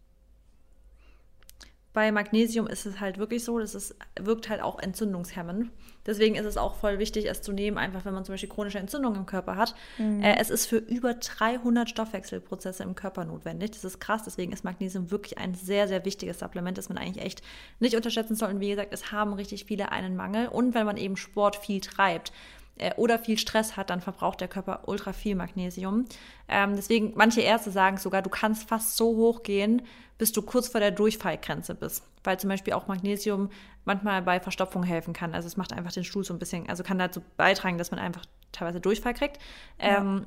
bei 1.98 2.12
Magnesium 2.12 2.68
ist 2.68 2.86
es 2.86 3.00
halt 3.00 3.18
wirklich 3.18 3.42
so, 3.42 3.58
dass 3.58 3.74
es 3.74 3.96
wirkt 4.20 4.48
halt 4.48 4.62
auch 4.62 4.78
entzündungshemmend. 4.78 5.72
Deswegen 6.06 6.36
ist 6.36 6.46
es 6.46 6.56
auch 6.56 6.76
voll 6.76 7.00
wichtig, 7.00 7.28
es 7.28 7.42
zu 7.42 7.50
nehmen, 7.50 7.76
einfach 7.76 8.04
wenn 8.04 8.14
man 8.14 8.24
zum 8.24 8.34
Beispiel 8.34 8.48
chronische 8.48 8.78
Entzündungen 8.78 9.18
im 9.18 9.26
Körper 9.26 9.56
hat. 9.56 9.74
Mhm. 9.98 10.22
Äh, 10.22 10.36
es 10.38 10.48
ist 10.48 10.66
für 10.66 10.76
über 10.76 11.14
300 11.14 11.90
Stoffwechselprozesse 11.90 12.84
im 12.84 12.94
Körper 12.94 13.24
notwendig. 13.24 13.72
Das 13.72 13.84
ist 13.84 13.98
krass, 13.98 14.22
deswegen 14.22 14.52
ist 14.52 14.62
Magnesium 14.62 15.10
wirklich 15.10 15.38
ein 15.38 15.54
sehr, 15.54 15.88
sehr 15.88 16.04
wichtiges 16.04 16.38
Supplement, 16.38 16.78
das 16.78 16.88
man 16.88 16.98
eigentlich 16.98 17.24
echt 17.24 17.42
nicht 17.80 17.96
unterschätzen 17.96 18.36
soll. 18.36 18.50
Und 18.50 18.60
wie 18.60 18.70
gesagt, 18.70 18.92
es 18.92 19.10
haben 19.10 19.32
richtig 19.32 19.64
viele 19.64 19.90
einen 19.90 20.14
Mangel. 20.14 20.46
Und 20.46 20.74
wenn 20.74 20.86
man 20.86 20.98
eben 20.98 21.16
Sport 21.16 21.56
viel 21.56 21.80
treibt, 21.80 22.30
äh, 22.78 22.94
oder 22.96 23.18
viel 23.18 23.38
Stress 23.38 23.76
hat, 23.76 23.90
dann 23.90 24.00
verbraucht 24.00 24.40
der 24.40 24.48
Körper 24.48 24.82
ultra 24.86 25.12
viel 25.12 25.34
Magnesium. 25.34 26.04
Ähm, 26.48 26.76
deswegen, 26.76 27.12
manche 27.16 27.40
Ärzte 27.40 27.70
sagen 27.70 27.98
sogar, 27.98 28.22
du 28.22 28.30
kannst 28.30 28.68
fast 28.68 28.96
so 28.96 29.16
hoch 29.16 29.42
gehen, 29.42 29.82
bis 30.18 30.32
du 30.32 30.42
kurz 30.42 30.68
vor 30.68 30.80
der 30.80 30.90
Durchfallgrenze 30.90 31.74
bist. 31.74 32.04
Weil 32.24 32.38
zum 32.38 32.48
Beispiel 32.48 32.72
auch 32.72 32.88
Magnesium 32.88 33.50
manchmal 33.84 34.22
bei 34.22 34.40
Verstopfung 34.40 34.82
helfen 34.82 35.14
kann. 35.14 35.34
Also 35.34 35.46
es 35.46 35.56
macht 35.56 35.72
einfach 35.72 35.92
den 35.92 36.04
Stuhl 36.04 36.24
so 36.24 36.34
ein 36.34 36.38
bisschen, 36.38 36.68
also 36.68 36.82
kann 36.82 36.98
dazu 36.98 37.22
beitragen, 37.36 37.78
dass 37.78 37.90
man 37.90 38.00
einfach 38.00 38.24
teilweise 38.52 38.80
Durchfall 38.80 39.14
kriegt. 39.14 39.38
Ja. 39.80 39.98
Ähm, 39.98 40.26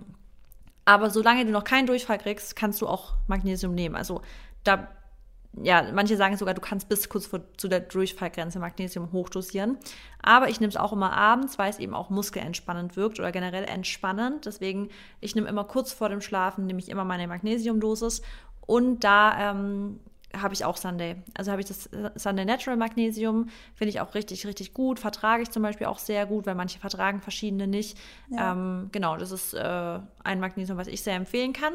aber 0.86 1.10
solange 1.10 1.46
du 1.46 1.52
noch 1.52 1.64
keinen 1.64 1.88
Durchfall 1.88 2.18
kriegst, 2.18 2.56
kannst 2.56 2.82
du 2.82 2.88
auch 2.88 3.14
Magnesium 3.28 3.76
nehmen. 3.76 3.96
Also 3.96 4.22
da 4.64 4.88
ja, 5.54 5.86
manche 5.94 6.16
sagen 6.16 6.38
sogar, 6.38 6.54
du 6.54 6.62
kannst 6.62 6.88
bis 6.88 7.10
kurz 7.10 7.26
vor 7.26 7.42
zu 7.58 7.68
der 7.68 7.82
Durchfallgrenze 7.82 8.60
Magnesium 8.60 9.12
hochdosieren. 9.12 9.78
Aber 10.22 10.50
ich 10.50 10.62
nehme 10.62 10.70
es 10.70 10.78
auch 10.78 10.94
immer 10.94 11.12
abends, 11.12 11.60
weil 11.60 11.70
es 11.70 11.80
eben 11.80 11.94
auch 11.94 12.10
muskelentspannend 12.10 12.96
wirkt 12.96 13.20
oder 13.20 13.32
generell 13.32 13.66
entspannend. 13.66 14.46
Deswegen, 14.46 14.90
ich 15.20 15.36
nehme 15.36 15.50
immer 15.50 15.66
kurz 15.66 15.92
vor 15.92 16.08
dem 16.08 16.22
Schlafen, 16.22 16.68
nehme 16.68 16.80
ich 16.80 16.90
immer 16.90 17.04
meine 17.04 17.28
Magnesiumdosis. 17.28 18.22
Und 18.66 19.04
da 19.04 19.52
ähm, 19.52 20.00
habe 20.36 20.54
ich 20.54 20.64
auch 20.64 20.78
Sunday. 20.78 21.18
Also 21.34 21.52
habe 21.52 21.62
ich 21.62 21.68
das 21.68 21.90
Sunday 22.16 22.46
Natural 22.46 22.78
Magnesium, 22.78 23.50
finde 23.76 23.90
ich 23.90 24.00
auch 24.00 24.16
richtig, 24.16 24.48
richtig 24.48 24.74
gut. 24.74 25.00
Vertrage 25.00 25.44
ich 25.44 25.52
zum 25.52 25.64
Beispiel 25.64 25.88
auch 25.88 26.00
sehr 26.00 26.26
gut, 26.26 26.46
weil 26.46 26.56
manche 26.56 26.80
vertragen 26.80 27.20
verschiedene 27.20 27.68
nicht. 27.68 27.98
Ja. 28.30 28.54
Ähm, 28.54 28.88
genau, 28.94 29.18
das 29.18 29.32
ist 29.32 29.54
äh, 29.54 30.00
ein 30.24 30.40
Magnesium, 30.40 30.78
was 30.78 30.88
ich 30.88 31.02
sehr 31.02 31.16
empfehlen 31.16 31.52
kann. 31.52 31.74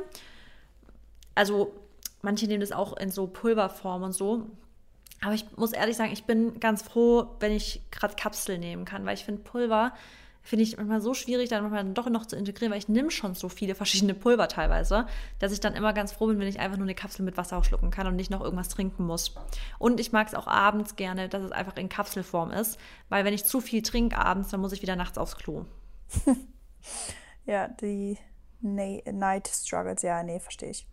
Also 1.34 1.74
Manche 2.26 2.48
nehmen 2.48 2.60
das 2.60 2.72
auch 2.72 2.96
in 2.96 3.12
so 3.12 3.28
Pulverform 3.28 4.02
und 4.02 4.10
so. 4.10 4.50
Aber 5.20 5.34
ich 5.34 5.46
muss 5.56 5.72
ehrlich 5.72 5.96
sagen, 5.96 6.10
ich 6.12 6.24
bin 6.24 6.58
ganz 6.58 6.82
froh, 6.82 7.36
wenn 7.38 7.52
ich 7.52 7.82
gerade 7.92 8.16
Kapsel 8.16 8.58
nehmen 8.58 8.84
kann, 8.84 9.06
weil 9.06 9.14
ich 9.14 9.24
finde, 9.24 9.42
Pulver 9.42 9.92
finde 10.42 10.64
ich 10.64 10.76
manchmal 10.76 11.00
so 11.00 11.14
schwierig, 11.14 11.50
dann 11.50 11.62
manchmal 11.62 11.84
doch 11.94 12.10
noch 12.10 12.26
zu 12.26 12.34
integrieren, 12.34 12.72
weil 12.72 12.80
ich 12.80 12.88
nehme 12.88 13.12
schon 13.12 13.36
so 13.36 13.48
viele 13.48 13.76
verschiedene 13.76 14.12
Pulver 14.12 14.48
teilweise, 14.48 15.06
dass 15.38 15.52
ich 15.52 15.60
dann 15.60 15.76
immer 15.76 15.92
ganz 15.92 16.10
froh 16.10 16.26
bin, 16.26 16.40
wenn 16.40 16.48
ich 16.48 16.58
einfach 16.58 16.78
nur 16.78 16.86
eine 16.86 16.96
Kapsel 16.96 17.24
mit 17.24 17.36
Wasser 17.36 17.62
schlucken 17.62 17.92
kann 17.92 18.08
und 18.08 18.16
nicht 18.16 18.32
noch 18.32 18.40
irgendwas 18.40 18.70
trinken 18.70 19.06
muss. 19.06 19.32
Und 19.78 20.00
ich 20.00 20.10
mag 20.10 20.26
es 20.26 20.34
auch 20.34 20.48
abends 20.48 20.96
gerne, 20.96 21.28
dass 21.28 21.44
es 21.44 21.52
einfach 21.52 21.76
in 21.76 21.88
Kapselform 21.88 22.50
ist, 22.50 22.76
weil 23.08 23.24
wenn 23.24 23.34
ich 23.34 23.44
zu 23.44 23.60
viel 23.60 23.82
trinke 23.82 24.18
abends, 24.18 24.48
dann 24.48 24.60
muss 24.60 24.72
ich 24.72 24.82
wieder 24.82 24.96
nachts 24.96 25.16
aufs 25.16 25.36
Klo. 25.36 25.64
ja, 27.46 27.68
die 27.68 28.18
Night 28.62 29.46
Struggles, 29.46 30.02
ja, 30.02 30.24
nee, 30.24 30.40
verstehe 30.40 30.70
ich. 30.70 30.88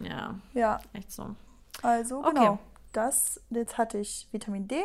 Ja. 0.00 0.34
Ja. 0.52 0.80
Echt 0.92 1.12
so. 1.12 1.34
Also, 1.82 2.22
genau. 2.22 2.52
Okay. 2.52 2.58
Das, 2.92 3.40
jetzt 3.50 3.76
hatte 3.76 3.98
ich 3.98 4.28
Vitamin 4.30 4.68
D, 4.68 4.80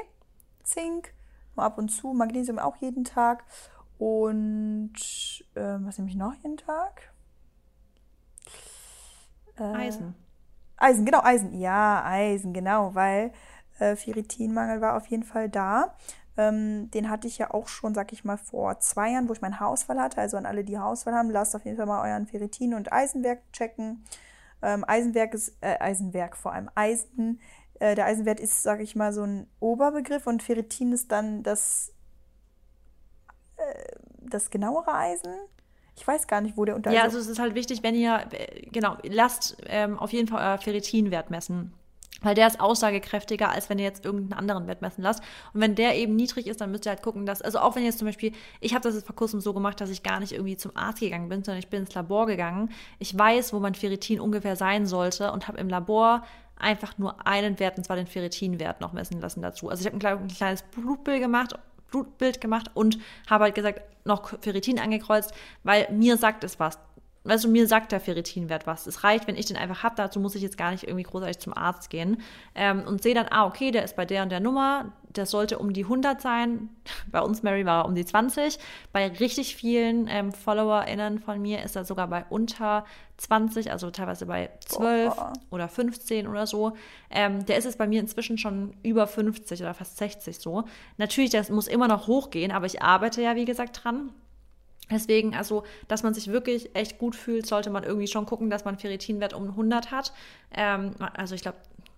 Zink, 0.63 1.13
nur 1.55 1.65
ab 1.65 1.77
und 1.77 1.89
zu, 1.89 2.13
Magnesium 2.13 2.57
auch 2.59 2.75
jeden 2.77 3.03
Tag. 3.03 3.43
Und 3.97 4.93
äh, 5.55 5.77
was 5.79 5.97
nehme 5.97 6.09
ich 6.09 6.15
noch 6.15 6.33
jeden 6.35 6.57
Tag? 6.57 7.13
Äh, 9.57 9.63
Eisen. 9.63 10.15
Eisen, 10.77 11.05
genau, 11.05 11.21
Eisen. 11.21 11.59
Ja, 11.59 12.03
Eisen, 12.05 12.53
genau, 12.53 12.95
weil 12.95 13.33
äh, 13.79 13.95
Ferritinmangel 13.95 14.81
war 14.81 14.95
auf 14.95 15.07
jeden 15.07 15.23
Fall 15.23 15.49
da. 15.49 15.95
Ähm, 16.37 16.89
den 16.91 17.09
hatte 17.09 17.27
ich 17.27 17.37
ja 17.37 17.53
auch 17.53 17.67
schon, 17.67 17.93
sag 17.93 18.13
ich 18.13 18.23
mal, 18.23 18.37
vor 18.37 18.79
zwei 18.79 19.11
Jahren, 19.11 19.27
wo 19.27 19.33
ich 19.33 19.41
meinen 19.41 19.59
Haarausfall 19.59 19.99
hatte. 19.99 20.21
Also 20.21 20.37
an 20.37 20.45
alle, 20.45 20.63
die 20.63 20.77
Haarausfall 20.77 21.13
haben, 21.13 21.29
lasst 21.29 21.55
auf 21.55 21.65
jeden 21.65 21.75
Fall 21.75 21.85
mal 21.85 22.09
euren 22.09 22.27
Ferritin- 22.27 22.73
und 22.73 22.93
Eisenwerk 22.93 23.41
checken. 23.51 24.05
Ähm, 24.61 24.83
Eisenwerk 24.87 25.33
ist, 25.33 25.55
äh, 25.61 25.77
Eisenwerk 25.79 26.35
vor 26.35 26.53
allem, 26.53 26.69
Eisen. 26.75 27.39
Äh, 27.79 27.95
der 27.95 28.05
Eisenwert 28.05 28.39
ist, 28.39 28.63
sag 28.63 28.81
ich 28.81 28.95
mal, 28.95 29.13
so 29.13 29.23
ein 29.23 29.47
Oberbegriff 29.59 30.27
und 30.27 30.43
Ferritin 30.43 30.91
ist 30.91 31.11
dann 31.11 31.43
das, 31.43 31.93
äh, 33.57 33.95
das 34.21 34.49
genauere 34.49 34.93
Eisen. 34.93 35.33
Ich 35.95 36.07
weiß 36.07 36.27
gar 36.27 36.41
nicht, 36.41 36.55
wo 36.55 36.65
der 36.65 36.75
Unterschied 36.75 36.95
ist. 36.95 36.99
Ja, 36.99 37.05
also 37.05 37.19
es 37.19 37.27
ist 37.27 37.39
halt 37.39 37.55
wichtig, 37.55 37.83
wenn 37.83 37.95
ihr, 37.95 38.25
äh, 38.31 38.61
genau, 38.69 38.97
lasst 39.03 39.57
ähm, 39.67 39.97
auf 39.97 40.11
jeden 40.11 40.27
Fall 40.27 40.41
euer 40.41 40.57
Ferritinwert 40.57 41.29
messen. 41.29 41.73
Weil 42.21 42.35
der 42.35 42.47
ist 42.47 42.59
aussagekräftiger, 42.59 43.49
als 43.49 43.69
wenn 43.69 43.79
ihr 43.79 43.85
jetzt 43.85 44.05
irgendeinen 44.05 44.39
anderen 44.39 44.67
Wert 44.67 44.81
messen 44.81 45.01
lasst. 45.01 45.21
Und 45.53 45.61
wenn 45.61 45.75
der 45.75 45.95
eben 45.95 46.15
niedrig 46.15 46.47
ist, 46.47 46.61
dann 46.61 46.71
müsst 46.71 46.85
ihr 46.85 46.89
halt 46.91 47.01
gucken, 47.01 47.25
dass, 47.25 47.41
also 47.41 47.59
auch 47.59 47.75
wenn 47.75 47.83
jetzt 47.83 47.99
zum 47.99 48.07
Beispiel, 48.07 48.33
ich 48.59 48.73
habe 48.73 48.83
das 48.83 48.95
jetzt 48.95 49.07
vor 49.07 49.15
kurzem 49.15 49.41
so 49.41 49.53
gemacht, 49.53 49.79
dass 49.81 49.89
ich 49.89 50.03
gar 50.03 50.19
nicht 50.19 50.33
irgendwie 50.33 50.57
zum 50.57 50.75
Arzt 50.75 50.99
gegangen 50.99 51.29
bin, 51.29 51.43
sondern 51.43 51.59
ich 51.59 51.69
bin 51.69 51.81
ins 51.81 51.93
Labor 51.93 52.25
gegangen. 52.25 52.69
Ich 52.99 53.17
weiß, 53.17 53.53
wo 53.53 53.59
mein 53.59 53.75
Ferritin 53.75 54.19
ungefähr 54.19 54.55
sein 54.55 54.85
sollte 54.85 55.31
und 55.31 55.47
habe 55.47 55.57
im 55.59 55.69
Labor 55.69 56.23
einfach 56.59 56.97
nur 56.97 57.25
einen 57.25 57.59
Wert, 57.59 57.77
und 57.77 57.85
zwar 57.85 57.95
den 57.95 58.07
Ferritinwert 58.07 58.81
noch 58.81 58.93
messen 58.93 59.21
lassen 59.21 59.41
dazu. 59.41 59.69
Also 59.69 59.87
ich 59.87 59.93
habe 59.93 60.21
ein, 60.21 60.27
kleines 60.27 60.63
Blutbild 60.63 61.21
gemacht, 61.21 61.53
Blutbild 61.89 62.41
gemacht 62.41 62.69
und 62.73 62.99
habe 63.29 63.45
halt 63.45 63.55
gesagt, 63.55 63.81
noch 64.05 64.33
Ferritin 64.41 64.79
angekreuzt, 64.79 65.33
weil 65.63 65.87
mir 65.91 66.17
sagt 66.17 66.43
es 66.43 66.59
was 66.59 66.77
du, 67.37 67.49
mir 67.49 67.67
sagt 67.67 67.91
der 67.91 67.99
Ferritinwert 67.99 68.67
was. 68.67 68.87
Es 68.87 69.03
reicht, 69.03 69.27
wenn 69.27 69.35
ich 69.35 69.45
den 69.45 69.57
einfach 69.57 69.83
habe, 69.83 69.95
dazu 69.95 70.19
muss 70.19 70.35
ich 70.35 70.41
jetzt 70.41 70.57
gar 70.57 70.71
nicht 70.71 70.83
irgendwie 70.83 71.03
großartig 71.03 71.39
zum 71.39 71.53
Arzt 71.55 71.89
gehen. 71.89 72.21
Ähm, 72.55 72.83
und 72.85 73.03
sehe 73.03 73.13
dann, 73.13 73.27
ah, 73.29 73.45
okay, 73.45 73.71
der 73.71 73.83
ist 73.83 73.95
bei 73.95 74.05
der 74.05 74.23
und 74.23 74.29
der 74.29 74.39
Nummer, 74.39 74.93
der 75.15 75.25
sollte 75.25 75.59
um 75.59 75.73
die 75.73 75.83
100 75.83 76.21
sein. 76.21 76.69
Bei 77.11 77.21
uns, 77.21 77.43
Mary, 77.43 77.65
war 77.65 77.83
er 77.83 77.85
um 77.85 77.95
die 77.95 78.05
20. 78.05 78.59
Bei 78.91 79.07
richtig 79.07 79.55
vielen 79.55 80.07
ähm, 80.07 80.31
FollowerInnen 80.31 81.19
von 81.19 81.41
mir 81.41 81.63
ist 81.63 81.75
er 81.75 81.85
sogar 81.85 82.07
bei 82.07 82.25
unter 82.29 82.85
20, 83.17 83.71
also 83.71 83.91
teilweise 83.91 84.25
bei 84.25 84.49
12 84.65 85.13
oh. 85.17 85.33
oder 85.51 85.67
15 85.67 86.27
oder 86.27 86.47
so. 86.47 86.73
Ähm, 87.09 87.45
der 87.45 87.57
ist 87.57 87.65
es 87.65 87.75
bei 87.75 87.87
mir 87.87 87.99
inzwischen 87.99 88.37
schon 88.37 88.73
über 88.83 89.07
50 89.07 89.61
oder 89.61 89.73
fast 89.73 89.97
60 89.97 90.39
so. 90.39 90.63
Natürlich, 90.97 91.31
das 91.31 91.49
muss 91.49 91.67
immer 91.67 91.87
noch 91.87 92.07
hochgehen, 92.07 92.51
aber 92.51 92.65
ich 92.65 92.81
arbeite 92.81 93.21
ja, 93.21 93.35
wie 93.35 93.45
gesagt, 93.45 93.83
dran. 93.83 94.11
Deswegen, 94.91 95.35
also, 95.35 95.63
dass 95.87 96.03
man 96.03 96.13
sich 96.13 96.31
wirklich 96.31 96.75
echt 96.75 96.97
gut 96.97 97.15
fühlt, 97.15 97.45
sollte 97.45 97.69
man 97.69 97.83
irgendwie 97.83 98.07
schon 98.07 98.25
gucken, 98.25 98.49
dass 98.49 98.65
man 98.65 98.77
Ferritinwert 98.77 99.33
um 99.33 99.49
100 99.49 99.91
hat. 99.91 100.13
Ähm, 100.55 100.95
also, 101.13 101.35
ich 101.35 101.41
glaube, 101.41 101.57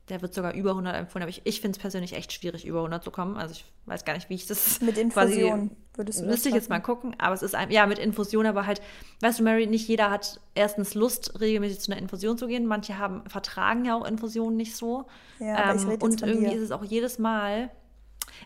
der 0.10 0.22
wird 0.22 0.34
sogar 0.34 0.54
über 0.54 0.72
100 0.72 0.96
empfohlen, 0.96 1.24
aber 1.24 1.30
ich, 1.30 1.42
ich 1.46 1.62
finde 1.62 1.78
es 1.78 1.82
persönlich 1.82 2.14
echt 2.14 2.34
schwierig, 2.34 2.66
über 2.66 2.80
100 2.80 3.04
zu 3.04 3.12
kommen. 3.12 3.38
Also, 3.38 3.54
ich 3.54 3.66
weiß 3.86 4.04
gar 4.04 4.14
nicht, 4.14 4.30
wie 4.30 4.36
ich 4.36 4.46
das. 4.46 4.82
Mit 4.82 4.98
Infusion 4.98 5.70
quasi, 5.70 5.76
würdest 5.96 6.22
du 6.22 6.26
Müsste 6.26 6.50
ich 6.50 6.56
jetzt 6.56 6.70
mal 6.70 6.82
gucken, 6.82 7.16
aber 7.18 7.34
es 7.34 7.42
ist 7.42 7.56
ein, 7.56 7.72
ja, 7.72 7.86
mit 7.86 7.98
Infusion, 7.98 8.46
aber 8.46 8.66
halt, 8.66 8.82
weißt 9.22 9.40
du, 9.40 9.44
Mary, 9.44 9.68
nicht 9.68 9.88
jeder 9.88 10.12
hat 10.12 10.42
erstens 10.54 10.96
Lust, 10.96 11.40
regelmäßig 11.40 11.80
zu 11.80 11.92
einer 11.92 12.02
Infusion 12.02 12.38
zu 12.38 12.48
gehen. 12.48 12.66
Manche 12.66 12.98
haben, 12.98 13.24
vertragen 13.30 13.86
ja 13.86 13.96
auch 13.96 14.06
Infusionen 14.06 14.58
nicht 14.58 14.76
so. 14.76 15.06
Ja, 15.40 15.72
ähm, 15.72 15.98
und 16.02 16.22
irgendwie 16.22 16.50
dir. 16.50 16.58
ist 16.58 16.64
es 16.64 16.72
auch 16.72 16.84
jedes 16.84 17.18
Mal 17.18 17.72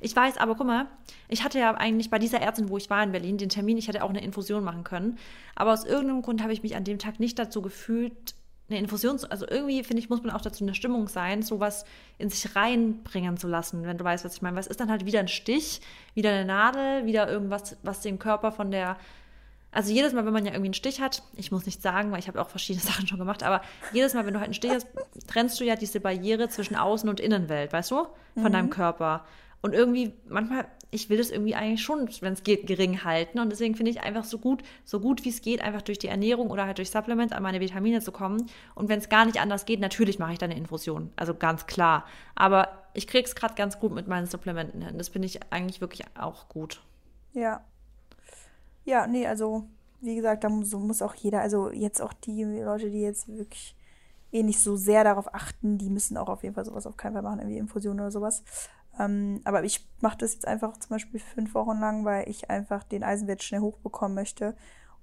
ich 0.02 0.16
weiß, 0.16 0.38
aber 0.38 0.56
guck 0.56 0.68
mal, 0.68 0.88
ich 1.28 1.44
hatte 1.44 1.60
ja 1.60 1.74
eigentlich 1.74 2.10
bei 2.10 2.20
dieser 2.20 2.42
Ärztin, 2.42 2.70
wo 2.70 2.78
ich 2.78 2.90
war 2.90 3.04
in 3.04 3.12
Berlin, 3.12 3.38
den 3.38 3.50
Termin, 3.50 3.78
ich 3.78 3.88
hätte 3.88 4.04
auch 4.04 4.10
eine 4.10 4.24
Infusion 4.24 4.64
machen 4.64 4.84
können. 4.84 5.18
Aber 5.56 5.74
aus 5.74 5.86
irgendeinem 5.86 6.22
Grund 6.22 6.42
habe 6.42 6.54
ich 6.54 6.64
mich 6.64 6.76
an 6.76 6.84
dem 6.84 7.00
Tag 7.00 7.20
nicht 7.20 7.38
dazu 7.40 7.62
gefühlt, 7.62 8.36
eine 8.68 8.80
Infusion 8.80 9.20
zu, 9.20 9.30
also 9.30 9.48
irgendwie 9.48 9.84
finde 9.84 10.02
ich, 10.02 10.10
muss 10.10 10.24
man 10.24 10.34
auch 10.34 10.42
dazu 10.42 10.64
in 10.64 10.68
der 10.68 10.74
Stimmung 10.74 11.08
sein, 11.08 11.44
sowas 11.44 11.86
in 12.18 12.30
sich 12.30 12.56
reinbringen 12.56 13.38
zu 13.38 13.48
lassen, 13.48 13.86
wenn 13.86 13.98
du 13.98 14.04
weißt, 14.04 14.26
was 14.26 14.36
ich 14.36 14.42
meine. 14.42 14.58
Was 14.58 14.66
ist 14.68 14.80
dann 14.80 14.90
halt 14.90 15.06
wieder 15.06 15.20
ein 15.20 15.28
Stich, 15.28 15.82
wieder 16.16 16.32
eine 16.32 16.46
Nadel, 16.46 17.06
wieder 17.06 17.30
irgendwas, 17.30 17.78
was 17.84 18.02
den 18.02 18.18
Körper 18.18 18.52
von 18.52 18.72
der 18.72 18.98
also 19.76 19.92
jedes 19.92 20.14
Mal, 20.14 20.26
wenn 20.26 20.32
man 20.32 20.46
ja 20.46 20.52
irgendwie 20.52 20.68
einen 20.68 20.74
Stich 20.74 21.02
hat, 21.02 21.22
ich 21.36 21.52
muss 21.52 21.66
nicht 21.66 21.82
sagen, 21.82 22.10
weil 22.14 22.20
ich 22.20 22.30
habe 22.30 22.42
auch 22.42 22.48
verschiedene 22.48 22.82
Sachen 22.86 23.08
schon 23.08 23.20
gemacht, 23.20 23.44
aber 23.44 23.62
jedes 23.92 24.14
Mal, 24.14 24.26
wenn 24.26 24.34
du 24.34 24.40
halt 24.40 24.48
einen 24.48 24.54
Stich 24.54 24.72
hast, 24.72 24.88
trennst 25.28 25.60
du 25.60 25.66
ja 25.66 25.76
diese 25.76 26.00
Barriere 26.00 26.48
zwischen 26.48 26.78
Außen- 26.78 27.10
und 27.10 27.20
Innenwelt, 27.20 27.74
weißt 27.74 27.92
du, 27.92 28.08
von 28.36 28.44
mhm. 28.44 28.52
deinem 28.52 28.70
Körper. 28.70 29.26
Und 29.66 29.74
irgendwie, 29.74 30.14
manchmal, 30.30 30.68
ich 30.92 31.10
will 31.10 31.18
das 31.18 31.32
irgendwie 31.32 31.56
eigentlich 31.56 31.82
schon, 31.82 32.08
wenn 32.22 32.34
es 32.34 32.44
geht, 32.44 32.68
gering 32.68 33.04
halten. 33.04 33.40
Und 33.40 33.50
deswegen 33.50 33.74
finde 33.74 33.90
ich 33.90 34.02
einfach 34.02 34.24
so 34.24 34.38
gut, 34.38 34.62
so 34.84 35.00
gut 35.00 35.26
wie 35.26 35.30
es 35.30 35.42
geht, 35.42 35.60
einfach 35.60 35.82
durch 35.82 35.98
die 35.98 36.08
Ernährung 36.08 36.52
oder 36.52 36.68
halt 36.68 36.78
durch 36.78 36.92
Supplements 36.92 37.34
an 37.34 37.42
meine 37.42 37.60
Vitamine 37.60 38.00
zu 38.00 38.12
kommen. 38.12 38.46
Und 38.76 38.90
wenn 38.90 39.00
es 39.00 39.10
gar 39.10 39.26
nicht 39.26 39.42
anders 39.42 39.66
geht, 39.66 39.80
natürlich 39.80 40.20
mache 40.20 40.34
ich 40.34 40.38
dann 40.38 40.52
eine 40.52 40.60
Infusion. 40.60 41.10
Also 41.16 41.34
ganz 41.34 41.66
klar. 41.66 42.06
Aber 42.36 42.84
ich 42.94 43.08
kriege 43.08 43.28
es 43.28 43.34
gerade 43.34 43.56
ganz 43.56 43.80
gut 43.80 43.92
mit 43.92 44.08
meinen 44.08 44.28
Supplementen 44.28 44.84
hin. 44.84 45.00
Das 45.00 45.10
finde 45.10 45.26
ich 45.26 45.40
eigentlich 45.52 45.82
wirklich 45.82 46.04
auch 46.16 46.48
gut. 46.48 46.84
Ja. 47.34 47.66
Ja, 48.84 49.08
nee, 49.08 49.26
also 49.26 49.68
wie 50.00 50.16
gesagt, 50.16 50.44
da 50.44 50.50
muss, 50.50 50.72
muss 50.74 51.02
auch 51.02 51.16
jeder, 51.16 51.42
also 51.42 51.72
jetzt 51.72 52.04
auch 52.04 52.14
die 52.14 52.44
Leute, 52.44 52.92
die 52.92 53.02
jetzt 53.02 53.28
wirklich 53.28 53.76
eh 54.32 54.44
nicht 54.44 54.60
so 54.60 54.76
sehr 54.76 55.04
darauf 55.04 55.34
achten, 55.34 55.80
die 55.80 55.90
müssen 55.90 56.18
auch 56.18 56.30
auf 56.30 56.44
jeden 56.44 56.54
Fall 56.54 56.66
sowas 56.66 56.86
auf 56.86 56.98
keinen 56.98 57.14
Fall 57.14 57.24
machen, 57.24 57.40
irgendwie 57.40 57.58
Infusion 57.58 58.00
oder 58.00 58.12
sowas. 58.12 58.44
Ähm, 59.00 59.42
aber 59.44 59.64
ich 59.64 59.88
mache 60.02 60.18
das 60.18 60.34
jetzt 60.34 60.48
einfach 60.48 60.78
zum 60.78 60.90
Beispiel 60.90 61.20
fünf 61.20 61.54
Wochen 61.54 61.80
lang, 61.80 62.06
weil 62.06 62.30
ich 62.30 62.50
einfach 62.50 62.84
den 62.84 63.04
Eisenwert 63.04 63.44
schnell 63.44 63.62
hochbekommen 63.62 64.16
möchte. 64.16 64.56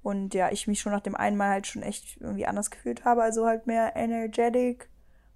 Und 0.02 0.34
ja, 0.34 0.50
ich 0.50 0.66
mich 0.66 0.80
schon 0.80 0.92
nach 0.92 1.00
dem 1.00 1.14
einen 1.14 1.36
Mal 1.36 1.50
halt 1.50 1.66
schon 1.66 1.82
echt 1.82 2.20
irgendwie 2.20 2.46
anders 2.46 2.70
gefühlt 2.70 3.04
habe. 3.04 3.22
Also 3.22 3.46
halt 3.46 3.66
mehr 3.66 3.94
energetic 3.96 4.88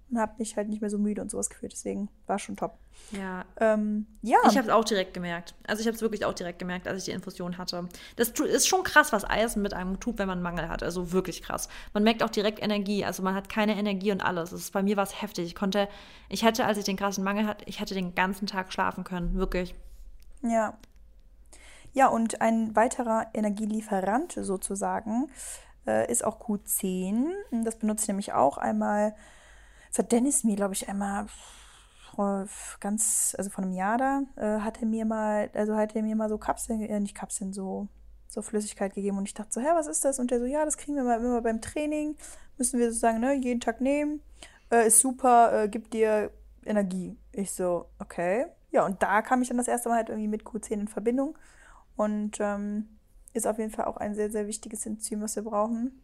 und 0.09 0.19
habe 0.19 0.33
mich 0.37 0.55
halt 0.55 0.69
nicht 0.69 0.81
mehr 0.81 0.89
so 0.89 0.97
müde 0.97 1.21
und 1.21 1.29
sowas 1.29 1.49
gefühlt. 1.49 1.73
Deswegen 1.73 2.09
war 2.27 2.39
schon 2.39 2.55
top. 2.55 2.77
Ja. 3.11 3.45
Ähm, 3.59 4.07
ja. 4.21 4.37
Ich 4.47 4.57
habe 4.57 4.67
es 4.67 4.73
auch 4.73 4.85
direkt 4.85 5.13
gemerkt. 5.13 5.53
Also 5.67 5.81
ich 5.81 5.87
habe 5.87 5.95
es 5.95 6.01
wirklich 6.01 6.23
auch 6.25 6.33
direkt 6.33 6.59
gemerkt, 6.59 6.87
als 6.87 6.99
ich 6.99 7.05
die 7.05 7.11
Infusion 7.11 7.57
hatte. 7.57 7.87
Das 8.15 8.29
ist 8.29 8.67
schon 8.67 8.83
krass, 8.83 9.11
was 9.11 9.29
Eisen 9.29 9.61
mit 9.61 9.73
einem 9.73 9.99
tut, 9.99 10.17
wenn 10.17 10.27
man 10.27 10.41
Mangel 10.41 10.69
hat. 10.69 10.81
Also 10.81 11.11
wirklich 11.11 11.41
krass. 11.41 11.67
Man 11.93 12.03
merkt 12.03 12.23
auch 12.23 12.29
direkt 12.29 12.61
Energie. 12.61 13.03
Also 13.03 13.21
man 13.21 13.35
hat 13.35 13.49
keine 13.49 13.75
Energie 13.77 14.11
und 14.11 14.21
alles. 14.21 14.53
Ist, 14.53 14.71
bei 14.71 14.81
mir 14.81 14.95
war 14.95 15.03
es 15.03 15.21
heftig. 15.21 15.45
Ich 15.45 15.55
konnte, 15.55 15.89
ich 16.29 16.43
hätte, 16.43 16.65
als 16.65 16.77
ich 16.77 16.85
den 16.85 16.97
krassen 16.97 17.23
Mangel 17.23 17.45
hatte, 17.45 17.65
ich 17.67 17.81
hätte 17.81 17.93
den 17.93 18.15
ganzen 18.15 18.47
Tag 18.47 18.71
schlafen 18.71 19.03
können. 19.03 19.35
Wirklich. 19.35 19.75
Ja. 20.41 20.77
Ja, 21.93 22.07
und 22.07 22.41
ein 22.41 22.75
weiterer 22.75 23.27
Energielieferant 23.33 24.33
sozusagen 24.33 25.29
äh, 25.85 26.09
ist 26.11 26.23
auch 26.23 26.39
Q10. 26.39 27.31
Das 27.63 27.77
benutze 27.77 28.03
ich 28.03 28.07
nämlich 28.09 28.33
auch 28.33 28.57
einmal 28.57 29.15
das 29.97 30.03
hat 30.03 30.11
Dennis 30.11 30.43
mir, 30.43 30.55
glaube 30.55 30.75
ich, 30.75 30.87
einmal 30.87 31.25
ganz, 32.79 33.35
also 33.37 33.49
vor 33.49 33.63
einem 33.63 33.73
Jahr 33.73 33.97
da, 33.97 34.21
äh, 34.35 34.61
hat 34.61 34.79
er 34.81 34.87
mir 34.87 35.05
mal, 35.05 35.49
also 35.53 35.75
hat 35.75 35.95
er 35.95 36.01
mir 36.01 36.15
mal 36.15 36.29
so 36.29 36.37
Kapseln, 36.37 36.81
äh, 36.81 36.99
nicht 36.99 37.15
Kapseln, 37.15 37.53
so, 37.53 37.87
so 38.27 38.41
Flüssigkeit 38.41 38.93
gegeben. 38.93 39.17
Und 39.17 39.27
ich 39.27 39.33
dachte 39.33 39.51
so, 39.53 39.61
hä, 39.61 39.67
was 39.73 39.87
ist 39.87 40.03
das? 40.03 40.19
Und 40.19 40.31
der 40.31 40.39
so, 40.39 40.45
ja, 40.45 40.65
das 40.65 40.77
kriegen 40.77 40.95
wir 40.95 41.03
mal 41.03 41.19
immer 41.19 41.41
beim 41.41 41.61
Training. 41.61 42.15
Müssen 42.57 42.79
wir 42.79 42.87
sozusagen, 42.87 43.19
ne, 43.19 43.33
jeden 43.33 43.59
Tag 43.59 43.81
nehmen. 43.81 44.21
Äh, 44.71 44.87
ist 44.87 44.99
super, 44.99 45.63
äh, 45.63 45.67
gibt 45.67 45.93
dir 45.93 46.31
Energie. 46.65 47.17
Ich 47.31 47.51
so, 47.51 47.87
okay. 47.99 48.45
Ja, 48.71 48.85
und 48.85 49.01
da 49.03 49.21
kam 49.21 49.41
ich 49.41 49.49
dann 49.49 49.57
das 49.57 49.67
erste 49.67 49.89
Mal 49.89 49.97
halt 49.97 50.09
irgendwie 50.09 50.27
mit 50.27 50.43
Q10 50.43 50.73
in 50.73 50.87
Verbindung. 50.87 51.37
Und 51.95 52.37
ähm, 52.39 52.87
ist 53.33 53.47
auf 53.47 53.59
jeden 53.59 53.71
Fall 53.71 53.85
auch 53.85 53.97
ein 53.97 54.15
sehr, 54.15 54.31
sehr 54.31 54.47
wichtiges 54.47 54.85
Enzym, 54.85 55.21
was 55.21 55.35
wir 55.35 55.43
brauchen. 55.43 56.01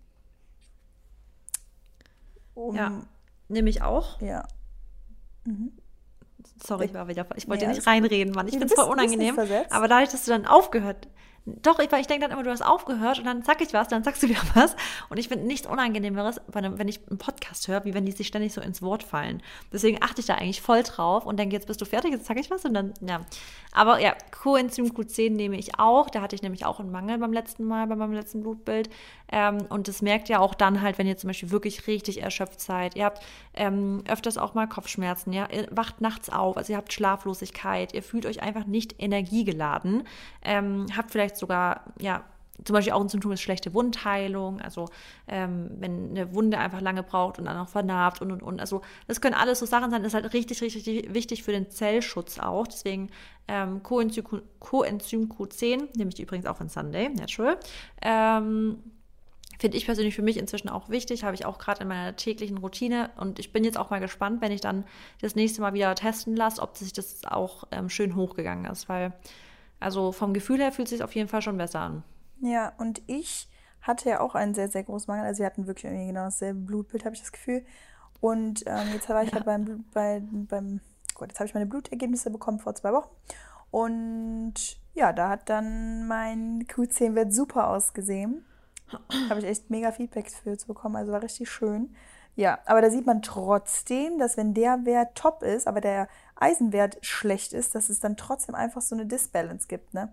Um 2.53 2.75
ja. 2.75 3.03
Nämlich 3.53 3.81
auch. 3.81 4.19
Ja. 4.21 4.47
Mhm. 5.45 5.71
Sorry, 6.61 6.85
ich 6.85 6.93
war 6.93 7.07
wieder. 7.07 7.25
Ich 7.35 7.47
wollte 7.47 7.65
ja, 7.65 7.69
nicht 7.69 7.85
reinreden, 7.87 8.33
Mann. 8.33 8.47
Ich 8.47 8.53
finde 8.53 8.67
es 8.67 8.73
voll 8.73 8.89
unangenehm. 8.89 9.37
Aber 9.69 9.87
dadurch, 9.87 10.09
dass 10.09 10.25
du 10.25 10.31
dann 10.31 10.45
aufgehört. 10.45 11.07
Doch, 11.45 11.79
ich, 11.79 11.91
ich 11.91 12.07
denke 12.07 12.21
dann 12.21 12.31
immer, 12.31 12.43
du 12.43 12.51
hast 12.51 12.61
aufgehört 12.61 13.19
und 13.19 13.25
dann 13.25 13.41
sag 13.41 13.61
ich 13.61 13.73
was, 13.73 13.89
dann 13.89 14.03
sagst 14.03 14.23
du 14.23 14.29
wieder 14.29 14.41
was. 14.53 14.75
Und 15.09 15.17
ich 15.17 15.27
finde 15.27 15.45
nichts 15.45 15.67
Unangenehmeres, 15.67 16.39
wenn 16.47 16.87
ich 16.87 17.01
einen 17.09 17.17
Podcast 17.17 17.67
höre, 17.67 17.83
wie 17.83 17.93
wenn 17.93 18.05
die 18.05 18.13
sich 18.13 18.27
ständig 18.27 18.53
so 18.53 18.61
ins 18.61 18.81
Wort 18.81 19.03
fallen. 19.03 19.41
Deswegen 19.71 20.01
achte 20.01 20.21
ich 20.21 20.27
da 20.27 20.35
eigentlich 20.35 20.61
voll 20.61 20.83
drauf 20.83 21.25
und 21.25 21.37
denke, 21.37 21.55
jetzt 21.55 21.67
bist 21.67 21.81
du 21.81 21.85
fertig, 21.85 22.11
jetzt 22.11 22.25
sag 22.25 22.39
ich 22.39 22.49
was 22.49 22.63
und 22.63 22.73
dann, 22.73 22.93
ja. 23.01 23.25
Aber 23.73 23.99
ja, 23.99 24.15
Coenzym 24.31 24.87
Q10 24.87 25.31
nehme 25.31 25.57
ich 25.57 25.79
auch. 25.79 26.09
Da 26.09 26.21
hatte 26.21 26.35
ich 26.35 26.43
nämlich 26.43 26.65
auch 26.65 26.79
einen 26.79 26.91
Mangel 26.91 27.17
beim 27.17 27.33
letzten 27.33 27.65
Mal, 27.65 27.87
bei 27.87 27.95
meinem 27.95 28.13
letzten 28.13 28.41
Blutbild. 28.41 28.89
Ähm, 29.31 29.65
und 29.69 29.87
das 29.87 30.03
merkt 30.03 30.29
ihr 30.29 30.39
auch 30.39 30.53
dann 30.53 30.81
halt, 30.81 30.99
wenn 30.99 31.07
ihr 31.07 31.17
zum 31.17 31.29
Beispiel 31.29 31.49
wirklich 31.49 31.87
richtig 31.87 32.21
erschöpft 32.21 32.61
seid. 32.61 32.95
Ihr 32.95 33.05
habt 33.05 33.23
ähm, 33.55 34.03
öfters 34.07 34.37
auch 34.37 34.53
mal 34.53 34.67
Kopfschmerzen, 34.67 35.33
ja, 35.33 35.47
ihr 35.51 35.67
wacht 35.71 36.01
nachts 36.01 36.29
auf, 36.29 36.55
also 36.55 36.73
ihr 36.73 36.77
habt 36.77 36.93
Schlaflosigkeit, 36.93 37.93
ihr 37.93 38.03
fühlt 38.03 38.27
euch 38.27 38.43
einfach 38.43 38.65
nicht 38.65 39.01
energiegeladen, 39.01 40.03
ähm, 40.43 40.85
habt 40.95 41.11
vielleicht 41.11 41.32
sogar, 41.37 41.93
ja, 41.99 42.23
zum 42.63 42.75
Beispiel 42.75 42.93
auch 42.93 43.01
ein 43.01 43.09
Symptom 43.09 43.31
ist 43.31 43.41
schlechte 43.41 43.73
Wundheilung, 43.73 44.61
also 44.61 44.87
ähm, 45.27 45.71
wenn 45.79 46.11
eine 46.11 46.33
Wunde 46.33 46.59
einfach 46.59 46.81
lange 46.81 47.01
braucht 47.01 47.39
und 47.39 47.45
dann 47.45 47.57
auch 47.57 47.67
vernarbt 47.67 48.21
und 48.21 48.31
und 48.31 48.43
und. 48.43 48.59
Also 48.59 48.81
das 49.07 49.21
können 49.21 49.33
alles 49.33 49.59
so 49.59 49.65
Sachen 49.65 49.89
sein, 49.89 50.03
das 50.03 50.13
ist 50.13 50.21
halt 50.21 50.33
richtig, 50.33 50.61
richtig 50.61 51.13
wichtig 51.13 51.43
für 51.43 51.51
den 51.51 51.69
Zellschutz 51.69 52.39
auch. 52.39 52.67
Deswegen 52.67 53.09
ähm, 53.47 53.81
Coenzym, 53.81 54.23
Coenzym 54.59 55.29
Q10, 55.29 55.89
nehme 55.97 56.11
ich 56.13 56.19
übrigens 56.19 56.45
auch 56.45 56.57
von 56.57 56.69
Sunday, 56.69 57.09
natural. 57.09 57.57
Ähm, 58.01 58.77
Finde 59.59 59.77
ich 59.77 59.85
persönlich 59.85 60.15
für 60.15 60.23
mich 60.23 60.37
inzwischen 60.37 60.67
auch 60.67 60.89
wichtig, 60.89 61.23
habe 61.23 61.35
ich 61.35 61.45
auch 61.45 61.57
gerade 61.57 61.81
in 61.81 61.87
meiner 61.87 62.15
täglichen 62.15 62.57
Routine. 62.57 63.11
Und 63.17 63.39
ich 63.39 63.53
bin 63.53 63.63
jetzt 63.63 63.77
auch 63.77 63.91
mal 63.91 63.99
gespannt, 63.99 64.41
wenn 64.41 64.51
ich 64.51 64.61
dann 64.61 64.83
das 65.21 65.35
nächste 65.35 65.61
Mal 65.61 65.73
wieder 65.73 65.93
testen 65.95 66.35
lasse, 66.35 66.61
ob 66.61 66.75
sich 66.75 66.91
das 66.91 67.23
auch 67.25 67.63
ähm, 67.71 67.87
schön 67.87 68.15
hochgegangen 68.15 68.69
ist. 68.69 68.89
Weil, 68.89 69.13
also 69.83 70.11
vom 70.11 70.33
Gefühl 70.33 70.59
her 70.59 70.71
fühlt 70.71 70.87
es 70.87 70.91
sich 70.91 71.03
auf 71.03 71.13
jeden 71.15 71.29
Fall 71.29 71.41
schon 71.41 71.57
besser 71.57 71.79
an. 71.79 72.03
Ja, 72.41 72.73
und 72.77 73.01
ich 73.07 73.47
hatte 73.81 74.09
ja 74.09 74.19
auch 74.21 74.35
einen 74.35 74.53
sehr, 74.53 74.69
sehr 74.69 74.83
großen 74.83 75.11
Mangel. 75.11 75.25
Also 75.25 75.39
wir 75.39 75.45
hatten 75.45 75.67
wirklich 75.67 75.85
irgendwie 75.85 76.07
genau 76.07 76.25
dasselbe 76.25 76.59
Blutbild, 76.59 77.05
habe 77.05 77.15
ich 77.15 77.21
das 77.21 77.31
Gefühl. 77.31 77.65
Und 78.21 78.63
ähm, 78.65 78.87
jetzt 78.93 79.09
war 79.09 79.21
ich 79.23 79.29
ja. 79.29 79.35
halt 79.35 79.45
beim, 79.45 79.85
bei, 79.93 80.21
beim, 80.23 80.79
Gott, 81.13 81.29
jetzt 81.29 81.39
habe 81.39 81.47
ich 81.47 81.53
meine 81.53 81.65
Blutergebnisse 81.65 82.31
bekommen 82.31 82.59
vor 82.59 82.75
zwei 82.75 82.93
Wochen. 82.93 83.09
Und 83.71 84.53
ja, 84.93 85.11
da 85.11 85.29
hat 85.29 85.49
dann 85.49 86.07
mein 86.07 86.65
Q10-Wert 86.67 87.33
super 87.33 87.69
ausgesehen. 87.69 88.45
Habe 89.29 89.39
ich 89.39 89.45
echt 89.45 89.69
mega 89.69 89.91
Feedbacks 89.91 90.35
für 90.35 90.57
zu 90.57 90.67
bekommen, 90.67 90.95
also 90.95 91.11
war 91.11 91.23
richtig 91.23 91.49
schön. 91.49 91.95
Ja, 92.35 92.59
aber 92.65 92.81
da 92.81 92.89
sieht 92.89 93.05
man 93.05 93.21
trotzdem, 93.21 94.17
dass 94.17 94.37
wenn 94.37 94.53
der 94.53 94.85
Wert 94.85 95.15
top 95.15 95.43
ist, 95.43 95.67
aber 95.67 95.81
der 95.81 96.07
Eisenwert 96.35 96.97
schlecht 97.05 97.53
ist, 97.53 97.75
dass 97.75 97.89
es 97.89 97.99
dann 97.99 98.17
trotzdem 98.17 98.55
einfach 98.55 98.81
so 98.81 98.95
eine 98.95 99.05
Disbalance 99.05 99.67
gibt, 99.67 99.93
ne? 99.93 100.11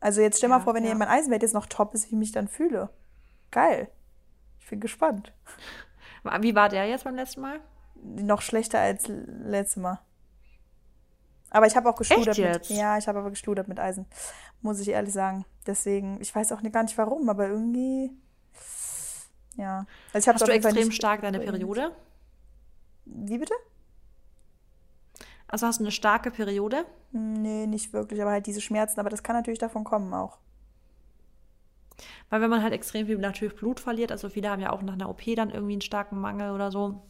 Also 0.00 0.22
jetzt 0.22 0.38
stell 0.38 0.50
ja, 0.50 0.56
mal 0.56 0.64
vor, 0.64 0.74
wenn 0.74 0.84
ja. 0.84 0.94
mein 0.94 1.08
Eisenwert 1.08 1.42
jetzt 1.42 1.54
noch 1.54 1.66
top 1.66 1.94
ist, 1.94 2.06
wie 2.06 2.14
ich 2.14 2.18
mich 2.18 2.32
dann 2.32 2.48
fühle. 2.48 2.88
Geil. 3.50 3.88
Ich 4.58 4.68
bin 4.68 4.80
gespannt. 4.80 5.32
Wie 6.40 6.54
war 6.54 6.68
der 6.68 6.86
jetzt 6.86 7.04
beim 7.04 7.14
letzten 7.14 7.42
Mal? 7.42 7.60
Noch 7.94 8.40
schlechter 8.40 8.80
als 8.80 9.08
letztes 9.08 9.76
Mal. 9.76 10.00
Aber 11.50 11.66
ich 11.66 11.76
habe 11.76 11.88
auch 11.88 11.96
geschludert 11.96 12.38
mit. 12.38 12.70
Ja, 12.70 12.96
ich 12.96 13.08
habe 13.08 13.18
aber 13.18 13.30
geschludert 13.30 13.68
mit 13.68 13.80
Eisen, 13.80 14.06
muss 14.62 14.80
ich 14.80 14.88
ehrlich 14.88 15.12
sagen. 15.12 15.44
Deswegen, 15.66 16.20
ich 16.20 16.34
weiß 16.34 16.52
auch 16.52 16.62
gar 16.62 16.82
nicht 16.82 16.96
warum, 16.96 17.28
aber 17.28 17.48
irgendwie. 17.48 18.10
Ja. 19.56 19.86
Also 20.12 20.32
Hast 20.32 20.46
du 20.46 20.52
extrem 20.52 20.90
stark 20.90 21.22
deine 21.22 21.40
Periode? 21.40 21.92
Wie 23.04 23.38
bitte? 23.38 23.54
Also 25.48 25.66
hast 25.66 25.80
du 25.80 25.84
eine 25.84 25.90
starke 25.90 26.30
Periode? 26.30 26.84
Nee, 27.12 27.66
nicht 27.66 27.92
wirklich, 27.92 28.22
aber 28.22 28.30
halt 28.30 28.46
diese 28.46 28.60
Schmerzen, 28.60 29.00
aber 29.00 29.10
das 29.10 29.22
kann 29.22 29.34
natürlich 29.34 29.58
davon 29.58 29.82
kommen 29.82 30.14
auch. 30.14 30.38
Weil 32.30 32.40
wenn 32.40 32.50
man 32.50 32.62
halt 32.62 32.72
extrem 32.72 33.06
viel 33.06 33.18
natürlich 33.18 33.56
Blut 33.56 33.80
verliert, 33.80 34.12
also 34.12 34.28
viele 34.28 34.48
haben 34.48 34.62
ja 34.62 34.70
auch 34.72 34.82
nach 34.82 34.94
einer 34.94 35.10
OP 35.10 35.22
dann 35.34 35.50
irgendwie 35.50 35.72
einen 35.72 35.80
starken 35.80 36.20
Mangel 36.20 36.52
oder 36.52 36.70
so. 36.70 37.02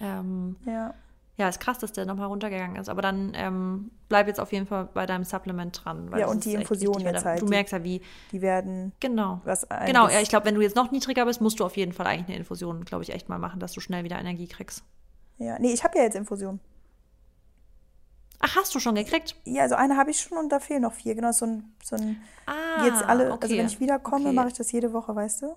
Ähm, 0.00 0.56
ja 0.66 0.94
ja, 1.36 1.48
ist 1.48 1.58
krass, 1.58 1.78
dass 1.78 1.92
der 1.92 2.06
nochmal 2.06 2.28
runtergegangen 2.28 2.76
ist. 2.76 2.88
Aber 2.88 3.02
dann 3.02 3.32
ähm, 3.34 3.90
bleib 4.08 4.28
jetzt 4.28 4.38
auf 4.38 4.52
jeden 4.52 4.66
Fall 4.66 4.88
bei 4.94 5.04
deinem 5.04 5.24
Supplement 5.24 5.84
dran. 5.84 6.10
ja, 6.16 6.28
und 6.28 6.44
die 6.44 6.54
Infusion 6.54 7.00
jetzt 7.00 7.24
halt. 7.24 7.42
Du 7.42 7.46
merkst 7.46 7.72
ja, 7.72 7.82
wie. 7.82 8.02
Die 8.30 8.40
werden. 8.40 8.92
Genau. 9.00 9.40
Was 9.44 9.66
genau, 9.86 10.08
ja, 10.08 10.20
ich 10.20 10.28
glaube, 10.28 10.46
wenn 10.46 10.54
du 10.54 10.60
jetzt 10.60 10.76
noch 10.76 10.92
niedriger 10.92 11.24
bist, 11.24 11.40
musst 11.40 11.58
du 11.58 11.64
auf 11.64 11.76
jeden 11.76 11.92
Fall 11.92 12.06
eigentlich 12.06 12.28
eine 12.28 12.36
Infusion, 12.36 12.84
glaube 12.84 13.02
ich, 13.02 13.12
echt 13.12 13.28
mal 13.28 13.38
machen, 13.38 13.58
dass 13.58 13.72
du 13.72 13.80
schnell 13.80 14.04
wieder 14.04 14.18
Energie 14.18 14.46
kriegst. 14.46 14.84
Ja, 15.38 15.58
nee, 15.58 15.72
ich 15.72 15.82
habe 15.82 15.98
ja 15.98 16.04
jetzt 16.04 16.14
Infusion. 16.14 16.60
Ach, 18.38 18.56
hast 18.56 18.74
du 18.74 18.78
schon 18.78 18.94
gekriegt? 18.94 19.34
Ja, 19.44 19.62
also 19.62 19.74
eine 19.74 19.96
habe 19.96 20.10
ich 20.10 20.20
schon 20.20 20.38
und 20.38 20.50
da 20.50 20.60
fehlen 20.60 20.82
noch 20.82 20.92
vier. 20.92 21.16
Genau, 21.16 21.32
so 21.32 21.46
ein. 21.46 21.74
So 21.82 21.96
ein 21.96 22.20
ah, 22.46 22.84
jetzt 22.84 23.02
alle, 23.02 23.32
okay. 23.32 23.42
also 23.42 23.56
wenn 23.56 23.66
ich 23.66 23.80
wiederkomme, 23.80 24.26
okay. 24.26 24.34
mache 24.34 24.48
ich 24.48 24.54
das 24.54 24.70
jede 24.70 24.92
Woche, 24.92 25.16
weißt 25.16 25.42
du? 25.42 25.56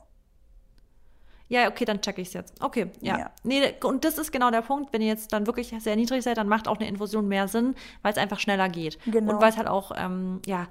Ja, 1.49 1.69
okay, 1.69 1.85
dann 1.85 2.01
check 2.01 2.17
ich 2.17 2.27
es 2.27 2.33
jetzt. 2.33 2.61
Okay, 2.61 2.91
ja. 3.01 3.19
ja. 3.19 3.31
Nee, 3.43 3.73
und 3.83 4.03
das 4.03 4.17
ist 4.17 4.31
genau 4.31 4.51
der 4.51 4.61
Punkt, 4.61 4.91
wenn 4.91 5.01
ihr 5.01 5.07
jetzt 5.07 5.31
dann 5.31 5.47
wirklich 5.47 5.73
sehr 5.79 5.95
niedrig 5.95 6.23
seid, 6.23 6.37
dann 6.37 6.47
macht 6.47 6.67
auch 6.67 6.77
eine 6.77 6.87
Infusion 6.87 7.27
mehr 7.27 7.47
Sinn, 7.47 7.75
weil 8.01 8.11
es 8.11 8.17
einfach 8.17 8.39
schneller 8.39 8.69
geht. 8.69 8.99
Genau. 9.05 9.33
Und 9.33 9.41
weil 9.41 9.49
es 9.49 9.57
halt 9.57 9.67
auch, 9.67 9.91
ähm, 9.95 10.41
ja, 10.45 10.67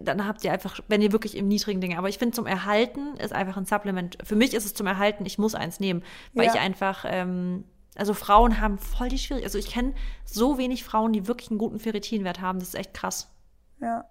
dann 0.00 0.26
habt 0.26 0.42
ihr 0.44 0.52
einfach, 0.52 0.80
wenn 0.88 1.00
ihr 1.00 1.12
wirklich 1.12 1.36
im 1.36 1.46
niedrigen 1.46 1.80
Ding, 1.80 1.96
aber 1.96 2.08
ich 2.08 2.18
finde 2.18 2.34
zum 2.34 2.46
Erhalten 2.46 3.16
ist 3.18 3.32
einfach 3.32 3.56
ein 3.56 3.66
Supplement. 3.66 4.18
Für 4.24 4.34
mich 4.34 4.52
ist 4.52 4.66
es 4.66 4.74
zum 4.74 4.86
Erhalten, 4.86 5.24
ich 5.26 5.38
muss 5.38 5.54
eins 5.54 5.78
nehmen, 5.78 6.02
weil 6.34 6.46
ja. 6.46 6.54
ich 6.54 6.60
einfach, 6.60 7.04
ähm, 7.06 7.64
also 7.94 8.12
Frauen 8.12 8.60
haben 8.60 8.78
voll 8.78 9.08
die 9.08 9.18
Schwierigkeit. 9.18 9.46
Also 9.46 9.58
ich 9.58 9.72
kenne 9.72 9.94
so 10.24 10.58
wenig 10.58 10.82
Frauen, 10.82 11.12
die 11.12 11.28
wirklich 11.28 11.50
einen 11.50 11.58
guten 11.58 11.78
Ferritinwert 11.78 12.40
haben. 12.40 12.58
Das 12.58 12.68
ist 12.68 12.74
echt 12.74 12.94
krass. 12.94 13.32
Ja. 13.80 14.04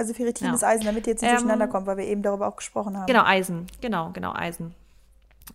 Also 0.00 0.14
Ferritin 0.14 0.54
ist 0.54 0.64
Eisen, 0.64 0.86
damit 0.86 1.06
ihr 1.06 1.12
jetzt 1.12 1.20
nicht 1.20 1.30
ähm, 1.30 1.36
durcheinander 1.40 1.68
kommt, 1.68 1.86
weil 1.86 1.98
wir 1.98 2.06
eben 2.06 2.22
darüber 2.22 2.48
auch 2.48 2.56
gesprochen 2.56 2.96
haben. 2.96 3.04
Genau, 3.04 3.22
Eisen. 3.22 3.66
Genau, 3.82 4.08
genau, 4.14 4.32
Eisen. 4.32 4.74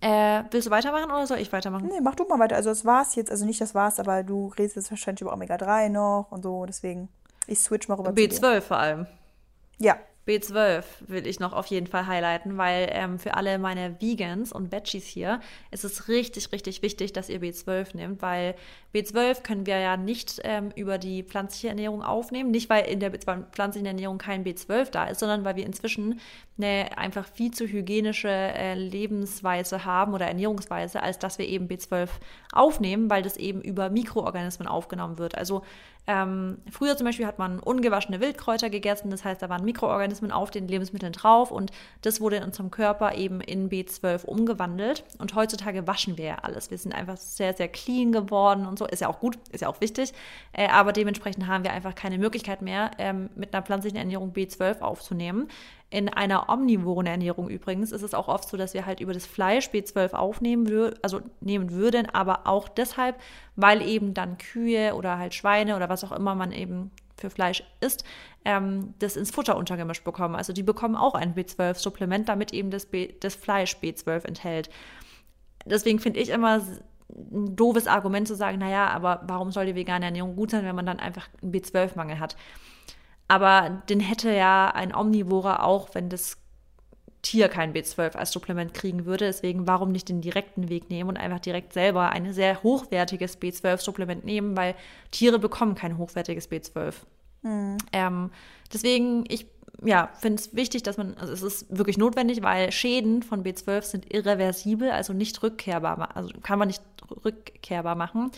Äh, 0.01 0.43
willst 0.51 0.67
du 0.67 0.71
weitermachen 0.71 1.09
oder 1.09 1.25
soll 1.25 1.39
ich 1.39 1.51
weitermachen? 1.51 1.87
Nee, 1.87 1.99
mach 1.99 2.13
du 2.13 2.25
mal 2.25 2.37
weiter. 2.37 2.55
Also 2.55 2.69
das 2.69 2.85
war's 2.85 3.15
jetzt, 3.15 3.31
also 3.31 3.43
nicht 3.43 3.59
das 3.59 3.73
war's, 3.73 3.99
aber 3.99 4.21
du 4.21 4.53
redest 4.59 4.75
jetzt 4.75 4.91
wahrscheinlich 4.91 5.21
über 5.21 5.33
Omega-3 5.33 5.89
noch 5.89 6.27
und 6.29 6.43
so, 6.43 6.67
deswegen 6.67 7.09
ich 7.47 7.59
switch 7.59 7.87
mal 7.87 7.95
rüber 7.95 8.11
B12 8.11 8.61
vor 8.61 8.77
allem. 8.77 9.07
Ja, 9.79 9.97
B12 10.27 10.83
will 11.07 11.27
ich 11.27 11.39
noch 11.39 11.53
auf 11.53 11.67
jeden 11.67 11.85
Fall 11.85 12.07
highlighten, 12.07 12.57
weil 12.57 12.89
ähm, 12.91 13.19
für 13.19 13.35
alle 13.35 13.59
meine 13.59 14.01
Vegans 14.01 14.51
und 14.51 14.71
Veggies 14.71 15.05
hier 15.05 15.39
ist 15.69 15.85
es 15.85 16.07
richtig, 16.07 16.51
richtig 16.51 16.81
wichtig, 16.81 17.13
dass 17.13 17.29
ihr 17.29 17.39
B12 17.39 17.95
nehmt, 17.95 18.21
weil 18.21 18.55
B12 18.93 19.43
können 19.43 19.65
wir 19.67 19.77
ja 19.77 19.97
nicht 19.97 20.41
ähm, 20.43 20.71
über 20.75 20.97
die 20.97 21.23
pflanzliche 21.23 21.67
Ernährung 21.67 22.01
aufnehmen. 22.01 22.49
Nicht, 22.49 22.69
weil 22.69 22.85
in 22.85 22.99
der 22.99 23.11
pflanzlichen 23.11 23.85
Ernährung 23.85 24.17
kein 24.17 24.43
B12 24.43 24.89
da 24.89 25.05
ist, 25.05 25.19
sondern 25.19 25.45
weil 25.45 25.57
wir 25.57 25.65
inzwischen 25.65 26.19
eine 26.57 26.97
einfach 26.97 27.27
viel 27.27 27.51
zu 27.51 27.65
hygienische 27.67 28.29
äh, 28.29 28.75
Lebensweise 28.75 29.83
haben 29.83 30.13
oder 30.13 30.27
Ernährungsweise, 30.27 31.03
als 31.03 31.19
dass 31.19 31.37
wir 31.37 31.47
eben 31.47 31.67
B12 31.67 32.09
aufnehmen, 32.53 33.09
weil 33.09 33.23
das 33.23 33.37
eben 33.37 33.61
über 33.61 33.89
Mikroorganismen 33.89 34.67
aufgenommen 34.67 35.17
wird. 35.17 35.37
Also 35.37 35.63
ähm, 36.07 36.59
früher 36.69 36.95
zum 36.95 37.05
Beispiel 37.05 37.25
hat 37.25 37.39
man 37.39 37.59
ungewaschene 37.59 38.19
Wildkräuter 38.19 38.69
gegessen, 38.69 39.09
das 39.09 39.25
heißt, 39.25 39.41
da 39.41 39.49
waren 39.49 39.65
Mikroorganismen 39.65 40.31
auf 40.31 40.51
den 40.51 40.67
Lebensmitteln 40.67 41.13
drauf 41.13 41.51
und 41.51 41.71
das 42.01 42.21
wurde 42.21 42.37
in 42.37 42.43
unserem 42.43 42.69
Körper 42.69 43.15
eben 43.15 43.41
in 43.41 43.69
B12 43.69 44.23
umgewandelt. 44.25 45.03
Und 45.17 45.33
heutzutage 45.33 45.87
waschen 45.87 46.17
wir 46.17 46.25
ja 46.25 46.35
alles. 46.43 46.69
Wir 46.69 46.77
sind 46.77 46.93
einfach 46.93 47.17
sehr, 47.17 47.53
sehr 47.53 47.67
clean 47.67 48.11
geworden 48.11 48.67
und 48.67 48.77
so. 48.77 48.85
Ist 48.85 49.01
ja 49.01 49.09
auch 49.09 49.19
gut, 49.19 49.37
ist 49.51 49.61
ja 49.61 49.67
auch 49.67 49.81
wichtig. 49.81 50.13
Äh, 50.53 50.67
aber 50.67 50.93
dementsprechend 50.93 51.47
haben 51.47 51.63
wir 51.63 51.73
einfach 51.73 51.95
keine 51.95 52.19
Möglichkeit 52.19 52.61
mehr, 52.61 52.91
ähm, 52.99 53.29
mit 53.35 53.53
einer 53.53 53.63
pflanzlichen 53.63 53.97
Ernährung 53.97 54.31
B12 54.31 54.81
aufzunehmen. 54.81 55.47
In 55.95 56.09
einer 56.09 56.49
omnivoren 56.49 57.05
Ernährung 57.05 57.47
übrigens 57.47 57.93
ist 57.93 58.01
es 58.01 58.13
auch 58.13 58.27
oft 58.27 58.49
so, 58.49 58.57
dass 58.57 58.73
wir 58.73 58.85
halt 58.85 58.99
über 58.99 59.13
das 59.13 59.25
Fleisch 59.25 59.69
B12 59.69 60.11
aufnehmen 60.11 60.67
würden, 60.67 60.99
also 61.01 61.21
nehmen 61.39 61.71
würden, 61.71 62.09
aber 62.09 62.47
auch 62.47 62.67
deshalb, 62.67 63.15
weil 63.55 63.81
eben 63.81 64.13
dann 64.13 64.37
Kühe 64.37 64.93
oder 64.95 65.17
halt 65.17 65.33
Schweine 65.33 65.77
oder 65.77 65.87
was 65.87 66.03
auch 66.03 66.11
immer 66.11 66.35
man 66.35 66.51
eben 66.51 66.91
für 67.15 67.29
Fleisch 67.29 67.63
isst, 67.79 68.03
ähm, 68.43 68.93
das 68.99 69.15
ins 69.15 69.31
Futter 69.31 69.55
untergemischt 69.55 70.03
bekommen. 70.03 70.35
Also 70.35 70.51
die 70.51 70.63
bekommen 70.63 70.97
auch 70.97 71.15
ein 71.15 71.33
B12-Supplement, 71.33 72.27
damit 72.27 72.51
eben 72.51 72.71
das, 72.71 72.87
B, 72.87 73.13
das 73.21 73.35
Fleisch 73.35 73.77
B12 73.81 74.25
enthält. 74.25 74.69
Deswegen 75.63 75.99
finde 75.99 76.19
ich 76.19 76.27
immer 76.27 76.59
ein 77.07 77.55
doofes 77.55 77.87
Argument 77.87 78.27
zu 78.27 78.35
sagen, 78.35 78.57
naja, 78.57 78.89
aber 78.89 79.21
warum 79.27 79.53
soll 79.53 79.65
die 79.65 79.75
vegane 79.75 80.03
Ernährung 80.03 80.35
gut 80.35 80.51
sein, 80.51 80.65
wenn 80.65 80.75
man 80.75 80.87
dann 80.87 80.99
einfach 80.99 81.29
einen 81.41 81.53
B12-Mangel 81.53 82.19
hat? 82.19 82.35
Aber 83.27 83.81
den 83.89 83.99
hätte 83.99 84.31
ja 84.31 84.69
ein 84.69 84.93
Omnivorer 84.93 85.63
auch, 85.63 85.89
wenn 85.93 86.09
das 86.09 86.37
Tier 87.25 87.49
kein 87.49 87.73
B12 87.73 88.15
als 88.15 88.31
Supplement 88.31 88.73
kriegen 88.75 89.05
würde. 89.05 89.25
Deswegen, 89.25 89.67
warum 89.67 89.91
nicht 89.91 90.09
den 90.09 90.21
direkten 90.21 90.69
Weg 90.69 90.91
nehmen 90.91 91.09
und 91.09 91.17
einfach 91.17 91.39
direkt 91.39 91.73
selber 91.73 92.09
ein 92.09 92.31
sehr 92.33 92.61
hochwertiges 92.61 93.41
B12-Supplement 93.41 94.23
nehmen, 94.23 94.55
weil 94.55 94.75
Tiere 95.09 95.39
bekommen 95.39 95.73
kein 95.73 95.97
hochwertiges 95.97 96.51
B12. 96.51 96.93
Mhm. 97.41 97.77
Ähm, 97.93 98.31
deswegen, 98.71 99.23
ich 99.27 99.47
ja, 99.83 100.09
finde 100.19 100.41
es 100.41 100.55
wichtig, 100.55 100.83
dass 100.83 100.97
man, 100.97 101.15
also 101.17 101.33
es 101.33 101.41
ist 101.41 101.77
wirklich 101.77 101.97
notwendig, 101.97 102.41
weil 102.41 102.71
Schäden 102.71 103.23
von 103.23 103.43
B12 103.43 103.81
sind 103.81 104.13
irreversibel, 104.13 104.91
also 104.91 105.13
nicht 105.13 105.41
rückkehrbar, 105.43 106.15
also 106.15 106.31
kann 106.41 106.59
man 106.59 106.67
nicht 106.67 106.81
rückkehrbar 107.23 107.95
machen. 107.95 108.31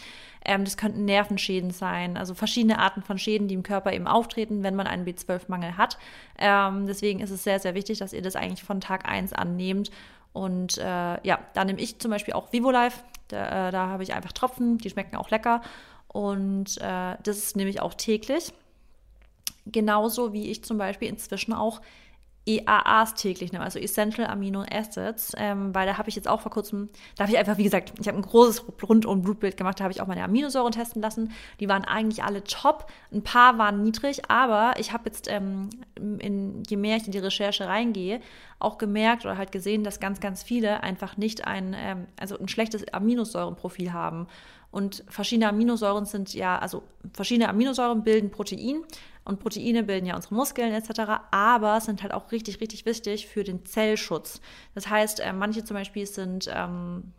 Ähm, 0.44 0.66
das 0.66 0.78
könnten 0.78 1.06
Nervenschäden 1.06 1.72
sein, 1.72 2.18
also 2.18 2.34
verschiedene 2.34 2.80
Arten 2.80 3.02
von 3.02 3.18
Schäden, 3.18 3.48
die 3.48 3.56
im 3.56 3.64
Körper 3.64 3.94
eben 3.94 4.08
auftreten, 4.08 4.64
wenn 4.64 4.76
man 4.76 4.88
einen 4.88 5.06
B12-Mangel 5.06 5.78
hat. 5.78 5.98
Ähm, 6.38 6.88
deswegen 6.88 7.20
ist 7.20 7.32
es 7.32 7.44
sehr, 7.44 7.60
sehr 7.60 7.76
wichtig, 7.76 8.00
dass 8.00 8.14
ihr 8.14 8.22
das 8.22 8.36
eigentlich 8.36 8.64
von 8.64 8.82
Tag 8.82 9.08
1 9.08 9.34
annehmt. 9.34 9.92
Und 10.34 10.78
äh, 10.78 10.84
ja, 10.84 11.40
da 11.54 11.66
nehme 11.66 11.80
ich 11.80 12.00
zum 12.00 12.12
Beispiel 12.12 12.34
auch 12.34 12.52
VivoLife. 12.52 13.00
Da, 13.28 13.68
äh, 13.68 13.72
da 13.72 13.88
habe 13.88 14.04
ich 14.04 14.14
einfach 14.14 14.32
Tropfen, 14.32 14.78
die 14.78 14.90
schmecken 14.90 15.16
auch 15.16 15.30
lecker. 15.30 15.62
Und 16.08 16.78
äh, 16.80 17.16
das 17.24 17.56
nehme 17.56 17.70
ich 17.70 17.82
auch 17.82 17.94
täglich. 17.94 18.54
Genauso 19.72 20.34
wie 20.34 20.50
ich 20.50 20.64
zum 20.64 20.78
Beispiel 20.78 21.10
inzwischen 21.10 21.54
auch 21.54 21.82
EAAs 22.48 23.14
täglich 23.14 23.52
nehme, 23.52 23.64
also 23.64 23.78
Essential 23.78 24.26
Amino 24.28 24.64
Acids, 24.72 25.34
ähm, 25.38 25.76
weil 25.76 25.86
da 25.86 25.98
habe 25.98 26.08
ich 26.08 26.16
jetzt 26.16 26.30
auch 26.30 26.40
vor 26.40 26.52
kurzem, 26.52 26.90
da 27.16 27.24
habe 27.24 27.34
ich 27.34 27.38
einfach, 27.38 27.58
wie 27.58 27.64
gesagt, 27.64 27.94
ich 28.00 28.08
habe 28.08 28.18
ein 28.18 28.22
großes 28.22 28.64
rundum 28.88 29.22
Blutbild 29.22 29.58
gemacht, 29.58 29.80
da 29.80 29.84
habe 29.84 29.92
ich 29.92 30.02
auch 30.02 30.08
meine 30.08 30.24
Aminosäuren 30.24 30.72
testen 30.72 31.02
lassen. 31.02 31.32
Die 31.60 31.68
waren 31.68 31.84
eigentlich 31.84 32.24
alle 32.24 32.44
top, 32.44 32.90
ein 33.12 33.22
paar 33.22 33.58
waren 33.58 33.84
niedrig, 33.84 34.30
aber 34.32 34.80
ich 34.80 34.94
habe 34.94 35.04
jetzt, 35.06 35.30
ähm, 35.30 35.70
in, 35.96 36.64
je 36.68 36.78
mehr 36.78 36.96
ich 36.96 37.06
in 37.06 37.12
die 37.12 37.20
Recherche 37.20 37.68
reingehe, 37.68 38.22
auch 38.60 38.78
gemerkt 38.78 39.26
oder 39.26 39.38
halt 39.38 39.52
gesehen, 39.52 39.84
dass 39.84 40.00
ganz, 40.00 40.22
ganz 40.22 40.42
viele 40.42 40.84
einfach 40.84 41.18
nicht 41.18 41.46
ein, 41.46 41.76
ähm, 41.78 42.08
also 42.18 42.40
ein 42.40 42.48
schlechtes 42.48 42.88
Aminosäurenprofil 42.94 43.92
haben. 43.92 44.28
Und 44.72 45.04
verschiedene 45.08 45.50
Aminosäuren 45.50 46.06
sind 46.06 46.34
ja, 46.34 46.60
also 46.60 46.84
verschiedene 47.14 47.50
Aminosäuren 47.50 48.04
bilden 48.04 48.32
Protein 48.32 48.84
und 49.28 49.40
Proteine 49.40 49.84
bilden 49.84 50.06
ja 50.06 50.16
unsere 50.16 50.36
Muskeln 50.36 50.74
etc., 50.74 51.02
aber 51.32 51.82
sind 51.82 52.02
halt 52.02 52.14
auch 52.14 52.32
richtig, 52.32 52.62
richtig 52.62 52.86
wichtig 52.86 53.28
für 53.28 53.44
den 53.44 53.66
Zellschutz. 53.66 54.42
Das 54.74 54.90
heißt, 54.90 55.20
äh, 55.20 55.34
manche 55.34 55.64
zum 55.64 55.76
Beispiel 55.76 56.06
sind 56.06 56.50
ähm, 56.54 57.12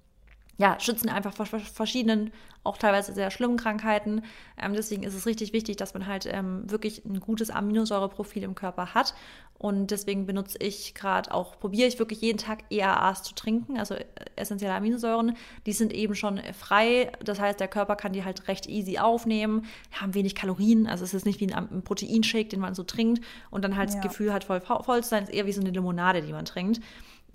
ja, 0.58 0.78
schützen 0.80 1.08
einfach 1.08 1.32
vor 1.32 1.46
verschiedenen, 1.46 2.32
auch 2.64 2.76
teilweise 2.76 3.12
sehr 3.12 3.30
schlimmen 3.30 3.56
Krankheiten. 3.56 4.22
Ähm, 4.60 4.72
deswegen 4.74 5.04
ist 5.04 5.14
es 5.14 5.24
richtig 5.24 5.52
wichtig, 5.52 5.76
dass 5.76 5.94
man 5.94 6.06
halt 6.06 6.26
ähm, 6.26 6.68
wirklich 6.68 7.04
ein 7.04 7.20
gutes 7.20 7.50
Aminosäureprofil 7.50 8.42
im 8.42 8.56
Körper 8.56 8.92
hat. 8.92 9.14
Und 9.58 9.90
deswegen 9.90 10.24
benutze 10.24 10.56
ich 10.58 10.94
gerade 10.94 11.34
auch, 11.34 11.58
probiere 11.58 11.88
ich 11.88 11.98
wirklich 11.98 12.20
jeden 12.20 12.38
Tag 12.38 12.64
EAAs 12.70 13.24
zu 13.24 13.34
trinken, 13.34 13.76
also 13.76 13.94
äh, 13.94 14.04
essentielle 14.36 14.74
Aminosäuren. 14.74 15.36
Die 15.66 15.72
sind 15.72 15.92
eben 15.92 16.14
schon 16.14 16.40
frei. 16.54 17.10
Das 17.24 17.40
heißt, 17.40 17.58
der 17.58 17.66
Körper 17.66 17.96
kann 17.96 18.12
die 18.12 18.24
halt 18.24 18.46
recht 18.46 18.68
easy 18.68 18.98
aufnehmen, 18.98 19.66
haben 19.90 20.14
wenig 20.14 20.36
Kalorien. 20.36 20.86
Also 20.86 21.02
es 21.04 21.12
ist 21.12 21.26
nicht 21.26 21.40
wie 21.40 21.52
ein, 21.52 21.70
ein 21.70 21.82
Proteinshake, 21.82 22.48
den 22.48 22.60
man 22.60 22.76
so 22.76 22.84
trinkt 22.84 23.24
und 23.50 23.64
dann 23.64 23.76
halt 23.76 23.90
ja. 23.90 23.96
das 23.96 24.04
Gefühl 24.04 24.32
hat, 24.32 24.44
voll 24.44 24.60
voll 24.60 25.02
zu 25.02 25.08
sein. 25.08 25.24
Es 25.24 25.30
ist 25.30 25.34
eher 25.34 25.46
wie 25.46 25.52
so 25.52 25.60
eine 25.60 25.70
Limonade, 25.70 26.22
die 26.22 26.32
man 26.32 26.44
trinkt. 26.44 26.80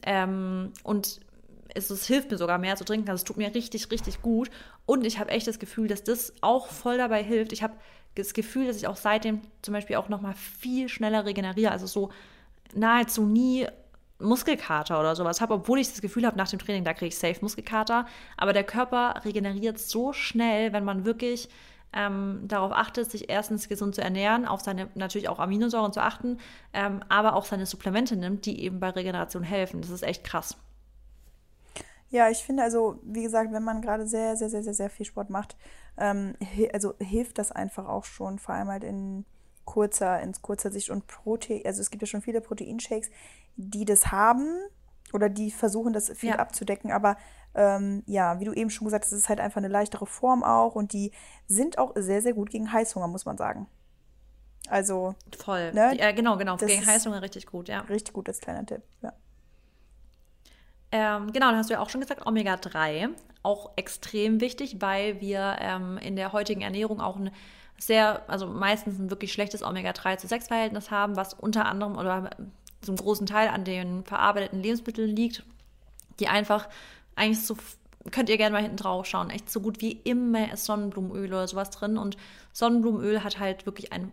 Ähm, 0.04 0.72
und 0.84 1.20
es, 1.76 1.90
es, 1.90 2.08
hilft 2.08 2.32
mir 2.32 2.38
sogar 2.38 2.58
mehr 2.58 2.78
zu 2.78 2.86
trinken. 2.86 3.10
Also 3.10 3.22
es 3.22 3.26
tut 3.26 3.38
mir 3.38 3.54
richtig, 3.54 3.92
richtig 3.92 4.22
gut. 4.22 4.50
Und 4.86 5.06
ich 5.06 5.20
habe 5.20 5.32
echt 5.32 5.48
das 5.48 5.60
Gefühl, 5.60 5.90
dass 5.90 6.04
das 6.04 6.34
auch 6.40 6.68
voll 6.68 6.98
dabei 6.98 7.22
hilft. 7.22 7.52
Ich 7.52 7.64
habe 7.64 7.74
das 8.16 8.34
Gefühl, 8.34 8.68
dass 8.68 8.78
ich 8.78 8.88
auch 8.88 8.96
seitdem 8.96 9.42
zum 9.62 9.74
Beispiel 9.74 9.96
auch 9.96 10.10
noch 10.10 10.22
mal 10.22 10.34
viel 10.34 10.90
schneller 10.90 11.26
regeneriere. 11.26 11.72
Also 11.72 11.88
so 11.88 12.10
nahezu 12.74 13.26
nie 13.26 13.68
Muskelkater 14.20 15.00
oder 15.00 15.16
sowas 15.16 15.42
habe, 15.42 15.56
obwohl 15.56 15.80
ich 15.80 15.90
das 15.90 16.02
Gefühl 16.02 16.26
habe, 16.26 16.38
nach 16.38 16.50
dem 16.50 16.60
Training, 16.60 16.84
da 16.84 16.94
kriege 16.94 17.08
ich 17.08 17.18
safe 17.18 17.40
Muskelkater. 17.42 18.06
Aber 18.38 18.54
der 18.54 18.64
Körper 18.64 19.22
regeneriert 19.26 19.80
so 19.80 20.14
schnell, 20.14 20.74
wenn 20.74 20.84
man 20.84 21.06
wirklich 21.06 21.50
ähm, 21.94 22.42
darauf 22.44 22.72
achtet, 22.72 23.12
sich 23.12 23.30
erstens 23.30 23.70
gesund 23.70 23.96
zu 23.96 24.02
ernähren, 24.02 24.46
auf 24.48 24.62
seine 24.62 24.90
natürlich 24.96 25.30
auch 25.30 25.40
Aminosäuren 25.40 25.94
zu 25.94 26.02
achten, 26.02 26.40
ähm, 26.74 27.02
aber 27.10 27.36
auch 27.36 27.46
seine 27.46 27.66
Supplemente 27.66 28.16
nimmt, 28.16 28.46
die 28.46 28.62
eben 28.62 28.80
bei 28.80 28.90
Regeneration 28.90 29.44
helfen. 29.44 29.82
Das 29.82 29.92
ist 29.92 30.04
echt 30.04 30.24
krass. 30.24 30.58
Ja, 32.14 32.30
ich 32.30 32.44
finde 32.44 32.62
also, 32.62 33.00
wie 33.02 33.24
gesagt, 33.24 33.52
wenn 33.52 33.64
man 33.64 33.82
gerade 33.82 34.06
sehr, 34.06 34.38
sehr, 34.38 34.48
sehr, 34.48 34.62
sehr, 34.62 34.76
sehr 34.76 34.92
viel 34.92 35.04
Sport 35.08 35.32
macht, 35.32 35.58
ähm, 35.98 36.36
also 36.72 36.94
hilft 37.00 37.40
das 37.40 37.52
einfach 37.52 37.88
auch 37.88 38.04
schon, 38.04 38.38
vor 38.38 38.54
allem 38.54 38.68
halt 38.68 38.84
in 38.84 39.26
kurzer, 39.66 40.22
in 40.22 40.32
kurzer 40.40 40.70
Sicht 40.70 40.92
und 40.92 41.08
Protein, 41.08 41.64
also 41.66 41.82
es 41.82 41.90
gibt 41.90 42.04
ja 42.04 42.08
schon 42.08 42.22
viele 42.22 42.40
Proteinshakes, 42.40 43.10
die 43.56 43.84
das 43.84 44.12
haben 44.12 44.60
oder 45.12 45.28
die 45.28 45.50
versuchen, 45.50 45.92
das 45.92 46.12
viel 46.12 46.30
ja. 46.30 46.36
abzudecken, 46.36 46.92
aber 46.92 47.18
ähm, 47.56 48.04
ja, 48.06 48.40
wie 48.40 48.46
du 48.46 48.54
eben 48.54 48.70
schon 48.70 48.86
gesagt 48.86 49.06
hast, 49.06 49.12
es 49.12 49.22
ist 49.22 49.30
halt 49.30 49.40
einfach 49.40 49.58
eine 49.58 49.68
leichtere 49.68 50.06
Form 50.06 50.44
auch 50.44 50.76
und 50.76 50.94
die 50.94 51.12
sind 51.48 51.80
auch 51.80 51.94
sehr, 51.96 52.22
sehr 52.22 52.34
gut 52.34 52.52
gegen 52.52 52.72
Heißhunger, 52.72 53.08
muss 53.08 53.26
man 53.26 53.38
sagen. 53.38 53.66
Also. 54.68 55.16
Voll. 55.40 55.74
Ne, 55.74 55.98
ja, 55.98 56.12
genau, 56.12 56.38
genau. 56.38 56.58
Gegen 56.58 56.86
Heißhunger 56.86 57.24
richtig 57.24 57.48
gut, 57.48 57.70
ja. 57.70 57.80
Richtig 57.82 58.14
gut, 58.14 58.28
das 58.28 58.40
kleiner 58.40 58.68
Tipp, 58.68 58.84
ja. 59.02 59.14
Ähm, 60.96 61.34
genau, 61.34 61.48
dann 61.48 61.58
hast 61.58 61.72
du 61.72 61.74
ja 61.74 61.80
auch 61.80 61.90
schon 61.90 62.02
gesagt, 62.02 62.28
Omega-3, 62.28 63.10
auch 63.42 63.72
extrem 63.78 64.40
wichtig, 64.42 64.76
weil 64.80 65.20
wir 65.22 65.58
ähm, 65.60 65.98
in 65.98 66.16
der 66.16 66.34
heutigen 66.34 66.62
Ernährung 66.62 67.02
auch 67.02 67.16
ein 67.16 67.32
sehr, 67.80 68.22
also 68.30 68.46
meistens 68.46 69.00
ein 69.00 69.10
wirklich 69.10 69.34
schlechtes 69.34 69.64
Omega-3 69.64 70.18
zu 70.18 70.28
6-Verhältnis 70.28 70.92
haben, 70.92 71.16
was 71.16 71.34
unter 71.34 71.66
anderem 71.66 71.98
oder 71.98 72.30
zum 72.82 72.96
großen 72.96 73.26
Teil 73.26 73.48
an 73.48 73.64
den 73.66 74.04
verarbeiteten 74.04 74.62
Lebensmitteln 74.62 75.10
liegt, 75.10 75.42
die 76.20 76.28
einfach 76.28 76.70
eigentlich 77.16 77.44
so 77.44 77.58
könnt 78.12 78.30
ihr 78.30 78.38
gerne 78.38 78.54
mal 78.54 78.62
hinten 78.62 78.78
drauf 78.78 79.08
schauen. 79.08 79.32
Echt 79.32 79.50
so 79.50 79.62
gut 79.62 79.82
wie 79.82 79.94
immer 80.04 80.54
ist 80.54 80.66
Sonnenblumenöl 80.66 81.34
oder 81.34 81.48
sowas 81.48 81.72
drin. 81.72 81.98
Und 81.98 82.18
Sonnenblumenöl 82.52 83.24
hat 83.24 83.40
halt 83.40 83.66
wirklich 83.66 83.94
ein 83.94 84.12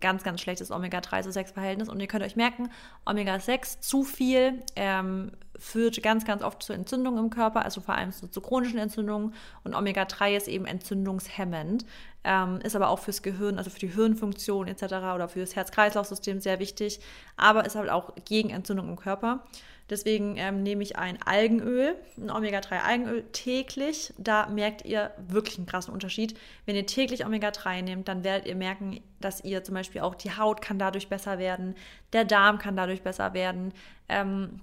ganz, 0.00 0.22
ganz 0.22 0.40
schlechtes 0.40 0.70
Omega-3 0.70 1.22
zu 1.22 1.30
6-Verhältnis. 1.30 1.88
Und 1.88 2.00
ihr 2.00 2.06
könnt 2.06 2.24
euch 2.24 2.36
merken, 2.36 2.70
Omega-6 3.04 3.80
zu 3.80 4.04
viel 4.04 4.62
ähm, 4.76 5.32
führt 5.56 6.02
ganz, 6.02 6.24
ganz 6.24 6.42
oft 6.42 6.62
zu 6.62 6.72
Entzündungen 6.72 7.24
im 7.24 7.30
Körper, 7.30 7.64
also 7.64 7.80
vor 7.80 7.94
allem 7.94 8.12
zu, 8.12 8.28
zu 8.28 8.40
chronischen 8.40 8.78
Entzündungen. 8.78 9.34
Und 9.62 9.74
Omega-3 9.74 10.36
ist 10.36 10.48
eben 10.48 10.66
entzündungshemmend, 10.66 11.84
ähm, 12.24 12.60
ist 12.62 12.76
aber 12.76 12.88
auch 12.88 12.98
fürs 12.98 13.22
Gehirn, 13.22 13.58
also 13.58 13.70
für 13.70 13.78
die 13.78 13.92
Hirnfunktion 13.92 14.68
etc. 14.68 14.82
oder 15.14 15.28
für 15.28 15.40
das 15.40 15.54
Herz-Kreislauf-System 15.56 16.40
sehr 16.40 16.58
wichtig, 16.58 17.00
aber 17.36 17.64
ist 17.64 17.76
halt 17.76 17.90
auch 17.90 18.14
gegen 18.24 18.50
Entzündung 18.50 18.88
im 18.88 18.96
Körper. 18.96 19.44
Deswegen 19.90 20.36
ähm, 20.38 20.62
nehme 20.62 20.82
ich 20.82 20.96
ein 20.96 21.18
Algenöl, 21.22 21.96
ein 22.16 22.30
Omega-3-Algenöl 22.30 23.24
täglich. 23.32 24.14
Da 24.16 24.46
merkt 24.46 24.84
ihr 24.84 25.10
wirklich 25.28 25.58
einen 25.58 25.66
krassen 25.66 25.92
Unterschied. 25.92 26.38
Wenn 26.64 26.74
ihr 26.74 26.86
täglich 26.86 27.26
Omega-3 27.26 27.82
nehmt, 27.82 28.08
dann 28.08 28.24
werdet 28.24 28.46
ihr 28.46 28.54
merken, 28.54 29.00
dass 29.20 29.44
ihr 29.44 29.62
zum 29.62 29.74
Beispiel 29.74 30.00
auch 30.00 30.14
die 30.14 30.36
Haut 30.36 30.62
kann 30.62 30.78
dadurch 30.78 31.08
besser 31.08 31.38
werden, 31.38 31.74
der 32.12 32.24
Darm 32.24 32.58
kann 32.58 32.76
dadurch 32.76 33.02
besser 33.02 33.34
werden. 33.34 33.74
Ähm, 34.08 34.60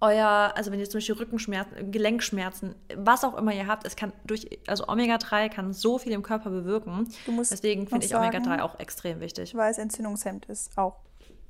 euer, 0.00 0.52
also 0.54 0.72
wenn 0.72 0.80
ihr 0.80 0.88
zum 0.88 0.98
Beispiel 0.98 1.16
Rückenschmerzen, 1.16 1.92
Gelenkschmerzen, 1.92 2.74
was 2.96 3.24
auch 3.24 3.36
immer 3.36 3.52
ihr 3.52 3.66
habt, 3.66 3.86
es 3.86 3.96
kann 3.96 4.12
durch, 4.24 4.48
also 4.66 4.88
Omega-3 4.88 5.48
kann 5.48 5.72
so 5.72 5.98
viel 5.98 6.12
im 6.12 6.22
Körper 6.22 6.50
bewirken. 6.50 7.08
Deswegen 7.26 7.86
finde 7.86 8.06
ich 8.06 8.14
Omega-3 8.14 8.60
auch 8.60 8.78
extrem 8.78 9.20
wichtig. 9.20 9.54
Weil 9.54 9.70
es 9.70 9.78
Entzündungshemd 9.78 10.46
ist, 10.46 10.76
auch. 10.76 10.96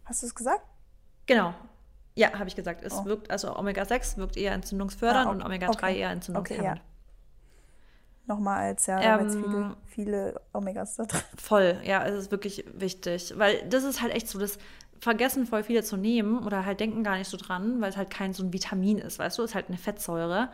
Hast 0.04 0.22
du 0.22 0.26
es 0.26 0.34
gesagt? 0.34 0.62
Genau. 1.26 1.54
Ja, 2.16 2.32
habe 2.38 2.48
ich 2.48 2.56
gesagt. 2.56 2.82
Es 2.82 2.94
oh. 2.94 3.04
wirkt, 3.04 3.30
also 3.30 3.54
Omega-6 3.56 4.16
wirkt 4.16 4.36
eher 4.36 4.52
entzündungsfördernd 4.52 5.26
ah, 5.26 5.30
okay. 5.30 5.38
und 5.38 5.46
Omega-3 5.46 5.70
okay. 5.70 5.98
eher 5.98 6.10
entzündungshemmend. 6.10 6.66
Okay, 6.66 6.78
ja. 6.78 6.82
Nochmal 8.26 8.64
als, 8.64 8.86
ja, 8.86 9.20
ähm, 9.20 9.30
viele, 9.30 9.76
viele 9.84 10.40
Omegas 10.52 10.96
da 10.96 11.04
drin. 11.04 11.20
Voll, 11.36 11.78
ja, 11.84 12.04
es 12.04 12.16
ist 12.16 12.30
wirklich 12.32 12.64
wichtig. 12.74 13.34
Weil 13.36 13.62
das 13.68 13.84
ist 13.84 14.02
halt 14.02 14.12
echt 14.12 14.28
so, 14.28 14.38
das 14.38 14.58
vergessen 14.98 15.46
voll 15.46 15.62
viele 15.62 15.84
zu 15.84 15.96
nehmen 15.96 16.44
oder 16.44 16.64
halt 16.64 16.80
denken 16.80 17.04
gar 17.04 17.18
nicht 17.18 17.28
so 17.28 17.36
dran, 17.36 17.80
weil 17.80 17.90
es 17.90 17.96
halt 17.96 18.10
kein 18.10 18.32
so 18.32 18.42
ein 18.42 18.52
Vitamin 18.52 18.98
ist, 18.98 19.18
weißt 19.18 19.38
du, 19.38 19.42
es 19.42 19.50
ist 19.50 19.54
halt 19.54 19.68
eine 19.68 19.76
Fettsäure. 19.76 20.48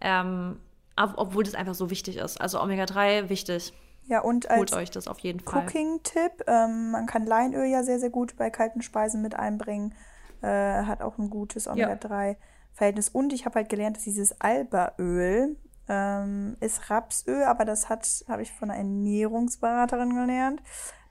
Ähm, 0.00 0.58
obwohl 0.96 1.44
das 1.44 1.54
einfach 1.54 1.74
so 1.74 1.90
wichtig 1.90 2.16
ist. 2.16 2.40
Also 2.40 2.60
Omega-3 2.60 3.28
wichtig. 3.28 3.72
Ja, 4.06 4.20
und 4.20 4.50
als 4.50 4.58
Holt 4.58 4.72
euch 4.74 4.90
das 4.90 5.08
auf 5.08 5.20
jeden 5.20 5.40
Fall. 5.40 5.62
Cooking-Tipp, 5.62 6.44
ähm, 6.46 6.90
man 6.90 7.06
kann 7.06 7.24
Leinöl 7.24 7.66
ja 7.66 7.82
sehr, 7.82 7.98
sehr 7.98 8.10
gut 8.10 8.36
bei 8.36 8.50
kalten 8.50 8.82
Speisen 8.82 9.22
mit 9.22 9.34
einbringen. 9.34 9.94
Äh, 10.42 10.84
hat 10.84 11.02
auch 11.02 11.18
ein 11.18 11.30
gutes 11.30 11.68
Omega-3-Verhältnis. 11.68 13.06
Ja. 13.06 13.12
Und 13.14 13.32
ich 13.32 13.46
habe 13.46 13.56
halt 13.56 13.68
gelernt, 13.68 13.96
dass 13.96 14.04
dieses 14.04 14.40
Alba-Öl 14.40 15.56
ähm, 15.88 16.56
ist 16.60 16.90
Rapsöl, 16.90 17.44
aber 17.44 17.64
das 17.64 17.88
hat, 17.88 18.06
habe 18.28 18.42
ich 18.42 18.52
von 18.52 18.70
einer 18.70 18.78
Ernährungsberaterin 18.78 20.14
gelernt, 20.14 20.62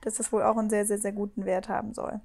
dass 0.02 0.16
das 0.16 0.32
wohl 0.32 0.44
auch 0.44 0.58
einen 0.58 0.70
sehr, 0.70 0.86
sehr, 0.86 0.98
sehr 0.98 1.14
guten 1.14 1.46
Wert 1.46 1.70
haben 1.70 1.94
soll. 1.94 2.20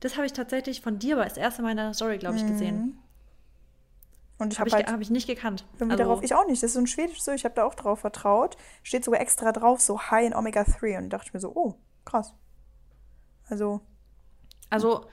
Das 0.00 0.16
habe 0.16 0.26
ich 0.26 0.32
tatsächlich 0.32 0.82
von 0.82 0.98
dir 0.98 1.16
aber 1.16 1.24
das 1.24 1.36
erste 1.36 1.62
Mal 1.62 1.70
in 1.70 1.76
der 1.78 1.94
Story, 1.94 2.18
glaube 2.18 2.36
ich, 2.36 2.44
mhm. 2.44 2.48
gesehen. 2.48 2.98
Und 4.38 4.52
ich 4.52 4.60
habe 4.60 4.70
hab 4.70 4.80
ich, 4.80 4.86
halt, 4.86 4.92
hab 4.92 5.00
ich 5.00 5.10
nicht 5.10 5.26
gekannt. 5.26 5.66
Also, 5.80 5.96
darauf 5.96 6.22
ich 6.22 6.34
auch 6.34 6.46
nicht. 6.46 6.62
Das 6.62 6.68
ist 6.68 6.74
so 6.74 6.80
ein 6.80 6.86
schwedisches 6.86 7.24
so, 7.24 7.32
ich 7.32 7.44
habe 7.44 7.54
da 7.54 7.64
auch 7.64 7.74
drauf 7.74 8.00
vertraut. 8.00 8.56
Steht 8.82 9.04
sogar 9.04 9.20
extra 9.20 9.50
drauf, 9.52 9.80
so 9.80 9.98
High 10.10 10.26
in 10.26 10.34
Omega 10.34 10.64
3. 10.64 10.98
Und 10.98 11.10
dachte 11.10 11.28
ich 11.28 11.34
mir 11.34 11.40
so, 11.40 11.52
oh, 11.54 11.74
krass. 12.04 12.34
Also. 13.48 13.80
Also, 14.70 15.06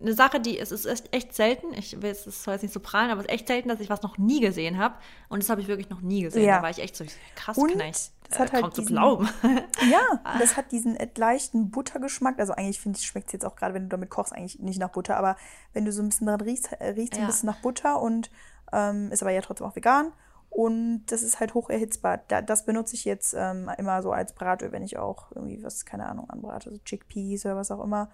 eine 0.00 0.12
Sache, 0.12 0.40
die 0.40 0.58
es 0.58 0.72
ist 0.72 1.12
echt 1.12 1.34
selten. 1.34 1.72
Ich 1.74 2.02
will 2.02 2.10
es 2.10 2.24
soll 2.24 2.54
jetzt 2.54 2.62
nicht 2.62 2.74
so 2.74 2.80
prallen, 2.80 3.10
aber 3.10 3.20
es 3.20 3.26
ist 3.26 3.32
echt 3.32 3.46
selten, 3.46 3.68
dass 3.68 3.80
ich 3.80 3.88
was 3.88 4.02
noch 4.02 4.18
nie 4.18 4.40
gesehen 4.40 4.78
habe. 4.78 4.96
Und 5.28 5.42
das 5.42 5.50
habe 5.50 5.60
ich 5.60 5.68
wirklich 5.68 5.88
noch 5.88 6.00
nie 6.00 6.22
gesehen. 6.22 6.44
Ja. 6.44 6.56
Da 6.56 6.62
war 6.62 6.70
ich 6.70 6.80
echt 6.80 6.96
so 6.96 7.04
krass 7.36 7.56
und 7.56 7.78
Das 7.78 8.12
hat 8.38 8.52
äh, 8.52 8.62
halt 8.62 8.76
diesen, 8.76 8.88
zu 8.88 8.92
glauben. 8.92 9.28
Ja, 9.90 10.20
das 10.38 10.56
hat 10.56 10.72
diesen 10.72 10.98
leichten 11.16 11.70
Buttergeschmack. 11.70 12.38
Also 12.38 12.54
eigentlich 12.54 12.80
finde 12.80 12.98
ich, 12.98 13.06
schmeckt 13.06 13.28
es 13.28 13.32
jetzt 13.34 13.44
auch 13.44 13.56
gerade, 13.56 13.74
wenn 13.74 13.84
du 13.84 13.88
damit 13.88 14.10
kochst, 14.10 14.32
eigentlich 14.32 14.58
nicht 14.58 14.80
nach 14.80 14.90
Butter. 14.90 15.16
Aber 15.16 15.36
wenn 15.72 15.84
du 15.84 15.92
so 15.92 16.02
ein 16.02 16.08
bisschen 16.08 16.26
dran 16.26 16.40
riechst, 16.40 16.72
äh, 16.72 16.88
riecht 16.90 17.12
es 17.12 17.18
ja. 17.18 17.24
ein 17.24 17.30
bisschen 17.30 17.46
nach 17.46 17.60
Butter 17.60 18.00
und 18.00 18.30
ähm, 18.72 19.12
ist 19.12 19.22
aber 19.22 19.30
ja 19.30 19.40
trotzdem 19.40 19.66
auch 19.66 19.76
vegan. 19.76 20.12
Und 20.54 21.06
das 21.06 21.24
ist 21.24 21.40
halt 21.40 21.54
hoch 21.54 21.68
erhitzbar. 21.68 22.20
Da, 22.28 22.40
das 22.40 22.64
benutze 22.64 22.94
ich 22.94 23.04
jetzt 23.04 23.34
ähm, 23.36 23.68
immer 23.76 24.02
so 24.02 24.12
als 24.12 24.34
Bratöl, 24.34 24.70
wenn 24.70 24.84
ich 24.84 24.96
auch 24.96 25.32
irgendwie 25.34 25.60
was, 25.64 25.84
keine 25.84 26.06
Ahnung, 26.06 26.30
anbrate. 26.30 26.70
So 26.70 26.78
Chickpeas 26.78 27.44
oder 27.44 27.56
was 27.56 27.72
auch 27.72 27.82
immer. 27.82 28.08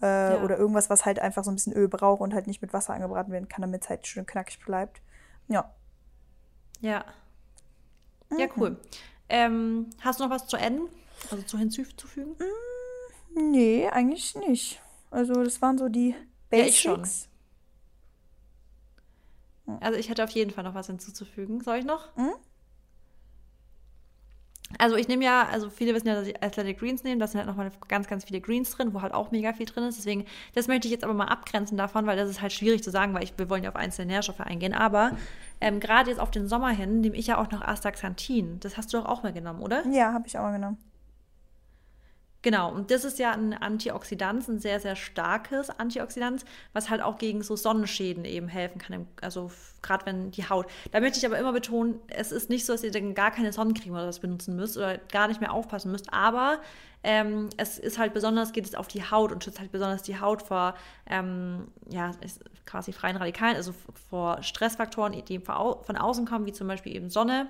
Äh, 0.00 0.06
ja. 0.06 0.42
Oder 0.42 0.56
irgendwas, 0.56 0.88
was 0.88 1.04
halt 1.04 1.18
einfach 1.18 1.44
so 1.44 1.50
ein 1.50 1.54
bisschen 1.54 1.74
Öl 1.74 1.88
braucht 1.88 2.22
und 2.22 2.32
halt 2.32 2.46
nicht 2.46 2.62
mit 2.62 2.72
Wasser 2.72 2.94
angebraten 2.94 3.30
werden 3.30 3.46
kann, 3.46 3.60
damit 3.60 3.82
es 3.82 3.90
halt 3.90 4.06
schön 4.06 4.24
knackig 4.24 4.58
bleibt. 4.64 5.02
Ja. 5.48 5.70
Ja. 6.80 7.04
Mhm. 8.30 8.38
Ja, 8.38 8.46
cool. 8.56 8.80
Ähm, 9.28 9.90
hast 10.00 10.18
du 10.18 10.24
noch 10.24 10.30
was 10.30 10.46
zu 10.46 10.56
enden? 10.56 10.88
Also 11.30 11.42
zu 11.42 11.58
hinzufügen? 11.58 12.36
Mm, 13.34 13.50
nee, 13.50 13.86
eigentlich 13.86 14.34
nicht. 14.34 14.80
Also 15.10 15.44
das 15.44 15.60
waren 15.60 15.76
so 15.76 15.90
die 15.90 16.14
Basics. 16.48 16.84
Ja, 16.84 16.94
ich 16.94 17.02
schon. 17.02 17.31
Also 19.80 19.98
ich 19.98 20.08
hätte 20.08 20.24
auf 20.24 20.30
jeden 20.30 20.50
Fall 20.50 20.64
noch 20.64 20.74
was 20.74 20.86
hinzuzufügen. 20.86 21.60
Soll 21.60 21.78
ich 21.78 21.84
noch? 21.84 22.14
Mhm. 22.16 22.32
Also 24.78 24.96
ich 24.96 25.08
nehme 25.08 25.24
ja, 25.24 25.46
also 25.50 25.68
viele 25.70 25.94
wissen 25.94 26.08
ja, 26.08 26.14
dass 26.14 26.26
ich 26.26 26.42
Athletic 26.42 26.78
Greens 26.78 27.04
nehme. 27.04 27.18
Da 27.20 27.26
sind 27.26 27.38
halt 27.38 27.48
nochmal 27.48 27.70
ganz, 27.88 28.08
ganz 28.08 28.24
viele 28.24 28.40
Greens 28.40 28.70
drin, 28.70 28.94
wo 28.94 29.02
halt 29.02 29.12
auch 29.12 29.30
mega 29.30 29.52
viel 29.52 29.66
drin 29.66 29.84
ist. 29.84 29.98
Deswegen, 29.98 30.24
das 30.54 30.68
möchte 30.68 30.88
ich 30.88 30.92
jetzt 30.92 31.04
aber 31.04 31.14
mal 31.14 31.26
abgrenzen 31.26 31.76
davon, 31.76 32.06
weil 32.06 32.16
das 32.16 32.30
ist 32.30 32.40
halt 32.40 32.52
schwierig 32.52 32.82
zu 32.82 32.90
sagen, 32.90 33.12
weil 33.14 33.22
ich, 33.22 33.36
wir 33.36 33.50
wollen 33.50 33.64
ja 33.64 33.70
auf 33.70 33.76
einzelne 33.76 34.12
Nährstoffe 34.12 34.40
eingehen. 34.40 34.74
Aber 34.74 35.16
ähm, 35.60 35.80
gerade 35.80 36.10
jetzt 36.10 36.20
auf 36.20 36.30
den 36.30 36.48
Sommer 36.48 36.70
hin 36.70 37.00
nehme 37.00 37.16
ich 37.16 37.26
ja 37.26 37.38
auch 37.38 37.50
noch 37.50 37.62
Astaxanthin. 37.62 38.60
Das 38.60 38.76
hast 38.76 38.92
du 38.92 38.98
doch 38.98 39.06
auch 39.06 39.22
mal 39.22 39.32
genommen, 39.32 39.60
oder? 39.60 39.86
Ja, 39.88 40.12
habe 40.12 40.26
ich 40.26 40.38
auch 40.38 40.42
mal 40.42 40.52
genommen. 40.52 40.78
Genau, 42.42 42.72
und 42.72 42.90
das 42.90 43.04
ist 43.04 43.20
ja 43.20 43.30
ein 43.30 43.54
Antioxidant, 43.54 44.48
ein 44.48 44.58
sehr, 44.58 44.80
sehr 44.80 44.96
starkes 44.96 45.70
Antioxidant, 45.70 46.44
was 46.72 46.90
halt 46.90 47.00
auch 47.00 47.16
gegen 47.18 47.42
so 47.42 47.54
Sonnenschäden 47.54 48.24
eben 48.24 48.48
helfen 48.48 48.80
kann. 48.80 49.06
Also 49.20 49.52
gerade 49.80 50.06
wenn 50.06 50.32
die 50.32 50.48
Haut. 50.48 50.66
Da 50.90 51.00
möchte 51.00 51.18
ich 51.18 51.26
aber 51.26 51.38
immer 51.38 51.52
betonen, 51.52 52.00
es 52.08 52.32
ist 52.32 52.50
nicht 52.50 52.66
so, 52.66 52.72
dass 52.72 52.82
ihr 52.82 52.90
dann 52.90 53.14
gar 53.14 53.30
keine 53.30 53.52
Sonnencreme 53.52 53.94
oder 53.94 54.08
was 54.08 54.18
benutzen 54.18 54.56
müsst 54.56 54.76
oder 54.76 54.98
gar 54.98 55.28
nicht 55.28 55.40
mehr 55.40 55.52
aufpassen 55.52 55.92
müsst, 55.92 56.12
aber 56.12 56.60
ähm, 57.04 57.48
es 57.56 57.78
ist 57.78 57.98
halt 57.98 58.14
besonders, 58.14 58.52
geht 58.52 58.64
es 58.64 58.74
auf 58.74 58.88
die 58.88 59.02
Haut 59.02 59.32
und 59.32 59.42
schützt 59.42 59.58
halt 59.58 59.72
besonders 59.72 60.02
die 60.02 60.20
Haut 60.20 60.42
vor, 60.42 60.74
ähm, 61.06 61.68
ja, 61.90 62.12
quasi 62.64 62.92
freien 62.92 63.16
Radikalen, 63.16 63.56
also 63.56 63.72
vor 64.08 64.42
Stressfaktoren, 64.42 65.24
die 65.24 65.38
von 65.40 65.96
außen 65.96 66.26
kommen, 66.26 66.46
wie 66.46 66.52
zum 66.52 66.68
Beispiel 66.68 66.94
eben 66.94 67.10
Sonne. 67.10 67.48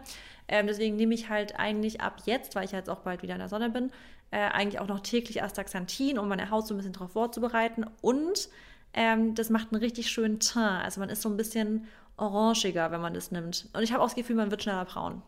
Ähm, 0.49 0.67
deswegen 0.67 0.97
nehme 0.97 1.15
ich 1.15 1.29
halt 1.29 1.59
eigentlich 1.59 2.01
ab 2.01 2.23
jetzt, 2.25 2.55
weil 2.55 2.65
ich 2.65 2.73
jetzt 2.73 2.89
auch 2.89 3.01
bald 3.01 3.23
wieder 3.23 3.35
in 3.35 3.41
der 3.41 3.49
Sonne 3.51 3.69
bin, 3.69 3.91
äh, 4.33 4.39
eigentlich 4.39 4.81
auch 4.81 4.89
noch 4.89 5.01
täglich 5.01 5.43
Astaxanthin, 5.43 6.19
um 6.19 6.27
meine 6.27 6.51
Haut 6.51 6.67
so 6.67 6.75
ein 6.75 6.79
bisschen 6.79 6.95
darauf 6.95 7.13
vorzubereiten. 7.13 7.85
Und 8.01 8.49
ähm, 8.95 9.35
das 9.35 9.51
macht 9.51 9.73
einen 9.73 9.81
richtig 9.81 10.11
schönen 10.11 10.41
Teint. 10.41 10.85
Also 10.85 11.01
man 11.01 11.11
ist 11.11 11.23
so 11.23 11.29
ein 11.29 11.37
bisschen 11.37 11.87
orangiger, 12.17 12.91
wenn 12.91 13.01
man 13.01 13.15
das 13.15 13.31
nimmt. 13.31 13.69
Und 13.75 13.83
ich 13.83 13.93
habe 13.93 14.03
auch 14.03 14.07
das 14.07 14.15
Gefühl, 14.15 14.37
man 14.37 14.51
wird 14.51 14.63
schneller 14.63 14.87
braun. 14.87 15.23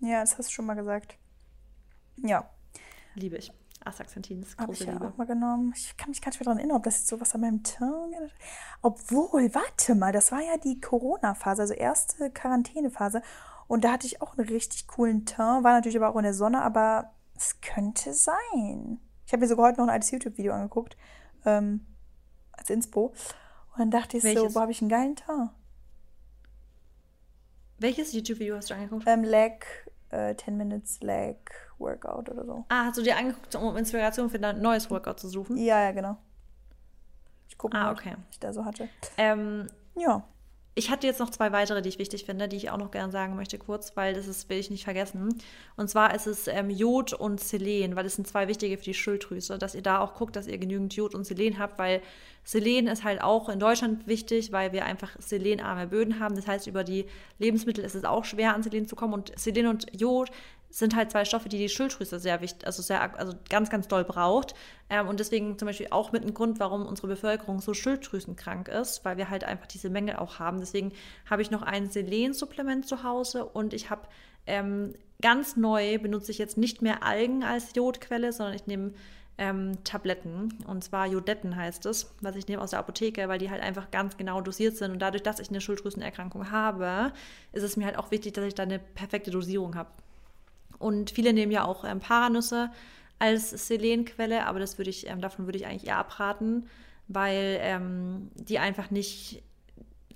Ja, 0.00 0.20
das 0.20 0.38
hast 0.38 0.48
du 0.48 0.52
schon 0.52 0.66
mal 0.66 0.74
gesagt. 0.74 1.16
Ja. 2.18 2.48
Liebe 3.14 3.36
ich. 3.36 3.52
Astaxanthin 3.84 4.42
ist 4.42 4.56
große 4.56 4.82
ich 4.82 4.88
ja 4.88 4.92
Liebe. 4.94 5.08
auch 5.08 5.16
mal 5.16 5.26
genommen. 5.26 5.72
Ich 5.76 5.96
kann 5.96 6.10
mich 6.10 6.20
gar 6.20 6.30
nicht 6.30 6.40
mehr 6.40 6.44
daran 6.44 6.58
erinnern, 6.58 6.76
ob 6.76 6.84
das 6.84 6.98
jetzt 6.98 7.08
sowas 7.08 7.34
an 7.34 7.40
meinem 7.40 7.62
Teint 7.62 8.32
Obwohl, 8.82 9.54
warte 9.54 9.94
mal, 9.94 10.12
das 10.12 10.30
war 10.32 10.40
ja 10.40 10.56
die 10.56 10.80
Corona-Phase, 10.80 11.62
also 11.62 11.74
erste 11.74 12.30
Quarantänephase. 12.30 13.22
Und 13.66 13.84
da 13.84 13.92
hatte 13.92 14.06
ich 14.06 14.22
auch 14.22 14.36
einen 14.36 14.48
richtig 14.48 14.86
coolen 14.86 15.26
Teint. 15.26 15.64
War 15.64 15.72
natürlich 15.72 15.96
aber 15.96 16.08
auch 16.08 16.16
in 16.16 16.24
der 16.24 16.34
Sonne, 16.34 16.62
aber 16.62 17.12
es 17.36 17.60
könnte 17.60 18.12
sein. 18.12 19.00
Ich 19.26 19.32
habe 19.32 19.40
mir 19.40 19.48
sogar 19.48 19.68
heute 19.68 19.80
noch 19.80 19.88
ein 19.88 19.92
altes 19.92 20.10
YouTube-Video 20.10 20.52
angeguckt, 20.52 20.96
ähm, 21.44 21.86
als 22.52 22.70
Inspo. 22.70 23.14
Und 23.72 23.78
dann 23.78 23.90
dachte 23.90 24.16
ich 24.16 24.24
Welches? 24.24 24.52
so, 24.52 24.54
wo 24.54 24.60
habe 24.60 24.72
ich 24.72 24.80
einen 24.80 24.88
geilen 24.88 25.16
Teint? 25.16 25.50
Welches 27.78 28.12
YouTube-Video 28.12 28.56
hast 28.56 28.70
du 28.70 28.74
angeguckt? 28.74 29.04
Ähm, 29.06 29.22
Leg, 29.22 29.66
äh, 30.10 30.34
10 30.34 30.56
Minutes 30.56 31.00
Leg 31.00 31.50
Workout 31.78 32.30
oder 32.30 32.44
so. 32.46 32.64
Ah, 32.68 32.86
hast 32.86 32.96
du 32.96 33.02
dir 33.02 33.16
angeguckt, 33.16 33.54
um 33.54 33.76
Inspiration 33.76 34.30
für 34.30 34.38
dein 34.38 34.62
neues 34.62 34.90
Workout 34.90 35.20
zu 35.20 35.28
suchen? 35.28 35.58
Ja, 35.58 35.82
ja, 35.82 35.92
genau. 35.92 36.16
Ich 37.48 37.58
gucke 37.58 37.76
ah, 37.76 37.84
mal, 37.84 37.92
okay. 37.92 38.12
was 38.16 38.30
ich 38.30 38.40
da 38.40 38.52
so 38.52 38.64
hatte. 38.64 38.88
Ähm, 39.18 39.66
ja. 39.94 40.26
Ich 40.78 40.90
hatte 40.90 41.06
jetzt 41.06 41.20
noch 41.20 41.30
zwei 41.30 41.52
weitere, 41.52 41.80
die 41.80 41.88
ich 41.88 41.98
wichtig 41.98 42.26
finde, 42.26 42.48
die 42.48 42.56
ich 42.56 42.68
auch 42.68 42.76
noch 42.76 42.90
gerne 42.90 43.10
sagen 43.10 43.34
möchte 43.34 43.56
kurz, 43.56 43.96
weil 43.96 44.12
das 44.12 44.26
ist, 44.26 44.50
will 44.50 44.58
ich 44.58 44.68
nicht 44.68 44.84
vergessen. 44.84 45.38
Und 45.74 45.88
zwar 45.88 46.14
ist 46.14 46.26
es 46.26 46.48
ähm, 46.48 46.68
Jod 46.68 47.14
und 47.14 47.40
Selen, 47.40 47.96
weil 47.96 48.04
das 48.04 48.16
sind 48.16 48.28
zwei 48.28 48.46
wichtige 48.46 48.76
für 48.76 48.84
die 48.84 48.92
Schilddrüse, 48.92 49.56
dass 49.56 49.74
ihr 49.74 49.80
da 49.80 50.00
auch 50.00 50.12
guckt, 50.12 50.36
dass 50.36 50.46
ihr 50.46 50.58
genügend 50.58 50.94
Jod 50.94 51.14
und 51.14 51.24
Selen 51.24 51.58
habt, 51.58 51.78
weil 51.78 52.02
Selen 52.46 52.86
ist 52.86 53.02
halt 53.02 53.22
auch 53.22 53.48
in 53.48 53.58
Deutschland 53.58 54.06
wichtig, 54.06 54.52
weil 54.52 54.72
wir 54.72 54.84
einfach 54.84 55.16
selenarme 55.18 55.88
Böden 55.88 56.20
haben. 56.20 56.36
Das 56.36 56.46
heißt, 56.46 56.68
über 56.68 56.84
die 56.84 57.06
Lebensmittel 57.40 57.84
ist 57.84 57.96
es 57.96 58.04
auch 58.04 58.24
schwer, 58.24 58.54
an 58.54 58.62
Selen 58.62 58.86
zu 58.86 58.94
kommen. 58.94 59.14
Und 59.14 59.36
Selen 59.36 59.66
und 59.66 59.86
Jod 60.00 60.30
sind 60.70 60.94
halt 60.94 61.10
zwei 61.10 61.24
Stoffe, 61.24 61.48
die 61.48 61.58
die 61.58 61.68
Schilddrüse 61.68 62.20
sehr 62.20 62.40
wichtig, 62.40 62.64
also 62.64 62.82
sehr, 62.82 63.18
also 63.18 63.32
ganz, 63.48 63.68
ganz 63.68 63.88
doll 63.88 64.04
braucht. 64.04 64.54
Ähm, 64.88 65.08
und 65.08 65.18
deswegen 65.18 65.58
zum 65.58 65.66
Beispiel 65.66 65.88
auch 65.90 66.12
mit 66.12 66.22
einem 66.22 66.34
Grund, 66.34 66.60
warum 66.60 66.86
unsere 66.86 67.08
Bevölkerung 67.08 67.60
so 67.60 67.74
schilddrüsenkrank 67.74 68.68
ist, 68.68 69.04
weil 69.04 69.16
wir 69.16 69.28
halt 69.28 69.42
einfach 69.42 69.66
diese 69.66 69.90
Mängel 69.90 70.14
auch 70.14 70.38
haben. 70.38 70.60
Deswegen 70.60 70.92
habe 71.28 71.42
ich 71.42 71.50
noch 71.50 71.62
ein 71.62 71.90
Selen-Supplement 71.90 72.86
zu 72.86 73.02
Hause 73.02 73.44
und 73.44 73.74
ich 73.74 73.90
habe 73.90 74.02
ähm, 74.46 74.94
ganz 75.20 75.56
neu 75.56 75.98
benutze 75.98 76.30
ich 76.30 76.38
jetzt 76.38 76.56
nicht 76.56 76.80
mehr 76.80 77.02
Algen 77.02 77.42
als 77.42 77.74
Jodquelle, 77.74 78.32
sondern 78.32 78.54
ich 78.54 78.68
nehme 78.68 78.92
ähm, 79.38 79.82
Tabletten. 79.84 80.54
Und 80.66 80.84
zwar 80.84 81.06
Jodetten 81.06 81.56
heißt 81.56 81.86
es, 81.86 82.12
was 82.20 82.36
ich 82.36 82.48
nehme 82.48 82.62
aus 82.62 82.70
der 82.70 82.78
Apotheke, 82.78 83.28
weil 83.28 83.38
die 83.38 83.50
halt 83.50 83.62
einfach 83.62 83.90
ganz 83.90 84.16
genau 84.16 84.40
dosiert 84.40 84.76
sind. 84.76 84.92
Und 84.92 84.98
dadurch, 84.98 85.22
dass 85.22 85.40
ich 85.40 85.50
eine 85.50 85.60
Schilddrüsenerkrankung 85.60 86.50
habe, 86.50 87.12
ist 87.52 87.62
es 87.62 87.76
mir 87.76 87.86
halt 87.86 87.98
auch 87.98 88.10
wichtig, 88.10 88.34
dass 88.34 88.44
ich 88.44 88.54
da 88.54 88.62
eine 88.62 88.78
perfekte 88.78 89.30
Dosierung 89.30 89.74
habe. 89.74 89.90
Und 90.78 91.10
viele 91.10 91.32
nehmen 91.32 91.52
ja 91.52 91.64
auch 91.64 91.84
ähm, 91.84 92.00
Paranüsse 92.00 92.70
als 93.18 93.50
Selenquelle, 93.50 94.46
aber 94.46 94.58
das 94.58 94.78
würde 94.78 94.90
ich, 94.90 95.08
ähm, 95.08 95.20
davon 95.20 95.46
würde 95.46 95.58
ich 95.58 95.66
eigentlich 95.66 95.86
eher 95.86 95.98
abraten, 95.98 96.68
weil 97.08 97.58
ähm, 97.60 98.30
die 98.34 98.58
einfach 98.58 98.90
nicht 98.90 99.42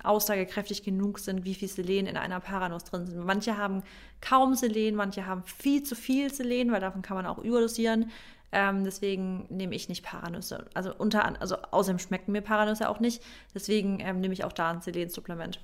aussagekräftig 0.03 0.83
genug 0.83 1.19
sind, 1.19 1.43
wie 1.43 1.55
viel 1.55 1.67
Selen 1.67 2.07
in 2.07 2.17
einer 2.17 2.39
Paranuss 2.39 2.83
drin 2.83 3.05
sind. 3.05 3.25
Manche 3.25 3.57
haben 3.57 3.83
kaum 4.21 4.55
Selen, 4.55 4.95
manche 4.95 5.25
haben 5.25 5.43
viel 5.43 5.83
zu 5.83 5.95
viel 5.95 6.33
Selen, 6.33 6.71
weil 6.71 6.81
davon 6.81 7.01
kann 7.01 7.17
man 7.17 7.25
auch 7.25 7.37
überdosieren. 7.37 8.11
Ähm, 8.51 8.83
deswegen 8.83 9.45
nehme 9.49 9.75
ich 9.75 9.87
nicht 9.87 10.03
Paranüsse. 10.03 10.65
Also 10.73 10.93
unter 10.93 11.41
also 11.41 11.55
außerdem 11.71 11.99
schmecken 11.99 12.33
mir 12.33 12.41
Paranüsse 12.41 12.89
auch 12.89 12.99
nicht. 12.99 13.23
Deswegen 13.53 13.99
ähm, 14.01 14.19
nehme 14.19 14.33
ich 14.33 14.43
auch 14.43 14.53
da 14.53 14.71
ein 14.71 14.81
Selen-Supplement. 14.81 15.61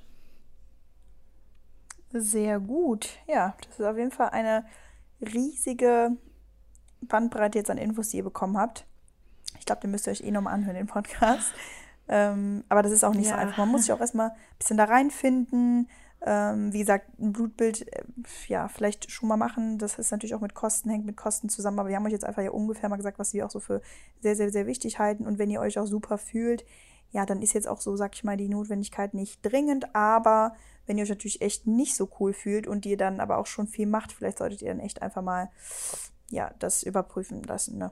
Sehr 2.11 2.59
gut. 2.59 3.09
Ja, 3.27 3.55
das 3.61 3.79
ist 3.79 3.85
auf 3.85 3.97
jeden 3.97 4.11
Fall 4.11 4.29
eine 4.29 4.65
riesige 5.21 6.11
Bandbreite 7.01 7.57
jetzt 7.57 7.69
an 7.69 7.77
Infos, 7.77 8.09
die 8.09 8.17
ihr 8.17 8.23
bekommen 8.23 8.57
habt. 8.57 8.85
Ich 9.59 9.65
glaube, 9.65 9.81
den 9.81 9.91
müsst 9.91 10.07
ihr 10.07 10.11
euch 10.11 10.21
eh 10.21 10.31
nochmal 10.31 10.53
anhören, 10.53 10.75
den 10.75 10.87
Podcast. 10.87 11.53
Ähm, 12.09 12.63
aber 12.69 12.83
das 12.83 12.91
ist 12.91 13.03
auch 13.03 13.13
nicht 13.13 13.29
ja. 13.29 13.35
so 13.35 13.37
einfach. 13.37 13.57
Man 13.57 13.69
muss 13.69 13.81
sich 13.81 13.91
auch 13.91 13.99
erstmal 13.99 14.29
ein 14.29 14.57
bisschen 14.57 14.77
da 14.77 14.85
reinfinden. 14.85 15.89
Ähm, 16.25 16.73
wie 16.73 16.79
gesagt, 16.79 17.19
ein 17.19 17.31
Blutbild, 17.31 17.93
äh, 17.93 18.03
ja, 18.47 18.67
vielleicht 18.67 19.11
schon 19.11 19.29
mal 19.29 19.37
machen. 19.37 19.77
Das 19.77 19.99
ist 19.99 20.11
natürlich 20.11 20.33
auch 20.33 20.41
mit 20.41 20.55
Kosten, 20.55 20.89
hängt 20.89 21.05
mit 21.05 21.17
Kosten 21.17 21.49
zusammen. 21.49 21.79
Aber 21.79 21.89
wir 21.89 21.95
haben 21.95 22.05
euch 22.05 22.11
jetzt 22.11 22.25
einfach 22.25 22.41
ja 22.41 22.51
ungefähr 22.51 22.89
mal 22.89 22.95
gesagt, 22.95 23.19
was 23.19 23.33
wir 23.33 23.45
auch 23.45 23.51
so 23.51 23.59
für 23.59 23.81
sehr, 24.21 24.35
sehr, 24.35 24.49
sehr 24.49 24.65
wichtig 24.65 24.99
halten. 24.99 25.27
Und 25.27 25.37
wenn 25.37 25.51
ihr 25.51 25.59
euch 25.59 25.77
auch 25.77 25.85
super 25.85 26.17
fühlt, 26.17 26.65
ja, 27.11 27.25
dann 27.25 27.41
ist 27.41 27.53
jetzt 27.53 27.67
auch 27.67 27.79
so, 27.79 27.95
sag 27.95 28.15
ich 28.15 28.23
mal, 28.23 28.35
die 28.35 28.49
Notwendigkeit 28.49 29.13
nicht 29.13 29.45
dringend. 29.45 29.95
Aber 29.95 30.55
wenn 30.85 30.97
ihr 30.97 31.03
euch 31.03 31.09
natürlich 31.09 31.41
echt 31.41 31.67
nicht 31.67 31.95
so 31.95 32.09
cool 32.19 32.33
fühlt 32.33 32.67
und 32.67 32.85
ihr 32.85 32.97
dann 32.97 33.19
aber 33.19 33.37
auch 33.37 33.45
schon 33.45 33.67
viel 33.67 33.87
macht, 33.87 34.11
vielleicht 34.11 34.39
solltet 34.39 34.61
ihr 34.61 34.69
dann 34.69 34.79
echt 34.79 35.01
einfach 35.01 35.21
mal, 35.21 35.49
ja, 36.29 36.51
das 36.59 36.83
überprüfen 36.83 37.43
lassen, 37.43 37.77
ne? 37.77 37.91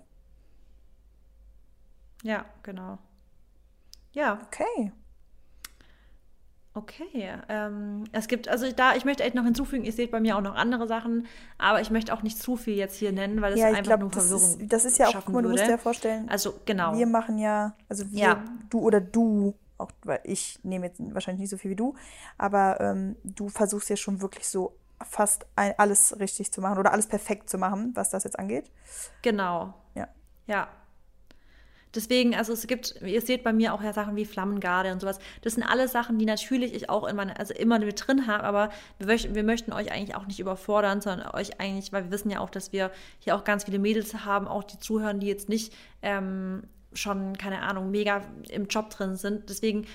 Ja, 2.23 2.45
genau. 2.63 2.97
Ja. 4.15 4.39
Okay. 4.47 4.91
Okay, 6.73 7.31
ähm, 7.47 8.03
es 8.11 8.27
gibt, 8.27 8.49
also 8.49 8.69
da, 8.69 8.95
ich 8.95 9.05
möchte 9.05 9.23
echt 9.23 9.33
noch 9.33 9.45
hinzufügen, 9.45 9.85
ihr 9.85 9.93
seht 9.93 10.11
bei 10.11 10.19
mir 10.19 10.35
auch 10.35 10.41
noch 10.41 10.55
andere 10.55 10.87
Sachen, 10.87 11.25
aber 11.57 11.79
ich 11.79 11.89
möchte 11.89 12.13
auch 12.13 12.21
nicht 12.21 12.37
zu 12.37 12.57
viel 12.57 12.75
jetzt 12.75 12.97
hier 12.97 13.13
nennen, 13.13 13.41
weil 13.41 13.53
es 13.53 13.59
ja, 13.59 13.67
einfach 13.67 13.83
glaub, 13.83 14.01
nur 14.01 14.11
Verwirrung 14.11 14.59
ist. 14.59 14.73
Das 14.73 14.83
ist 14.83 14.97
ja 14.97 15.07
auch, 15.07 15.13
guck 15.23 15.29
mal, 15.35 15.41
du 15.41 15.49
musst 15.49 15.63
dir 15.63 15.69
ja 15.69 15.77
vorstellen. 15.77 16.27
Also, 16.27 16.55
genau. 16.65 16.97
Wir 16.97 17.07
machen 17.07 17.37
ja, 17.37 17.77
also 17.87 18.11
wir, 18.11 18.19
ja. 18.19 18.43
du 18.69 18.79
oder 18.79 18.99
du, 18.99 19.55
auch 19.77 19.89
weil 20.03 20.19
ich 20.25 20.59
nehme 20.63 20.87
jetzt 20.87 20.99
wahrscheinlich 21.13 21.43
nicht 21.43 21.49
so 21.49 21.57
viel 21.57 21.71
wie 21.71 21.77
du, 21.77 21.95
aber 22.37 22.81
ähm, 22.81 23.15
du 23.23 23.47
versuchst 23.47 23.89
ja 23.89 23.95
schon 23.95 24.19
wirklich 24.19 24.49
so 24.49 24.75
fast 25.01 25.45
ein, 25.55 25.75
alles 25.77 26.19
richtig 26.19 26.51
zu 26.51 26.59
machen 26.59 26.77
oder 26.77 26.91
alles 26.91 27.07
perfekt 27.07 27.49
zu 27.49 27.57
machen, 27.57 27.91
was 27.95 28.09
das 28.09 28.25
jetzt 28.25 28.37
angeht. 28.37 28.69
Genau. 29.21 29.73
Ja. 29.93 30.09
Ja, 30.45 30.67
Deswegen, 31.95 32.35
also 32.35 32.53
es 32.53 32.67
gibt, 32.67 33.01
ihr 33.01 33.21
seht 33.21 33.43
bei 33.43 33.53
mir 33.53 33.73
auch 33.73 33.81
ja 33.81 33.93
Sachen 33.93 34.15
wie 34.15 34.25
Flammengarde 34.25 34.91
und 34.91 34.99
sowas. 34.99 35.19
Das 35.41 35.53
sind 35.53 35.63
alle 35.63 35.87
Sachen, 35.87 36.17
die 36.19 36.25
natürlich 36.25 36.73
ich 36.73 36.89
auch 36.89 37.07
in 37.07 37.15
meine, 37.15 37.39
also 37.39 37.53
immer 37.53 37.79
mit 37.79 38.07
drin 38.07 38.27
habe, 38.27 38.43
aber 38.43 38.69
wir 38.97 39.07
möchten, 39.07 39.35
wir 39.35 39.43
möchten 39.43 39.73
euch 39.73 39.91
eigentlich 39.91 40.15
auch 40.15 40.27
nicht 40.27 40.39
überfordern, 40.39 41.01
sondern 41.01 41.29
euch 41.33 41.59
eigentlich, 41.59 41.93
weil 41.93 42.05
wir 42.05 42.11
wissen 42.11 42.29
ja 42.29 42.39
auch, 42.39 42.49
dass 42.49 42.73
wir 42.73 42.91
hier 43.19 43.35
auch 43.35 43.43
ganz 43.43 43.65
viele 43.65 43.79
Mädels 43.79 44.13
haben, 44.25 44.47
auch 44.47 44.63
die 44.63 44.79
zuhören, 44.79 45.19
die 45.19 45.27
jetzt 45.27 45.49
nicht 45.49 45.73
ähm, 46.01 46.63
schon, 46.93 47.37
keine 47.37 47.61
Ahnung, 47.61 47.91
mega 47.91 48.21
im 48.49 48.67
Job 48.67 48.89
drin 48.89 49.15
sind. 49.15 49.49
Deswegen 49.49 49.85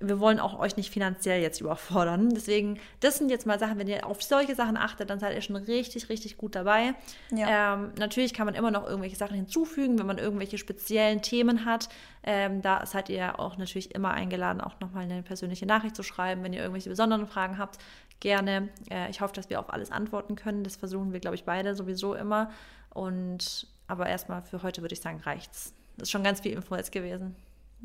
wir 0.00 0.20
wollen 0.20 0.40
auch 0.40 0.58
euch 0.58 0.76
nicht 0.76 0.90
finanziell 0.90 1.40
jetzt 1.40 1.60
überfordern. 1.60 2.28
Deswegen, 2.30 2.78
das 3.00 3.16
sind 3.16 3.30
jetzt 3.30 3.46
mal 3.46 3.58
Sachen, 3.58 3.78
wenn 3.78 3.88
ihr 3.88 4.06
auf 4.06 4.22
solche 4.22 4.54
Sachen 4.54 4.76
achtet, 4.76 5.08
dann 5.08 5.18
seid 5.18 5.34
ihr 5.34 5.40
schon 5.40 5.56
richtig, 5.56 6.10
richtig 6.10 6.36
gut 6.36 6.54
dabei. 6.54 6.94
Ja. 7.30 7.74
Ähm, 7.74 7.92
natürlich 7.98 8.34
kann 8.34 8.44
man 8.44 8.54
immer 8.54 8.70
noch 8.70 8.86
irgendwelche 8.86 9.16
Sachen 9.16 9.36
hinzufügen, 9.36 9.98
wenn 9.98 10.06
man 10.06 10.18
irgendwelche 10.18 10.58
speziellen 10.58 11.22
Themen 11.22 11.64
hat. 11.64 11.88
Ähm, 12.24 12.60
da 12.60 12.84
seid 12.84 13.08
ihr 13.08 13.40
auch 13.40 13.56
natürlich 13.56 13.94
immer 13.94 14.10
eingeladen, 14.10 14.60
auch 14.60 14.78
nochmal 14.80 15.04
eine 15.04 15.22
persönliche 15.22 15.64
Nachricht 15.64 15.96
zu 15.96 16.02
schreiben, 16.02 16.42
wenn 16.42 16.52
ihr 16.52 16.60
irgendwelche 16.60 16.90
besonderen 16.90 17.26
Fragen 17.26 17.56
habt. 17.56 17.78
Gerne. 18.20 18.68
Äh, 18.90 19.08
ich 19.10 19.22
hoffe, 19.22 19.34
dass 19.34 19.48
wir 19.48 19.60
auf 19.60 19.72
alles 19.72 19.90
antworten 19.90 20.36
können. 20.36 20.62
Das 20.62 20.76
versuchen 20.76 21.14
wir, 21.14 21.20
glaube 21.20 21.36
ich, 21.36 21.44
beide 21.44 21.74
sowieso 21.74 22.14
immer. 22.14 22.50
Und 22.90 23.66
aber 23.88 24.06
erstmal 24.08 24.42
für 24.42 24.62
heute 24.62 24.82
würde 24.82 24.94
ich 24.94 25.00
sagen, 25.00 25.20
reicht's. 25.24 25.72
Das 25.96 26.08
ist 26.08 26.10
schon 26.10 26.24
ganz 26.24 26.40
viel 26.40 26.52
Info 26.52 26.74
jetzt 26.76 26.92
gewesen 26.92 27.34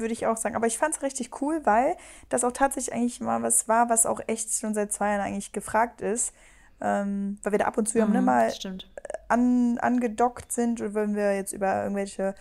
würde 0.02 0.14
ich 0.14 0.28
auch 0.28 0.38
sagen. 0.38 0.56
Aber 0.56 0.68
ich 0.68 0.78
fand 0.78 0.96
es 0.96 1.02
richtig 1.02 1.42
cool, 1.42 1.62
weil 1.64 1.96
das 2.30 2.44
auch 2.44 2.52
tatsächlich 2.52 2.94
eigentlich 2.94 3.22
mal 3.22 3.42
was 3.42 3.68
war, 3.68 3.90
was 3.90 4.06
auch 4.06 4.20
echt 4.28 4.54
schon 4.54 4.74
seit 4.74 4.92
zwei 4.92 5.10
Jahren 5.10 5.22
eigentlich 5.22 5.52
gefragt 5.52 6.02
ist. 6.02 6.34
Ähm, 6.84 7.38
weil 7.44 7.52
wir 7.54 7.60
da 7.60 7.66
ab 7.66 7.78
und 7.78 7.88
zu 7.88 8.00
mhm, 8.00 8.02
haben, 8.02 8.12
ne, 8.14 8.22
mal 8.24 8.52
an, 9.28 9.78
angedockt 9.78 10.52
sind 10.52 10.82
und 10.82 10.96
wenn 10.96 11.16
wir 11.16 11.36
jetzt 11.36 11.54
über 11.54 11.84
irgendwelche, 11.84 12.34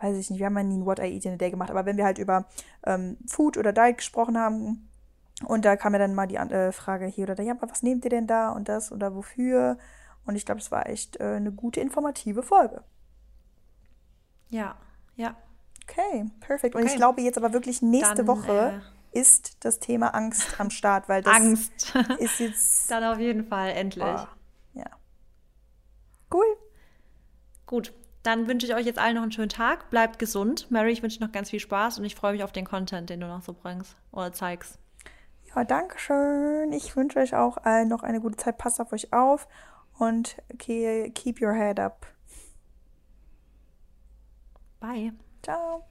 weiß 0.00 0.16
ich 0.18 0.28
nicht, 0.28 0.38
wir 0.38 0.46
haben 0.46 0.56
ja 0.56 0.62
nie 0.62 0.76
ein 0.76 0.86
What 0.86 0.98
I 0.98 1.14
Eat 1.14 1.24
in 1.24 1.32
a 1.32 1.36
Day 1.36 1.50
gemacht, 1.50 1.70
aber 1.70 1.86
wenn 1.86 1.96
wir 1.96 2.04
halt 2.04 2.18
über 2.18 2.44
ähm, 2.84 3.16
Food 3.26 3.56
oder 3.56 3.72
Diet 3.72 3.96
gesprochen 3.96 4.36
haben 4.36 4.90
und 5.46 5.64
da 5.64 5.76
kam 5.76 5.94
ja 5.94 5.98
dann 5.98 6.14
mal 6.14 6.26
die 6.26 6.36
äh, 6.36 6.72
Frage 6.72 7.06
hier 7.06 7.24
oder 7.24 7.34
da, 7.34 7.42
ja, 7.42 7.54
aber 7.54 7.70
was 7.70 7.82
nehmt 7.82 8.04
ihr 8.04 8.10
denn 8.10 8.26
da 8.26 8.50
und 8.50 8.68
das 8.68 8.92
oder 8.92 9.14
wofür? 9.14 9.78
Und 10.26 10.36
ich 10.36 10.44
glaube, 10.44 10.60
es 10.60 10.70
war 10.70 10.86
echt 10.86 11.18
äh, 11.18 11.36
eine 11.36 11.50
gute, 11.50 11.80
informative 11.80 12.42
Folge. 12.42 12.84
Ja, 14.50 14.76
ja. 15.16 15.36
Okay, 15.90 16.26
perfekt. 16.40 16.74
Und 16.74 16.82
okay. 16.82 16.90
ich 16.90 16.96
glaube 16.96 17.20
jetzt 17.20 17.36
aber 17.36 17.52
wirklich 17.52 17.82
nächste 17.82 18.24
Dann, 18.24 18.26
Woche 18.26 18.82
äh, 19.12 19.18
ist 19.18 19.64
das 19.64 19.80
Thema 19.80 20.14
Angst 20.14 20.60
am 20.60 20.70
Start, 20.70 21.08
weil 21.08 21.22
das 21.22 21.34
Angst 21.34 21.94
ist 22.18 22.38
jetzt. 22.38 22.90
Dann 22.90 23.04
auf 23.04 23.18
jeden 23.18 23.44
Fall, 23.44 23.70
endlich. 23.70 24.04
Oh, 24.04 24.26
ja. 24.74 24.86
Cool. 26.32 26.56
Gut. 27.66 27.92
Dann 28.22 28.48
wünsche 28.48 28.66
ich 28.66 28.74
euch 28.74 28.84
jetzt 28.84 28.98
allen 28.98 29.14
noch 29.14 29.22
einen 29.22 29.32
schönen 29.32 29.48
Tag. 29.48 29.88
Bleibt 29.88 30.18
gesund. 30.18 30.70
Mary, 30.70 30.92
ich 30.92 31.02
wünsche 31.02 31.20
noch 31.20 31.32
ganz 31.32 31.50
viel 31.50 31.60
Spaß 31.60 31.98
und 31.98 32.04
ich 32.04 32.14
freue 32.14 32.32
mich 32.32 32.44
auf 32.44 32.52
den 32.52 32.66
Content, 32.66 33.08
den 33.08 33.20
du 33.20 33.26
noch 33.26 33.42
so 33.42 33.54
bringst 33.54 33.96
oder 34.12 34.32
zeigst. 34.32 34.78
Ja, 35.54 35.64
danke 35.64 35.98
schön. 35.98 36.72
Ich 36.72 36.94
wünsche 36.96 37.18
euch 37.18 37.34
auch 37.34 37.56
allen 37.56 37.88
noch 37.88 38.02
eine 38.02 38.20
gute 38.20 38.36
Zeit. 38.36 38.58
Passt 38.58 38.78
auf 38.78 38.92
euch 38.92 39.12
auf 39.12 39.48
und 39.98 40.36
keep 40.58 41.40
your 41.40 41.54
head 41.54 41.80
up. 41.80 42.06
Bye. 44.80 45.12
早。 45.42 45.89